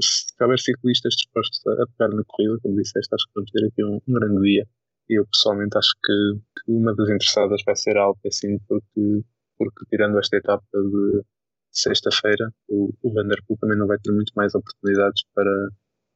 se 0.00 0.24
houver 0.40 0.58
ciclistas 0.58 1.14
dispostos 1.14 1.60
a 1.66 1.86
pegar 1.98 2.16
na 2.16 2.24
corrida, 2.26 2.58
como 2.62 2.80
disseste, 2.80 3.14
acho 3.14 3.26
que 3.26 3.32
vamos 3.34 3.50
ter 3.50 3.66
aqui 3.66 3.84
um, 3.84 4.00
um 4.08 4.14
grande 4.14 4.40
dia. 4.40 4.66
E 5.10 5.20
eu 5.20 5.26
pessoalmente 5.26 5.76
acho 5.76 5.92
que, 6.02 6.40
que, 6.64 6.72
uma 6.72 6.94
das 6.94 7.10
interessadas 7.10 7.60
vai 7.66 7.76
ser 7.76 7.98
a 7.98 8.04
Alpecin, 8.04 8.58
porque, 8.66 9.22
porque 9.58 9.84
tirando 9.90 10.18
esta 10.18 10.38
etapa 10.38 10.64
de 10.72 11.22
sexta-feira, 11.74 12.50
o, 12.68 12.92
o 13.02 13.12
Vanderpool 13.12 13.58
também 13.60 13.76
não 13.78 13.86
vai 13.86 13.98
ter 13.98 14.12
muito 14.12 14.32
mais 14.34 14.54
oportunidades 14.54 15.22
para, 15.34 15.68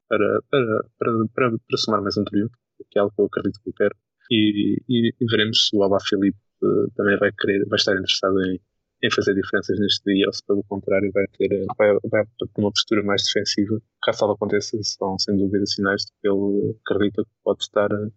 para, 0.09 0.41
para, 0.51 0.85
para, 0.99 1.13
para, 1.35 1.59
para 1.59 1.77
somar 1.77 2.03
mais 2.03 2.17
um 2.17 2.25
triunfo, 2.25 2.55
que 2.91 2.99
é 2.99 3.03
algo 3.03 3.13
que 3.15 3.21
eu 3.21 3.27
acredito 3.27 3.61
que 3.63 3.69
eu 3.69 3.75
quero. 3.75 3.97
E, 4.31 4.77
e, 4.89 5.15
e 5.21 5.27
veremos 5.31 5.69
se 5.69 5.77
o 5.77 5.83
Alba 5.83 5.99
Felipe 6.07 6.39
uh, 6.63 6.91
também 6.97 7.19
vai 7.19 7.33
querer, 7.33 7.67
vai 7.67 7.77
estar 7.77 7.93
interessado 7.93 8.39
em, 8.43 8.61
em 9.03 9.11
fazer 9.11 9.35
diferenças 9.35 9.79
neste 9.79 10.13
dia, 10.13 10.27
ou 10.27 10.33
se 10.33 10.45
pelo 10.47 10.63
contrário 10.65 11.11
vai 11.13 11.27
ter, 11.37 11.67
vai, 11.77 11.93
vai 12.11 12.25
ter 12.25 12.47
uma 12.59 12.71
postura 12.71 13.03
mais 13.03 13.23
defensiva. 13.25 13.81
Caso 14.03 14.21
tal 14.21 14.33
aconteça, 14.33 14.77
são 14.83 15.19
sem 15.19 15.37
dúvida 15.37 15.67
sinais 15.67 16.03
de 16.03 16.13
que 16.21 16.29
ele 16.29 16.77
acredita 16.85 17.23
que 17.25 17.31
pode 17.43 17.63
estar 17.63 17.93
uh, 17.93 18.13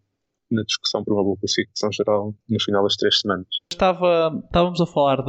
na 0.52 0.64
discussão 0.64 1.04
por 1.04 1.14
uma 1.14 1.24
boa 1.24 1.38
classificação 1.38 1.92
geral 1.92 2.34
no 2.50 2.62
final 2.62 2.84
das 2.84 2.96
três 2.96 3.20
semanas. 3.20 3.48
Estava, 3.72 4.42
estávamos 4.46 4.82
a 4.82 4.86
falar 4.86 5.24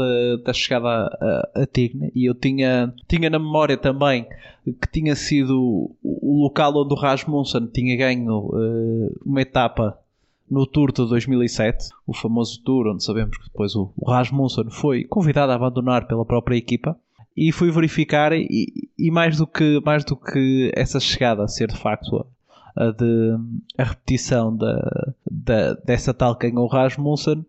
da 0.45 0.53
chegada 0.53 0.89
a, 0.89 1.63
a 1.63 1.67
e 2.15 2.29
eu 2.29 2.35
tinha, 2.35 2.93
tinha 3.09 3.31
na 3.31 3.39
memória 3.39 3.77
também 3.77 4.27
que 4.65 4.91
tinha 4.93 5.15
sido 5.15 5.95
o 6.03 6.43
local 6.43 6.73
onde 6.77 6.95
o 6.95 6.97
Rasmussen 6.97 7.67
tinha 7.67 7.97
ganho 7.97 8.47
uh, 8.47 9.21
uma 9.25 9.43
etapa 9.43 9.99
no 10.51 10.67
Tour 10.67 10.93
de 10.93 11.07
2007, 11.09 11.89
o 12.07 12.15
famoso 12.15 12.63
Tour 12.63 12.89
onde 12.89 13.03
sabemos 13.03 13.37
que 13.39 13.45
depois 13.45 13.75
o, 13.75 13.91
o 13.97 14.11
Rasmussen 14.11 14.71
foi 14.71 15.05
convidado 15.05 15.51
a 15.51 15.55
abandonar 15.55 16.07
pela 16.07 16.27
própria 16.27 16.57
equipa 16.57 16.97
e 17.37 17.51
fui 17.51 17.71
verificar 17.71 18.33
e, 18.33 18.91
e, 18.99 19.11
mais 19.11 19.39
do 19.39 19.47
que 19.47 19.81
mais 19.85 20.05
do 20.05 20.15
que 20.15 20.71
essa 20.77 21.01
chegada 21.01 21.49
ser 21.49 21.69
de 21.69 21.79
facto 21.79 22.27
a, 22.77 22.91
de, 22.91 23.37
a 23.79 23.85
repetição 23.85 24.57
da, 24.57 25.13
da, 25.31 25.75
dessa 25.75 26.13
tal 26.15 26.37
que 26.37 26.51
ganhou 26.51 26.67
o 26.67 26.69
Rasmussen 26.69 27.45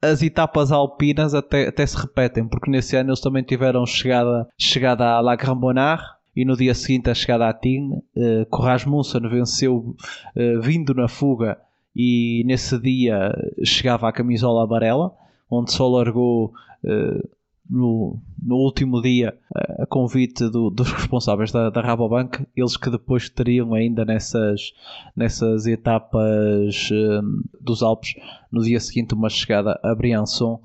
as 0.00 0.22
etapas 0.22 0.70
alpinas 0.70 1.34
até, 1.34 1.68
até 1.68 1.86
se 1.86 1.96
repetem 1.96 2.46
porque 2.46 2.70
nesse 2.70 2.96
ano 2.96 3.10
eles 3.10 3.20
também 3.20 3.42
tiveram 3.42 3.84
chegada, 3.86 4.48
chegada 4.58 5.04
a 5.04 5.20
La 5.20 5.36
Grambonard 5.36 6.04
e 6.34 6.44
no 6.44 6.56
dia 6.56 6.74
seguinte 6.74 7.08
a 7.08 7.14
chegada 7.14 7.48
a 7.48 7.52
Tignes, 7.52 7.98
uh, 8.14 8.44
que 8.44 8.56
o 8.56 8.60
Rasmussen 8.60 9.22
venceu 9.28 9.96
uh, 10.36 10.60
vindo 10.60 10.94
na 10.94 11.08
fuga 11.08 11.58
e 11.94 12.44
nesse 12.46 12.78
dia 12.78 13.34
chegava 13.64 14.06
a 14.06 14.12
camisola 14.12 14.64
amarela, 14.64 15.12
onde 15.50 15.72
só 15.72 15.88
largou 15.88 16.52
uh, 16.84 17.28
no, 17.68 18.18
no, 18.42 18.56
último 18.56 19.00
dia 19.02 19.36
a 19.78 19.86
convite 19.86 20.48
do, 20.48 20.70
dos 20.70 20.90
responsáveis 20.92 21.50
da, 21.50 21.70
da, 21.70 21.80
Rabobank, 21.80 22.46
eles 22.56 22.76
que 22.76 22.90
depois 22.90 23.28
teriam 23.28 23.74
ainda 23.74 24.04
nessas, 24.04 24.72
nessas 25.14 25.66
etapas 25.66 26.90
uh, 26.90 27.44
dos 27.60 27.82
Alpes, 27.82 28.14
no 28.50 28.62
dia 28.62 28.80
seguinte 28.80 29.14
uma 29.14 29.28
chegada 29.28 29.78
a 29.82 29.94
Briançon, 29.94 30.60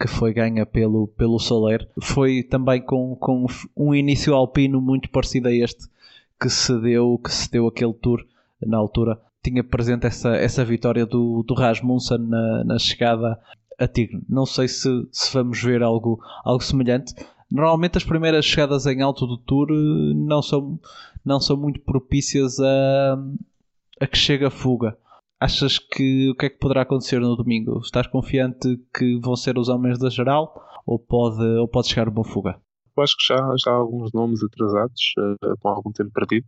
que 0.00 0.08
foi 0.08 0.32
ganha 0.32 0.66
pelo, 0.66 1.08
pelo 1.08 1.38
Soler. 1.38 1.88
Foi 2.00 2.42
também 2.42 2.82
com, 2.82 3.16
com 3.16 3.46
um 3.76 3.94
início 3.94 4.34
alpino 4.34 4.80
muito 4.80 5.08
parecido 5.10 5.48
a 5.48 5.52
este 5.52 5.88
que 6.40 6.50
se 6.50 6.78
deu, 6.80 7.18
que 7.22 7.32
se 7.32 7.50
deu 7.50 7.66
aquele 7.66 7.94
tour 7.94 8.24
na 8.60 8.76
altura 8.76 9.18
tinha 9.48 9.62
presente 9.62 10.06
essa, 10.06 10.34
essa 10.34 10.64
vitória 10.64 11.06
do, 11.06 11.44
do 11.46 11.54
Rasmussen 11.54 12.18
na, 12.18 12.64
na 12.64 12.78
chegada 12.78 13.38
a 13.78 13.86
Tigre. 13.86 14.22
Não 14.28 14.46
sei 14.46 14.68
se, 14.68 14.88
se 15.10 15.32
vamos 15.32 15.62
ver 15.62 15.82
algo, 15.82 16.20
algo 16.44 16.62
semelhante. 16.62 17.14
Normalmente 17.50 17.98
as 17.98 18.04
primeiras 18.04 18.44
chegadas 18.44 18.86
em 18.86 19.02
alto 19.02 19.26
do 19.26 19.38
Tour 19.38 19.68
eh, 19.70 20.14
não 20.14 20.42
são, 20.42 20.80
não 21.24 21.40
são 21.40 21.56
muito 21.56 21.80
propícias 21.80 22.58
a, 22.58 23.18
a 24.00 24.06
que 24.06 24.18
chegue 24.18 24.44
a 24.44 24.50
fuga. 24.50 24.96
Achas 25.38 25.78
que 25.78 26.30
o 26.30 26.34
que 26.34 26.46
é 26.46 26.50
que 26.50 26.58
poderá 26.58 26.82
acontecer 26.82 27.20
no 27.20 27.36
domingo? 27.36 27.78
Estás 27.80 28.06
confiante 28.06 28.80
que 28.96 29.18
vão 29.20 29.36
ser 29.36 29.58
os 29.58 29.68
homens 29.68 29.98
da 29.98 30.08
geral 30.08 30.62
ou 30.86 30.98
pode, 30.98 31.44
ou 31.44 31.68
pode 31.68 31.88
chegar 31.88 32.08
uma 32.08 32.24
fuga? 32.24 32.58
Eu 32.96 33.02
acho 33.02 33.14
que 33.16 33.26
já, 33.34 33.36
já 33.62 33.70
há 33.70 33.74
alguns 33.74 34.10
nomes 34.12 34.42
atrasados 34.42 35.12
uh, 35.18 35.56
com 35.60 35.68
algum 35.68 35.92
tempo 35.92 36.10
perdido 36.10 36.46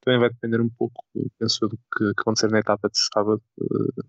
também 0.00 0.18
vai 0.18 0.30
depender 0.30 0.60
um 0.60 0.68
pouco, 0.70 1.04
penso 1.38 1.68
do 1.68 1.76
que, 1.76 2.12
acontecer 2.18 2.50
na 2.50 2.58
etapa 2.58 2.88
de 2.88 2.98
sábado 2.98 3.42
uh, 3.60 4.04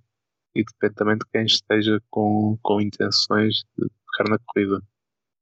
e 0.56 0.64
depende 0.64 0.95
também 0.95 1.18
de 1.18 1.26
quem 1.32 1.45
esteja 1.45 1.99
com, 2.10 2.58
com 2.62 2.82
intenções 2.82 3.64
de 3.78 3.88
ficar 3.88 4.30
na 4.30 4.38
corrida. 4.45 4.82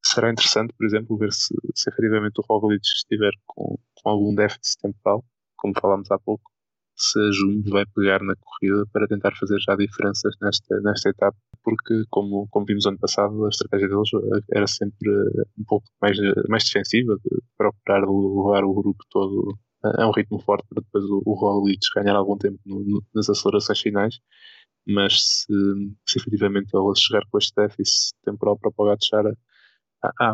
Será 0.03 0.31
interessante, 0.31 0.73
por 0.77 0.85
exemplo, 0.85 1.17
ver 1.17 1.31
se, 1.33 1.53
se 1.75 1.89
efetivamente 1.89 2.39
o 2.39 2.43
Roglic 2.47 2.85
estiver 2.85 3.31
com, 3.45 3.77
com 3.95 4.09
algum 4.09 4.33
déficit 4.33 4.79
temporal, 4.81 5.23
como 5.57 5.73
falámos 5.79 6.09
há 6.11 6.17
pouco, 6.19 6.49
se 6.95 7.19
a 7.19 7.31
Jumbo 7.31 7.69
vai 7.69 7.85
pegar 7.95 8.21
na 8.21 8.35
corrida 8.35 8.85
para 8.91 9.07
tentar 9.07 9.33
fazer 9.35 9.57
já 9.59 9.75
diferenças 9.75 10.35
nesta, 10.41 10.81
nesta 10.81 11.09
etapa, 11.09 11.37
porque 11.63 12.03
como, 12.09 12.47
como 12.49 12.65
vimos 12.65 12.85
ano 12.85 12.99
passado, 12.99 13.45
a 13.45 13.49
estratégia 13.49 13.87
deles 13.87 14.09
era 14.53 14.67
sempre 14.67 15.09
um 15.57 15.63
pouco 15.65 15.87
mais, 16.01 16.17
mais 16.49 16.63
defensiva, 16.65 17.15
de 17.23 17.41
procurar 17.57 18.01
levar 18.01 18.63
o 18.63 18.73
grupo 18.73 19.03
todo 19.09 19.57
é 19.97 20.05
um 20.05 20.11
ritmo 20.11 20.39
forte 20.39 20.65
para 20.67 20.81
depois 20.81 21.05
o, 21.05 21.21
o 21.25 21.33
Roglic 21.33 21.79
ganhar 21.95 22.15
algum 22.15 22.37
tempo 22.37 22.59
no, 22.65 22.83
no, 22.83 23.03
nas 23.15 23.29
acelerações 23.29 23.79
finais, 23.79 24.19
mas 24.89 25.43
se, 25.43 25.53
se 26.05 26.19
efetivamente 26.19 26.75
ele 26.75 26.95
chegar 26.95 27.23
com 27.29 27.37
este 27.37 27.53
déficit 27.55 28.15
temporal 28.25 28.57
para 28.57 28.69
o 28.69 28.73
Pogacar 28.73 29.25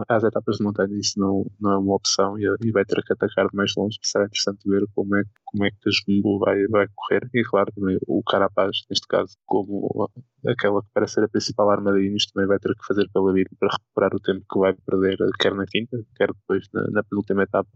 às 0.08 0.24
etapas 0.24 0.58
de 0.58 0.64
montanha, 0.64 0.97
isso 0.97 1.20
não, 1.20 1.45
não 1.60 1.72
é 1.72 1.78
uma 1.78 1.95
opção 1.95 2.38
e, 2.38 2.43
e, 2.64 2.72
vai 2.72 2.86
ter 2.86 3.01
que 3.03 3.14
atacar 3.14 3.47
de 3.49 3.56
mais 3.56 3.74
longe. 3.76 3.97
Será 4.03 4.26
interessante 4.26 4.68
ver 4.70 4.86
como 4.93 5.16
é, 5.16 5.24
como 5.45 5.66
é 5.66 5.72
que 5.72 5.89
Jumbo 5.91 6.39
vai, 6.39 6.68
vai 6.68 6.88
correr. 6.93 7.28
E 7.34 7.43
claro, 7.43 7.72
também 7.74 7.97
o 8.08 8.22
Carapaz, 8.24 8.78
neste 8.89 9.08
caso, 9.08 9.36
como 9.45 10.10
aquela 10.47 10.82
que 10.82 10.89
parece 10.93 11.16
ser 11.16 11.24
a 11.24 11.30
principal 11.30 11.70
arma 11.72 11.91
da 11.91 11.99
Ineos, 11.99 12.28
também 12.28 12.47
vai 12.47 12.60
ter 12.60 12.74
que 12.76 12.86
fazer 12.86 13.10
pela 13.12 13.34
vida 13.34 13.49
para 13.60 13.70
recuperar 13.72 14.16
o 14.16 14.20
tempo 14.20 14.45
que 14.51 14.60
vai 14.60 14.74
perder, 14.74 15.18
quer 15.39 15.56
na 15.56 15.66
quinta, 15.66 15.97
quer 16.16 16.28
depois 16.28 16.68
na, 16.74 16.84
na 16.91 17.03
penúltima 17.03 17.43
etapa. 17.43 17.70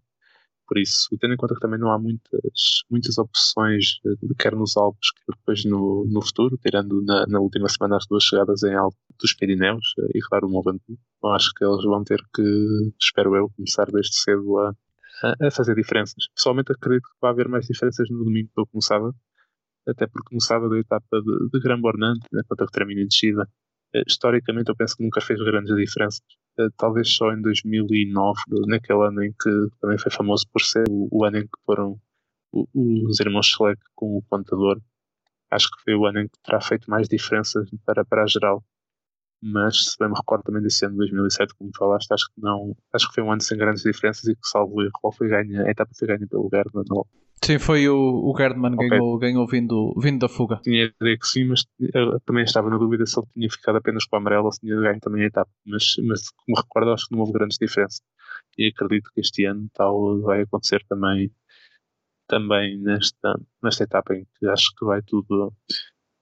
Por 0.70 0.78
isso, 0.78 1.08
tendo 1.20 1.34
em 1.34 1.38
conta 1.38 1.56
que 1.56 1.62
também 1.62 1.80
não 1.80 1.92
há 1.92 1.98
muitas, 1.98 2.84
muitas 2.92 3.18
opções, 3.18 4.00
de, 4.06 4.36
quer 4.38 4.56
nos 4.56 4.78
Alpes, 4.78 5.10
quer 5.14 5.36
depois 5.36 5.66
no, 5.66 6.06
no 6.08 6.22
futuro, 6.22 6.60
tirando 6.62 7.02
na, 7.02 7.26
na, 7.26 7.40
última 7.40 7.68
semana 7.68 7.98
as 7.98 8.06
duas 8.06 8.24
chegadas 8.24 8.62
em 8.62 8.76
alto 8.76 8.96
dos 9.20 9.34
Pirineus 9.34 9.96
eh, 9.98 10.12
e, 10.14 10.22
claro, 10.22 10.46
o 10.46 10.52
Mont 10.52 10.80
eu 10.88 11.30
acho 11.32 11.52
que 11.56 11.66
eles 11.66 11.84
vão 11.84 12.04
ter 12.04 12.22
que, 12.32 12.44
espero 13.02 13.36
eu, 13.36 13.50
começar 13.56 13.86
desde 13.92 14.16
cedo 14.16 14.60
a, 14.60 14.76
a 15.42 15.50
fazer 15.50 15.74
diferenças. 15.74 16.28
Pessoalmente 16.36 16.72
acredito 16.72 17.10
que 17.10 17.18
vai 17.20 17.32
haver 17.32 17.48
mais 17.48 17.66
diferenças 17.66 18.08
no 18.12 18.24
domingo 18.24 18.52
do 18.56 18.68
que 18.68 18.76
no 18.76 18.82
sábado, 18.84 19.16
até 19.88 20.06
porque 20.06 20.36
no 20.36 20.42
sábado 20.42 20.76
a 20.76 20.80
etapa 20.80 21.20
de, 21.20 21.50
de 21.52 21.60
Gran 21.60 21.82
Bornante, 21.82 22.28
na 22.32 22.44
termina 22.72 23.02
em 23.02 23.08
descida, 23.08 23.50
eh, 23.96 24.04
historicamente 24.08 24.70
eu 24.70 24.76
penso 24.76 24.96
que 24.96 25.04
nunca 25.04 25.20
fez 25.20 25.40
grandes 25.40 25.76
diferenças. 25.76 26.22
Eh, 26.60 26.70
talvez 26.78 27.14
só 27.16 27.32
em 27.32 27.42
2009, 27.42 28.42
naquele 28.68 29.08
ano 29.08 29.24
em 29.24 29.32
que 29.32 29.50
também 29.80 29.98
foi 29.98 30.12
famoso 30.12 30.46
por 30.52 30.62
ser 30.62 30.84
o, 30.90 31.08
o 31.12 31.24
ano 31.26 31.38
em 31.38 31.44
que 31.44 31.58
foram 31.66 32.00
os 32.52 33.20
irmãos 33.20 33.48
Schleck 33.48 33.82
com 33.96 34.18
o 34.18 34.24
contador. 34.30 34.82
Acho 35.52 35.70
que 35.72 35.84
foi 35.84 35.96
o 35.96 36.06
ano 36.06 36.20
em 36.22 36.28
que 36.28 36.38
terá 36.44 36.62
feito 36.62 36.90
mais 36.90 37.08
diferenças 37.08 37.70
para, 37.86 38.04
para 38.06 38.24
a 38.24 38.28
geral. 38.28 38.64
Mas 39.42 39.92
se 39.92 39.98
bem 40.00 40.10
me 40.10 40.16
recordo 40.16 40.44
também 40.44 40.62
desse 40.62 40.86
ano 40.86 40.94
de 40.94 41.00
2007, 41.00 41.56
como 41.56 41.72
falaste, 41.78 42.12
acho 42.12 42.26
que 42.28 42.42
não. 42.42 42.76
Acho 42.94 43.08
que 43.08 43.16
foi 43.16 43.24
um 43.24 43.32
ano 43.32 43.42
sem 43.42 43.58
grandes 43.58 43.84
diferenças 43.84 44.26
e 44.26 44.36
que, 44.36 44.48
salvo 44.48 44.82
erro, 44.82 44.92
foi 45.18 45.30
ganha, 45.30 45.64
a 45.66 45.72
etapa 45.72 45.92
foi 45.98 46.08
ganha 46.08 46.28
pelo 46.28 46.50
Gerdman 46.52 46.84
Sim, 47.44 47.58
foi 47.58 47.88
o, 47.88 47.96
o 47.96 48.36
Gerdman 48.38 48.74
okay. 48.74 48.90
ganhou, 48.90 49.18
ganhou 49.18 49.48
vindo, 49.48 49.94
vindo 49.98 50.20
da 50.20 50.30
fuga. 50.30 50.60
Tinha 50.64 50.86
a 50.86 50.92
ideia 51.02 51.18
que 51.18 51.28
sim, 51.28 51.46
mas 51.46 51.66
também 52.26 52.44
estava 52.44 52.70
na 52.70 52.78
dúvida 52.78 53.06
se 53.06 53.20
ele 53.20 53.28
tinha 53.34 53.50
ficado 53.50 53.78
apenas 53.78 54.06
com 54.06 54.16
o 54.16 54.20
amarelo 54.20 54.46
ou 54.46 54.52
se 54.52 54.60
tinha 54.60 54.80
ganho 54.80 55.00
também 55.00 55.24
a 55.24 55.28
etapa. 55.28 55.50
Mas, 55.66 55.96
mas 56.06 56.30
como 56.32 56.58
recordo, 56.58 56.92
acho 56.92 57.08
que 57.08 57.14
não 57.14 57.22
houve 57.22 57.34
grandes 57.34 57.58
diferenças. 57.58 58.02
E 58.58 58.68
acredito 58.68 59.10
que 59.14 59.22
este 59.22 59.46
ano 59.46 59.70
tal 59.74 60.22
vai 60.22 60.42
acontecer 60.42 60.84
também, 60.88 61.32
também 62.28 62.78
nesta, 62.78 63.40
nesta 63.64 63.84
etapa 63.84 64.16
em 64.16 64.26
que 64.38 64.48
acho 64.48 64.74
que 64.78 64.86
vai 64.86 65.02
tudo, 65.02 65.54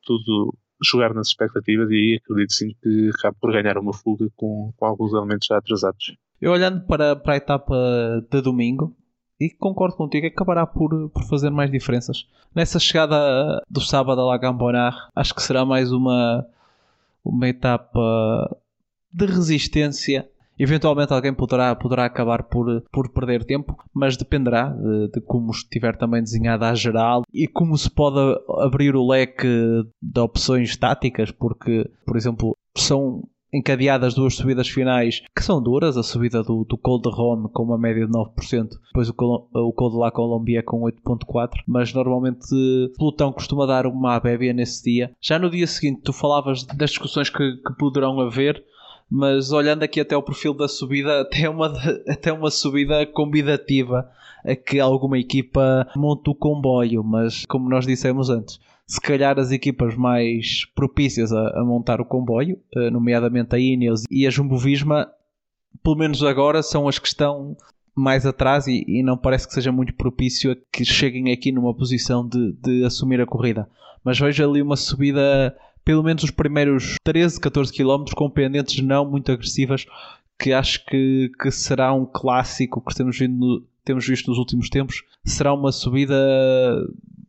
tudo 0.04 0.56
jogar 0.84 1.14
nas 1.14 1.30
expectativas 1.30 1.90
e 1.90 2.20
acredito 2.24 2.54
sim 2.54 2.76
que 2.82 3.10
acabe 3.18 3.38
por 3.40 3.52
ganhar 3.52 3.78
uma 3.78 3.94
fuga 3.94 4.28
com, 4.36 4.72
com 4.78 4.86
alguns 4.86 5.14
elementos 5.14 5.48
já 5.48 5.58
atrasados. 5.58 6.16
Eu 6.40 6.52
olhando 6.52 6.86
para, 6.86 7.16
para 7.16 7.34
a 7.34 7.38
etapa 7.38 7.76
de 8.30 8.42
domingo, 8.42 8.96
e 9.40 9.50
concordo 9.50 9.96
contigo, 9.96 10.28
acabará 10.28 10.66
por, 10.66 11.10
por 11.10 11.24
fazer 11.24 11.50
mais 11.50 11.72
diferenças. 11.72 12.28
Nessa 12.56 12.80
chegada 12.80 13.62
do 13.70 13.82
sábado 13.82 14.22
a 14.22 14.26
La 14.26 14.38
Gambonard, 14.38 14.98
acho 15.16 15.34
que 15.36 15.42
será 15.42 15.64
mais 15.66 15.92
uma, 15.92 16.46
uma 17.24 17.48
etapa 17.48 18.58
de 19.12 19.26
resistência. 19.26 20.28
Eventualmente 20.60 21.14
alguém 21.14 21.34
poderá, 21.34 21.76
poderá 21.76 22.06
acabar 22.06 22.44
por, 22.44 22.82
por 22.92 23.10
perder 23.10 23.46
tempo, 23.46 23.78
mas 23.94 24.18
dependerá 24.18 24.70
de, 24.70 25.12
de 25.12 25.22
como 25.22 25.52
estiver 25.52 25.96
também 25.96 26.24
desenhada 26.24 26.68
a 26.68 26.74
geral 26.74 27.22
e 27.32 27.48
como 27.48 27.78
se 27.78 27.92
pode 27.92 28.20
abrir 28.60 28.96
o 28.96 29.08
leque 29.08 29.48
de 30.02 30.20
opções 30.20 30.76
táticas, 30.76 31.30
porque, 31.30 31.88
por 32.04 32.18
exemplo, 32.18 32.58
são 32.76 33.24
encadeadas 33.52 34.14
duas 34.14 34.36
subidas 34.36 34.68
finais 34.68 35.22
que 35.36 35.44
são 35.44 35.62
duras, 35.62 35.98
a 35.98 36.04
subida 36.04 36.44
do, 36.44 36.64
do 36.66 36.78
Col 36.78 37.02
de 37.02 37.10
Rome 37.10 37.50
com 37.54 37.64
uma 37.64 37.78
média 37.78 38.06
de 38.06 38.12
9%, 38.12 38.70
depois 38.88 39.10
o 39.10 39.14
Col, 39.14 39.50
o 39.54 39.74
Col 39.74 39.92
de 39.92 39.98
La 39.98 40.12
Colombia 40.12 40.64
com 40.64 40.82
8.4%, 40.82 41.52
mas 41.68 41.94
normalmente 41.94 42.46
Plutão 42.98 43.32
costuma 43.32 43.66
dar 43.66 43.86
uma 43.86 44.20
bébia 44.20 44.54
nesse 44.54 44.84
dia. 44.84 45.12
Já 45.22 45.40
no 45.40 45.50
dia 45.50 45.68
seguinte 45.68 46.02
tu 46.04 46.14
falavas 46.14 46.64
das 46.64 46.92
discussões 46.92 47.30
que, 47.30 47.58
que 47.58 47.78
poderão 47.78 48.20
haver, 48.20 48.64
mas 49.10 49.52
olhando 49.52 49.84
aqui 49.84 50.02
até 50.02 50.16
o 50.18 50.24
perfil 50.24 50.54
da 50.54 50.68
subida, 50.68 51.22
até 51.22 51.50
uma, 51.50 51.68
até 52.08 52.32
uma 52.34 52.52
subida 52.52 53.06
convidativa 53.06 54.10
a 54.46 54.56
que 54.56 54.80
alguma 54.80 55.18
equipa 55.18 55.88
monte 55.96 56.30
o 56.30 56.36
comboio, 56.36 57.04
mas 57.04 57.46
como 57.46 57.70
nós 57.70 57.86
dissemos 57.86 58.30
antes, 58.30 58.60
se 58.88 59.02
calhar 59.02 59.38
as 59.38 59.52
equipas 59.52 59.96
mais 59.96 60.66
propícias 60.74 61.34
a, 61.34 61.60
a 61.60 61.64
montar 61.64 62.00
o 62.00 62.06
comboio, 62.06 62.58
eh, 62.74 62.90
nomeadamente 62.90 63.54
a 63.54 63.60
Ineos 63.60 64.04
e 64.10 64.26
a 64.26 64.30
Jumbo 64.30 64.58
Visma, 64.58 65.12
pelo 65.84 65.98
menos 65.98 66.24
agora 66.24 66.64
são 66.64 66.88
as 66.88 66.98
que 66.98 67.08
estão 67.08 67.58
mais 67.94 68.26
atrás 68.26 68.66
e, 68.68 68.86
e, 68.88 69.04
não 69.04 69.18
parece 69.18 69.48
que 69.48 69.54
seja 69.54 69.72
muito 69.72 69.94
propício 69.94 70.52
a 70.52 70.56
que 70.72 70.86
cheguem 70.86 71.34
aqui 71.34 71.52
numa 71.52 71.74
posição 71.74 72.26
de, 72.26 72.54
de 72.54 72.86
assumir 72.86 73.20
a 73.20 73.26
corrida. 73.26 73.68
Mas 74.04 74.20
vejo 74.20 74.48
ali 74.48 74.62
uma 74.62 74.78
subida, 74.78 75.56
pelo 75.84 76.04
menos 76.04 76.24
os 76.24 76.32
primeiros 76.32 76.96
13, 77.04 77.42
14 77.42 77.74
km, 77.74 78.06
com 78.16 78.30
pendentes 78.30 78.82
não 78.82 79.10
muito 79.10 79.32
agressivas, 79.32 79.86
que 80.40 80.54
acho 80.54 80.86
que, 80.86 81.32
que 81.42 81.52
será 81.52 81.92
um 81.92 82.06
clássico 82.06 82.82
que 82.82 82.96
temos, 82.96 83.18
vindo, 83.18 83.66
temos 83.84 84.08
visto 84.08 84.28
nos 84.28 84.38
últimos 84.38 84.70
tempos. 84.70 85.04
Será 85.26 85.54
uma 85.54 85.72
subida 85.72 86.16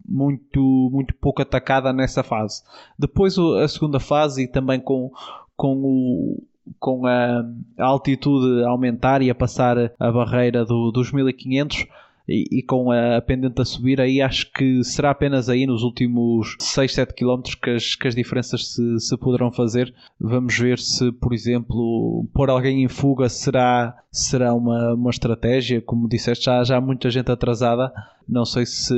muito, 0.09 0.89
muito 0.93 1.15
pouco 1.15 1.43
atacada 1.43 1.93
nessa 1.93 2.23
fase. 2.23 2.63
Depois 2.99 3.37
a 3.39 3.69
segunda 3.69 4.01
fase 4.01 4.45
e 4.45 4.49
também 4.49 4.81
com, 4.81 5.11
com 5.57 5.77
o, 5.77 6.43
com 6.79 7.07
a, 7.07 7.45
altitude 7.79 8.65
a 8.65 8.71
aumentar 8.71 9.23
e 9.23 9.31
a 9.31 9.35
passar 9.35 9.93
a 9.99 10.11
barreira 10.11 10.65
do, 10.65 10.91
dos 10.91 11.13
1500 11.13 11.87
e, 12.29 12.63
com 12.63 12.93
a 12.93 13.23
pendente 13.23 13.63
a 13.63 13.65
subir, 13.65 14.01
aí 14.01 14.21
acho 14.21 14.53
que 14.53 14.85
será 14.85 15.11
apenas 15.11 15.49
aí 15.49 15.67
nos 15.67 15.83
últimos 15.83 16.57
6, 16.59 16.93
7 16.93 17.15
km 17.15 17.41
que 17.63 17.71
as, 17.71 17.95
que 17.95 18.07
as 18.07 18.15
diferenças 18.15 18.75
se, 18.75 19.01
se 19.01 19.17
poderão 19.17 19.51
fazer. 19.51 19.95
Vamos 20.21 20.59
ver 20.59 20.79
se, 20.79 21.11
por 21.13 21.33
exemplo, 21.33 22.27
pôr 22.35 22.51
alguém 22.51 22.85
em 22.85 22.89
fuga 22.89 23.31
será, 23.31 23.97
será 24.13 24.53
uma, 24.53 24.93
uma 24.93 25.11
estratégia. 25.11 25.81
Como 25.81 26.07
disseste, 26.07 26.45
já, 26.45 26.63
já 26.63 26.77
há 26.77 26.81
muita 26.81 27.11
gente 27.11 27.33
atrasada. 27.33 27.91
Não 28.29 28.45
sei 28.45 28.67
se 28.67 28.95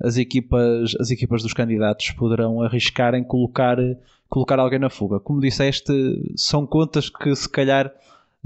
as 0.00 0.16
equipas, 0.16 0.94
as 1.00 1.10
equipas 1.10 1.42
dos 1.42 1.52
candidatos 1.52 2.12
poderão 2.12 2.62
arriscar 2.62 3.16
em 3.16 3.24
colocar, 3.24 3.78
colocar 4.28 4.60
alguém 4.60 4.78
na 4.78 4.90
fuga. 4.90 5.18
Como 5.18 5.40
disseste, 5.40 5.92
são 6.36 6.64
contas 6.64 7.10
que 7.10 7.34
se 7.34 7.48
calhar 7.48 7.92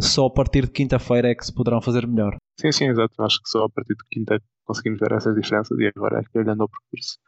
só 0.01 0.27
a 0.27 0.31
partir 0.31 0.67
de 0.67 0.73
quinta-feira 0.73 1.29
é 1.29 1.35
que 1.35 1.45
se 1.45 1.53
poderão 1.55 1.81
fazer 1.81 2.07
melhor. 2.07 2.37
Sim, 2.61 2.73
sim, 2.73 2.89
exato. 2.89 3.15
Acho 3.23 3.43
que 3.43 3.49
só 3.49 3.65
a 3.65 3.71
partir 3.71 3.95
de 3.95 4.05
quinta 4.11 4.41
conseguimos 4.65 5.01
ver 5.01 5.13
essas 5.13 5.35
diferenças 5.35 5.79
e 5.79 5.91
agora 5.95 6.21
aqui 6.21 6.39
olhando 6.39 6.63
ao 6.63 6.69
percurso, 6.69 7.19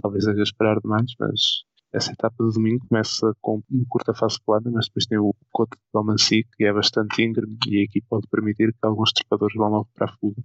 talvez 0.00 0.24
seja 0.24 0.42
esperar 0.42 0.80
demais, 0.80 1.12
mas 1.18 1.40
essa 1.92 2.12
etapa 2.12 2.34
de 2.44 2.54
domingo 2.54 2.86
começa 2.88 3.32
com 3.40 3.62
uma 3.70 3.84
curta 3.88 4.14
fase 4.14 4.38
plana, 4.44 4.70
mas 4.70 4.86
depois 4.86 5.06
tem 5.06 5.18
o 5.18 5.34
Coto 5.50 5.76
de 5.76 5.98
Almanci, 5.98 6.44
que 6.56 6.64
é 6.64 6.72
bastante 6.72 7.22
íngreme 7.22 7.56
e 7.66 7.84
aqui 7.84 8.00
pode 8.08 8.26
permitir 8.28 8.72
que 8.72 8.78
alguns 8.82 9.12
trepadores 9.12 9.54
vão 9.54 9.68
logo 9.68 9.88
para 9.94 10.06
a 10.06 10.16
fuga. 10.16 10.42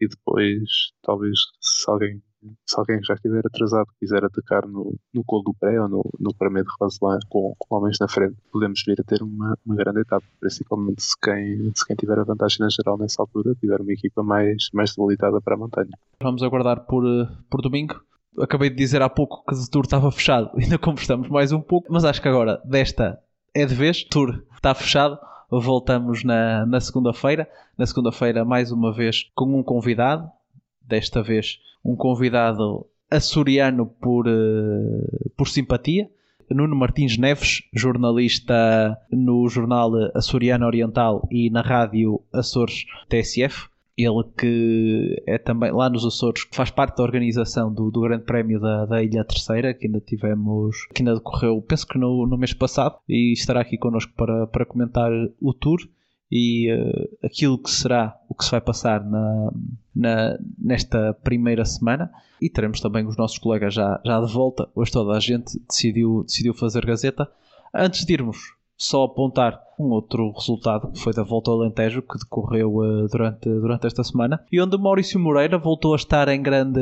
E 0.00 0.08
depois, 0.08 0.92
talvez, 1.02 1.38
se 1.60 1.88
alguém 1.90 2.22
se 2.66 2.78
alguém 2.78 3.02
já 3.02 3.14
estiver 3.14 3.42
atrasado 3.46 3.86
quiser 3.98 4.24
atacar 4.24 4.66
no, 4.66 4.94
no 5.12 5.24
colo 5.24 5.42
do 5.44 5.54
pré 5.54 5.80
ou 5.80 5.88
no, 5.88 6.04
no 6.18 6.34
Paramé 6.34 6.62
de 6.62 6.68
Roselã 6.80 7.18
com, 7.28 7.54
com 7.58 7.76
homens 7.76 7.98
na 8.00 8.08
frente, 8.08 8.36
podemos 8.52 8.82
vir 8.86 9.00
a 9.00 9.04
ter 9.04 9.22
uma, 9.22 9.56
uma 9.64 9.74
grande 9.74 10.00
etapa, 10.00 10.24
principalmente 10.40 11.02
se 11.02 11.18
quem, 11.20 11.72
se 11.74 11.86
quem 11.86 11.96
tiver 11.96 12.18
a 12.18 12.24
vantagem 12.24 12.58
na 12.60 12.68
geral 12.68 12.98
nessa 12.98 13.22
altura 13.22 13.54
tiver 13.54 13.80
uma 13.80 13.92
equipa 13.92 14.22
mais, 14.22 14.68
mais 14.72 14.94
debilitada 14.94 15.40
para 15.40 15.54
a 15.54 15.58
montanha. 15.58 15.90
Vamos 16.22 16.42
aguardar 16.42 16.86
por, 16.86 17.04
eh, 17.06 17.28
por 17.50 17.62
domingo. 17.62 18.00
Acabei 18.38 18.68
de 18.68 18.76
dizer 18.76 19.00
há 19.00 19.08
pouco 19.08 19.44
que 19.46 19.54
o 19.54 19.70
Tour 19.70 19.84
estava 19.84 20.10
fechado, 20.12 20.50
ainda 20.58 20.78
conversamos 20.78 21.28
mais 21.28 21.52
um 21.52 21.60
pouco, 21.60 21.92
mas 21.92 22.04
acho 22.04 22.20
que 22.20 22.28
agora 22.28 22.60
desta 22.64 23.18
é 23.54 23.64
de 23.64 23.74
vez, 23.74 24.04
Tour 24.04 24.42
está 24.54 24.74
fechado 24.74 25.18
voltamos 25.50 26.24
na, 26.24 26.66
na 26.66 26.80
segunda-feira. 26.80 27.48
Na 27.78 27.86
segunda-feira, 27.86 28.44
mais 28.44 28.72
uma 28.72 28.92
vez, 28.92 29.30
com 29.34 29.58
um 29.58 29.62
convidado. 29.62 30.30
Desta 30.86 31.22
vez, 31.22 31.58
um 31.84 31.96
convidado 31.96 32.86
açoriano 33.10 33.86
por, 33.86 34.26
uh, 34.26 35.30
por 35.36 35.48
simpatia. 35.48 36.08
Nuno 36.48 36.76
Martins 36.76 37.18
Neves, 37.18 37.62
jornalista 37.74 38.96
no 39.10 39.48
jornal 39.48 39.90
Açoriano 40.14 40.64
Oriental 40.64 41.26
e 41.28 41.50
na 41.50 41.60
rádio 41.60 42.22
Açores 42.32 42.84
TSF. 43.08 43.68
Ele 43.98 44.22
que 44.38 45.22
é 45.26 45.38
também 45.38 45.72
lá 45.72 45.88
nos 45.88 46.04
Açores, 46.04 46.44
que 46.44 46.54
faz 46.54 46.70
parte 46.70 46.98
da 46.98 47.02
organização 47.02 47.72
do, 47.72 47.90
do 47.90 48.02
Grande 48.02 48.24
Prémio 48.24 48.60
da, 48.60 48.84
da 48.84 49.02
Ilha 49.02 49.24
Terceira, 49.24 49.72
que 49.72 49.86
ainda 49.86 50.00
tivemos, 50.00 50.86
que 50.94 51.00
ainda 51.02 51.14
decorreu, 51.14 51.60
penso 51.62 51.86
que 51.86 51.98
no, 51.98 52.26
no 52.26 52.36
mês 52.36 52.52
passado, 52.52 52.96
e 53.08 53.32
estará 53.32 53.62
aqui 53.62 53.78
connosco 53.78 54.12
para, 54.14 54.46
para 54.46 54.66
comentar 54.66 55.10
o 55.40 55.54
tour 55.54 55.80
e 56.30 56.72
uh, 56.72 57.26
aquilo 57.26 57.58
que 57.58 57.70
será 57.70 58.16
o 58.28 58.34
que 58.34 58.44
se 58.44 58.50
vai 58.50 58.60
passar 58.60 59.04
na, 59.04 59.52
na, 59.94 60.38
nesta 60.58 61.14
primeira 61.22 61.64
semana 61.64 62.10
e 62.40 62.50
teremos 62.50 62.80
também 62.80 63.06
os 63.06 63.16
nossos 63.16 63.38
colegas 63.38 63.74
já, 63.74 64.00
já 64.04 64.20
de 64.20 64.32
volta. 64.32 64.68
Hoje 64.74 64.92
toda 64.92 65.16
a 65.16 65.20
gente 65.20 65.58
decidiu, 65.68 66.24
decidiu 66.24 66.54
fazer 66.54 66.84
Gazeta. 66.84 67.30
Antes 67.72 68.04
de 68.04 68.12
irmos, 68.12 68.54
só 68.76 69.04
apontar 69.04 69.60
um 69.78 69.90
outro 69.90 70.30
resultado 70.32 70.90
que 70.92 70.98
foi 70.98 71.12
da 71.12 71.22
Volta 71.22 71.50
ao 71.50 71.60
Alentejo 71.60 72.02
que 72.02 72.18
decorreu 72.18 72.76
uh, 72.76 73.08
durante, 73.08 73.48
durante 73.48 73.86
esta 73.86 74.04
semana 74.04 74.44
e 74.50 74.60
onde 74.60 74.76
Maurício 74.76 75.18
Moreira 75.20 75.58
voltou 75.58 75.92
a 75.92 75.96
estar 75.96 76.28
em 76.28 76.42
grande, 76.42 76.80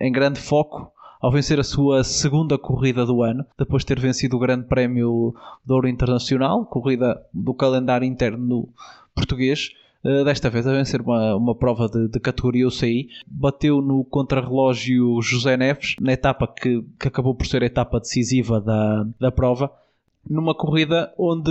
em 0.00 0.10
grande 0.10 0.40
foco 0.40 0.92
ao 1.20 1.30
vencer 1.30 1.58
a 1.58 1.64
sua 1.64 2.04
segunda 2.04 2.58
corrida 2.58 3.04
do 3.04 3.22
ano, 3.22 3.44
depois 3.58 3.82
de 3.82 3.86
ter 3.86 4.00
vencido 4.00 4.36
o 4.36 4.40
Grande 4.40 4.66
Prémio 4.66 5.34
do 5.64 5.74
Ouro 5.74 5.88
Internacional, 5.88 6.64
corrida 6.66 7.20
do 7.32 7.54
calendário 7.54 8.06
interno 8.06 8.68
português. 9.14 9.70
Uh, 10.04 10.24
desta 10.24 10.48
vez 10.48 10.66
a 10.66 10.72
vencer 10.72 11.00
uma, 11.00 11.34
uma 11.34 11.54
prova 11.54 11.88
de, 11.88 12.06
de 12.06 12.20
categoria 12.20 12.68
UCI, 12.68 13.08
bateu 13.26 13.80
no 13.80 14.04
contrarrelógio 14.04 15.20
José 15.20 15.56
Neves, 15.56 15.96
na 16.00 16.12
etapa 16.12 16.46
que, 16.46 16.84
que 17.00 17.08
acabou 17.08 17.34
por 17.34 17.46
ser 17.46 17.62
a 17.62 17.66
etapa 17.66 17.98
decisiva 17.98 18.60
da, 18.60 19.04
da 19.18 19.32
prova, 19.32 19.72
numa 20.28 20.54
corrida 20.54 21.12
onde 21.18 21.50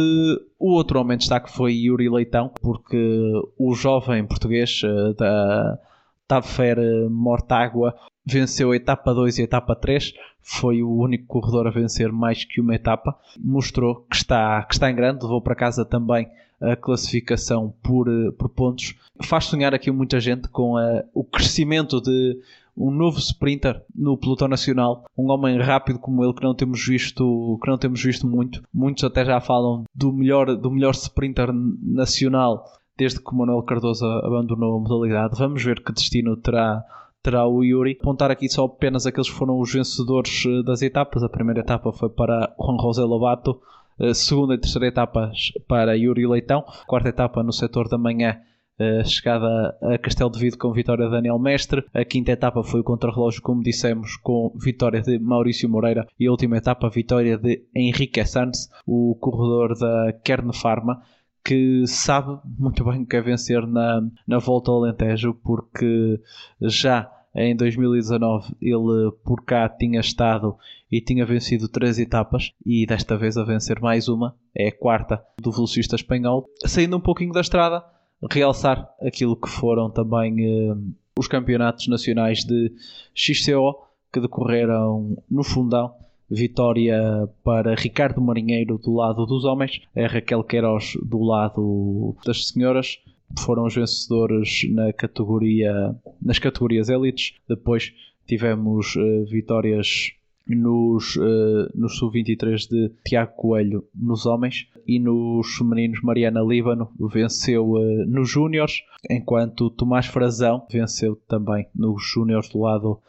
o 0.58 0.72
outro 0.72 1.02
homem 1.02 1.18
de 1.18 1.24
destaque 1.24 1.52
foi 1.52 1.74
Yuri 1.74 2.08
Leitão, 2.08 2.50
porque 2.62 3.32
o 3.58 3.74
jovem 3.74 4.26
português 4.26 4.82
uh, 4.84 5.14
da 5.16 5.78
Tafer 6.26 6.78
Mortágua 7.10 7.94
venceu 8.26 8.72
a 8.72 8.76
etapa 8.76 9.14
2 9.14 9.38
e 9.38 9.42
a 9.42 9.46
etapa 9.46 9.76
3, 9.76 10.14
foi 10.42 10.82
o 10.84 10.92
único 10.92 11.26
corredor 11.26 11.68
a 11.68 11.72
vencer 11.72 12.12
mais 12.12 12.46
que 12.46 12.62
uma 12.62 12.76
etapa, 12.76 13.18
mostrou 13.38 14.06
que 14.10 14.16
está, 14.16 14.62
que 14.64 14.74
está 14.74 14.90
em 14.90 14.96
grande, 14.96 15.24
levou 15.24 15.42
para 15.42 15.56
casa 15.56 15.86
também 15.86 16.28
a 16.62 16.76
classificação 16.76 17.74
por, 17.84 18.08
eh, 18.08 18.32
por 18.32 18.50
pontos. 18.50 18.96
Faz 19.24 19.46
sonhar 19.46 19.74
aqui 19.74 19.92
muita 19.92 20.20
gente 20.20 20.48
com 20.48 20.78
a, 20.78 20.84
eh, 20.84 21.06
o 21.14 21.24
crescimento 21.24 22.02
de 22.02 22.40
um 22.78 22.92
novo 22.92 23.20
sprinter 23.20 23.82
no 23.96 24.18
pelotão 24.18 24.48
nacional, 24.48 25.06
um 25.18 25.30
homem 25.32 25.58
rápido 25.60 25.98
como 25.98 26.24
ele 26.24 26.34
que 26.34 26.44
não 26.44 26.54
temos 26.54 26.86
visto, 26.86 27.58
que 27.64 27.70
não 27.70 27.78
temos 27.78 28.04
visto 28.04 28.28
muito. 28.28 28.62
Muitos 28.74 29.04
até 29.04 29.24
já 29.24 29.40
falam 29.40 29.86
do 29.94 30.12
melhor, 30.12 30.56
do 30.56 30.70
melhor 30.70 30.94
sprinter 30.94 31.52
nacional 31.54 32.66
desde 32.98 33.20
que 33.20 33.36
Manuel 33.36 33.64
Cardoso 33.64 34.06
abandonou 34.06 34.78
a 34.78 34.80
modalidade. 34.80 35.38
Vamos 35.38 35.64
ver 35.64 35.84
que 35.84 35.94
destino 35.94 36.36
terá 36.38 36.84
terá 37.26 37.48
o 37.48 37.64
Yuri. 37.64 37.98
Apontar 38.00 38.30
aqui 38.30 38.48
só 38.48 38.66
apenas 38.66 39.08
aqueles 39.08 39.30
que 39.30 39.36
foram 39.36 39.60
os 39.60 39.74
vencedores 39.74 40.44
eh, 40.46 40.64
das 40.64 40.84
etapas. 40.84 41.24
A 41.24 41.30
primeira 41.30 41.62
etapa 41.62 41.92
foi 41.92 42.10
para 42.10 42.54
Juan 42.60 42.78
José 42.80 43.02
Lobato, 43.02 43.60
a 44.00 44.14
segunda 44.14 44.54
e 44.54 44.60
terceira 44.60 44.88
etapas 44.88 45.52
para 45.68 45.98
Yuri 45.98 46.28
Leitão, 46.28 46.64
a 46.68 46.86
quarta 46.86 47.10
etapa 47.10 47.42
no 47.42 47.52
setor 47.52 47.90
da 47.90 47.98
manhã. 47.98 48.38
Uh, 48.78 49.08
chegada 49.08 49.74
a 49.82 49.98
Castelo 49.98 50.30
de 50.30 50.38
Vido 50.38 50.58
com 50.58 50.74
vitória 50.74 51.06
de 51.06 51.12
Daniel 51.12 51.40
Mestre. 51.40 51.86
A 51.94 52.04
quinta 52.04 52.34
etapa 52.34 52.62
foi 52.62 52.82
o 52.82 52.84
contrarrelógio, 52.84 53.42
como 53.42 53.64
dissemos, 53.64 54.18
com 54.18 54.52
vitória 54.62 55.02
de 55.02 55.18
Maurício 55.18 55.70
Moreira. 55.70 56.06
E 56.20 56.28
a 56.28 56.32
última 56.32 56.58
etapa, 56.58 56.90
vitória 56.90 57.38
de 57.38 57.64
Henrique 57.74 58.24
Sanz, 58.26 58.70
o 58.86 59.16
corredor 59.16 59.80
da 59.80 60.12
Kern 60.22 60.52
Pharma, 60.54 61.02
que 61.42 61.88
sabe 61.88 62.38
muito 62.60 62.84
bem 62.84 63.06
que 63.06 63.16
é 63.16 63.22
vencer 63.22 63.66
na, 63.66 64.02
na 64.28 64.40
volta 64.40 64.72
ao 64.72 64.84
Alentejo, 64.84 65.34
porque 65.36 66.20
já 66.60 67.10
em 67.36 67.56
2019 67.56 68.56
ele 68.62 69.12
por 69.24 69.44
cá 69.44 69.68
tinha 69.68 70.00
estado 70.00 70.56
e 70.92 71.02
tinha 71.02 71.26
vencido 71.26 71.68
três 71.68 72.00
etapas 72.00 72.54
e 72.66 72.86
desta 72.86 73.18
vez 73.18 73.38
a 73.38 73.44
vencer 73.44 73.80
mais 73.82 74.08
uma, 74.08 74.36
é 74.56 74.70
a 74.70 74.72
quarta 74.72 75.22
do 75.42 75.52
velocista 75.52 75.96
espanhol, 75.96 76.48
saindo 76.66 76.96
um 76.96 77.02
pouquinho 77.02 77.34
da 77.34 77.42
estrada, 77.42 77.84
realçar 78.32 78.90
aquilo 79.02 79.36
que 79.36 79.50
foram 79.50 79.90
também 79.90 80.36
eh, 80.40 80.76
os 81.18 81.28
campeonatos 81.28 81.88
nacionais 81.88 82.44
de 82.44 82.72
XCO 83.14 83.76
que 84.12 84.22
decorreram 84.22 85.18
no 85.30 85.44
Fundão. 85.44 85.94
Vitória 86.28 87.30
para 87.44 87.76
Ricardo 87.76 88.20
Marinheiro 88.20 88.80
do 88.80 88.96
lado 88.96 89.28
dos 89.28 89.46
homens, 89.46 89.82
a 89.96 90.08
Raquel 90.08 90.44
Queiroz 90.44 90.98
do 91.04 91.22
lado 91.22 92.16
das 92.26 92.48
senhoras. 92.48 93.00
Foram 93.40 93.66
os 93.66 93.76
vencedores 93.76 94.62
na 94.72 94.94
categoria, 94.94 95.96
nas 96.22 96.40
categorias 96.40 96.90
élites. 96.90 97.36
Depois 97.48 97.94
tivemos 98.26 98.96
uh, 98.96 99.26
vitórias 99.26 100.14
nos, 100.48 101.16
uh, 101.16 101.70
nos 101.74 101.98
sub-23 101.98 102.70
de 102.70 102.92
Tiago 103.04 103.34
Coelho 103.36 103.84
nos 103.94 104.26
homens 104.26 104.68
e 104.88 105.00
nos 105.00 105.56
femininos 105.56 106.02
Mariana 106.02 106.42
Líbano 106.42 106.92
venceu 107.00 107.72
uh, 107.72 108.06
nos 108.06 108.30
júniores, 108.30 108.84
enquanto 109.10 109.70
Tomás 109.70 110.06
Frazão 110.06 110.66
venceu 110.72 111.16
também 111.28 111.68
nos 111.74 112.04
júniores 112.04 112.50
do 112.50 112.60
lado, 112.60 113.00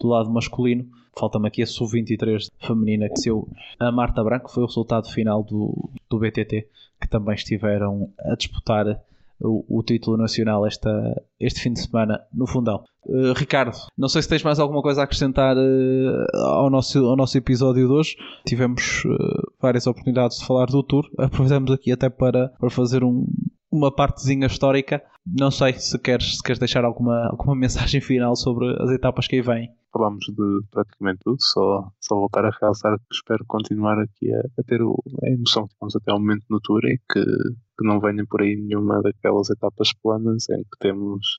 do 0.00 0.08
lado 0.08 0.30
masculino. 0.30 0.86
Falta-me 1.18 1.48
aqui 1.48 1.62
a 1.62 1.66
sub-23 1.66 2.50
feminina 2.60 3.08
que 3.08 3.14
venceu 3.14 3.48
a 3.78 3.90
Marta 3.90 4.22
Branco, 4.22 4.50
foi 4.50 4.62
o 4.62 4.66
resultado 4.66 5.08
final 5.10 5.42
do, 5.42 5.90
do 6.08 6.18
BTT, 6.18 6.68
que 7.00 7.08
também 7.08 7.34
estiveram 7.34 8.10
a 8.18 8.34
disputar 8.34 9.00
o, 9.40 9.78
o, 9.78 9.82
título 9.82 10.16
nacional 10.16 10.66
esta, 10.66 10.90
este 11.38 11.60
fim 11.60 11.72
de 11.72 11.80
semana 11.80 12.20
no 12.32 12.46
Fundão. 12.46 12.84
Uh, 13.04 13.32
Ricardo, 13.34 13.76
não 13.96 14.08
sei 14.08 14.22
se 14.22 14.28
tens 14.28 14.42
mais 14.42 14.58
alguma 14.58 14.82
coisa 14.82 15.00
a 15.00 15.04
acrescentar 15.04 15.56
uh, 15.56 16.36
ao, 16.38 16.70
nosso, 16.70 17.04
ao 17.04 17.16
nosso 17.16 17.36
episódio 17.36 17.86
de 17.86 17.92
hoje. 17.92 18.16
Tivemos 18.46 19.04
uh, 19.04 19.52
várias 19.60 19.86
oportunidades 19.86 20.38
de 20.38 20.46
falar 20.46 20.66
do 20.66 20.82
Tour. 20.82 21.08
Aproveitamos 21.18 21.70
aqui 21.70 21.92
até 21.92 22.08
para, 22.08 22.48
para 22.58 22.70
fazer 22.70 23.04
um, 23.04 23.26
uma 23.70 23.94
partezinha 23.94 24.46
histórica. 24.46 25.02
Não 25.26 25.50
sei 25.50 25.74
se 25.74 25.98
queres, 25.98 26.36
se 26.36 26.42
queres 26.42 26.58
deixar 26.58 26.84
alguma, 26.84 27.28
alguma 27.28 27.54
mensagem 27.56 28.00
final 28.00 28.34
sobre 28.36 28.66
as 28.82 28.90
etapas 28.90 29.26
que 29.26 29.36
aí 29.36 29.42
vêm. 29.42 29.70
Falámos 29.92 30.26
de 30.26 30.60
praticamente 30.70 31.20
tudo, 31.24 31.38
só, 31.40 31.90
só 32.00 32.14
voltar 32.16 32.44
a 32.44 32.50
realçar 32.60 32.98
que 32.98 33.14
espero 33.14 33.44
continuar 33.46 33.98
aqui 33.98 34.32
a, 34.32 34.40
a 34.58 34.62
ter 34.62 34.82
o, 34.82 34.94
a 35.22 35.30
emoção 35.30 35.66
que 35.66 35.74
tivemos 35.74 35.96
até 35.96 36.12
o 36.12 36.18
momento 36.18 36.44
no 36.50 36.60
Tour 36.60 36.84
e 36.84 36.98
que, 37.10 37.24
que 37.78 37.86
não 37.86 38.00
venha 38.00 38.24
por 38.28 38.42
aí 38.42 38.56
nenhuma 38.56 39.02
daquelas 39.02 39.50
etapas 39.50 39.92
planas 40.02 40.48
em 40.50 40.62
que 40.62 40.78
temos 40.80 41.38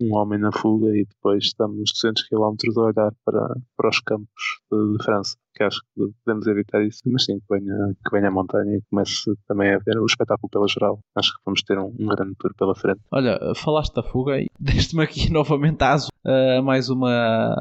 um 0.00 0.16
homem 0.16 0.38
na 0.38 0.50
fuga 0.52 0.88
e 0.96 1.04
depois 1.04 1.44
estamos 1.44 1.92
200 1.92 2.28
km 2.28 2.54
a 2.76 2.80
olhar 2.80 3.12
para, 3.24 3.56
para 3.76 3.88
os 3.88 4.00
campos 4.00 4.60
de, 4.70 4.96
de, 4.96 5.04
França, 5.04 5.36
que 5.54 5.62
acho 5.62 5.80
que 5.80 6.10
podemos 6.24 6.46
evitar 6.46 6.82
isso, 6.82 7.00
mas 7.06 7.24
sim, 7.24 7.38
que 7.38 7.46
venha, 7.50 7.94
que 8.04 8.10
venha 8.10 8.28
a 8.28 8.30
montanha 8.30 8.76
e 8.76 8.82
comece 8.90 9.32
também 9.46 9.74
a 9.74 9.78
ver 9.78 9.98
o 9.98 10.06
espetáculo 10.06 10.48
pela 10.50 10.68
geral. 10.68 11.00
Acho 11.14 11.32
que 11.32 11.40
vamos 11.44 11.62
ter 11.62 11.78
um, 11.78 11.94
um 11.98 12.06
grande 12.06 12.34
tour 12.38 12.54
pela 12.56 12.74
frente. 12.74 13.00
Olha, 13.10 13.38
falaste 13.54 13.94
da 13.94 14.02
fuga 14.02 14.38
e 14.38 14.46
deste-me 14.58 15.02
aqui 15.02 15.30
novamente 15.30 15.82
aso 15.82 16.08
uh, 16.24 16.62
mais 16.62 16.88
uma 16.88 17.56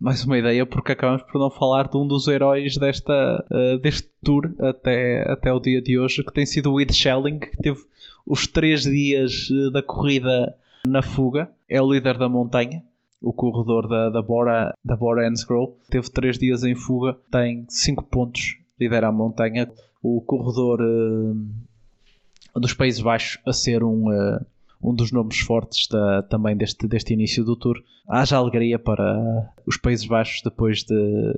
mais 0.00 0.22
uma 0.24 0.36
ideia 0.36 0.66
porque 0.66 0.92
acabamos 0.92 1.22
por 1.22 1.38
não 1.38 1.50
falar 1.50 1.88
de 1.88 1.96
um 1.96 2.06
dos 2.06 2.28
heróis 2.28 2.76
desta, 2.76 3.44
uh, 3.50 3.78
deste 3.78 4.08
tour 4.22 4.54
até, 4.60 5.24
até 5.30 5.52
o 5.52 5.58
dia 5.58 5.80
de 5.80 5.98
hoje, 5.98 6.22
que 6.22 6.32
tem 6.32 6.44
sido 6.44 6.72
o 6.72 6.80
Ed 6.80 6.92
Schelling, 6.92 7.38
que 7.38 7.56
teve 7.56 7.80
os 8.26 8.46
três 8.46 8.82
dias 8.82 9.48
eh, 9.50 9.70
da 9.70 9.82
corrida 9.82 10.54
na 10.86 11.02
fuga, 11.02 11.50
é 11.68 11.80
o 11.80 11.92
líder 11.92 12.18
da 12.18 12.28
montanha, 12.28 12.82
o 13.20 13.32
corredor 13.32 13.88
da, 13.88 14.10
da 14.10 14.22
Bora, 14.22 14.74
da 14.84 14.96
Bora 14.96 15.34
Scroll. 15.34 15.78
Teve 15.88 16.10
3 16.10 16.38
dias 16.38 16.62
em 16.62 16.74
fuga, 16.74 17.16
tem 17.30 17.64
5 17.68 18.04
pontos, 18.04 18.58
lidera 18.78 19.08
a 19.08 19.12
montanha. 19.12 19.70
O 20.02 20.20
corredor 20.20 20.80
uh, 20.82 22.60
dos 22.60 22.74
Países 22.74 23.00
Baixos 23.00 23.40
a 23.46 23.52
ser 23.52 23.82
um, 23.82 24.08
uh, 24.10 24.44
um 24.82 24.94
dos 24.94 25.10
nomes 25.10 25.38
fortes 25.38 25.88
da, 25.88 26.22
também 26.22 26.56
deste, 26.56 26.86
deste 26.86 27.14
início 27.14 27.42
do 27.42 27.56
Tour. 27.56 27.82
Haja 28.06 28.36
alegria 28.36 28.78
para 28.78 29.50
os 29.66 29.78
Países 29.78 30.06
Baixos 30.06 30.42
depois 30.42 30.84
de, 30.84 31.32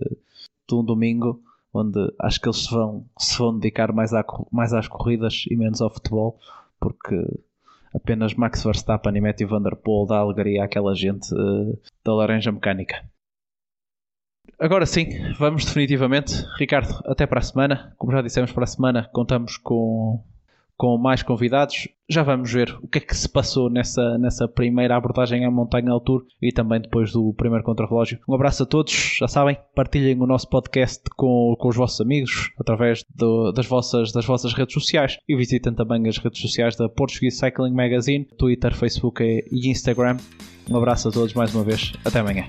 de 0.68 0.74
um 0.74 0.84
domingo 0.84 1.40
onde 1.72 2.12
acho 2.20 2.40
que 2.40 2.48
eles 2.48 2.64
se 2.64 2.70
vão, 2.70 3.04
se 3.18 3.38
vão 3.38 3.56
dedicar 3.58 3.92
mais, 3.92 4.10
mais 4.50 4.72
às 4.72 4.88
corridas 4.88 5.44
e 5.50 5.56
menos 5.56 5.80
ao 5.80 5.90
futebol, 5.90 6.38
porque 6.80 7.14
apenas 7.96 8.34
Max 8.34 8.62
Verstappen 8.62 9.16
e 9.16 9.20
Matthew 9.20 9.48
Van 9.48 9.62
Der 9.62 9.74
Poel 9.76 10.06
dá 10.06 10.18
alegria 10.18 10.64
àquela 10.64 10.94
gente 10.94 11.32
uh, 11.34 11.80
da 12.04 12.14
laranja 12.14 12.52
mecânica. 12.52 13.02
Agora 14.58 14.86
sim, 14.86 15.08
vamos 15.38 15.64
definitivamente. 15.64 16.32
Ricardo, 16.58 17.02
até 17.04 17.26
para 17.26 17.40
a 17.40 17.42
semana. 17.42 17.94
Como 17.98 18.12
já 18.12 18.22
dissemos, 18.22 18.52
para 18.52 18.64
a 18.64 18.68
semana 18.68 19.10
contamos 19.12 19.56
com 19.56 20.24
com 20.76 20.96
mais 20.98 21.22
convidados. 21.22 21.88
Já 22.08 22.22
vamos 22.22 22.52
ver 22.52 22.76
o 22.82 22.86
que 22.86 22.98
é 22.98 23.00
que 23.00 23.16
se 23.16 23.28
passou 23.28 23.68
nessa, 23.68 24.16
nessa 24.18 24.46
primeira 24.46 24.96
abordagem 24.96 25.44
à 25.44 25.50
Montanha 25.50 25.90
ao 25.90 26.00
Tour 26.00 26.24
e 26.40 26.52
também 26.52 26.80
depois 26.80 27.12
do 27.12 27.34
primeiro 27.34 27.64
contrarrelógio. 27.64 28.18
Um 28.28 28.34
abraço 28.34 28.62
a 28.62 28.66
todos, 28.66 29.16
já 29.18 29.26
sabem, 29.26 29.58
partilhem 29.74 30.20
o 30.20 30.26
nosso 30.26 30.48
podcast 30.48 31.02
com, 31.16 31.56
com 31.58 31.68
os 31.68 31.76
vossos 31.76 32.00
amigos 32.00 32.52
através 32.60 33.04
do, 33.14 33.50
das, 33.50 33.66
vossas, 33.66 34.12
das 34.12 34.24
vossas 34.24 34.52
redes 34.52 34.74
sociais 34.74 35.18
e 35.28 35.34
visitem 35.34 35.74
também 35.74 36.08
as 36.08 36.18
redes 36.18 36.40
sociais 36.40 36.76
da 36.76 36.88
Portuguese 36.88 37.38
Cycling 37.38 37.74
Magazine, 37.74 38.24
Twitter, 38.38 38.74
Facebook 38.74 39.22
e 39.22 39.68
Instagram. 39.68 40.18
Um 40.70 40.76
abraço 40.76 41.08
a 41.08 41.12
todos 41.12 41.34
mais 41.34 41.54
uma 41.54 41.64
vez, 41.64 41.92
até 42.04 42.20
amanhã. 42.20 42.46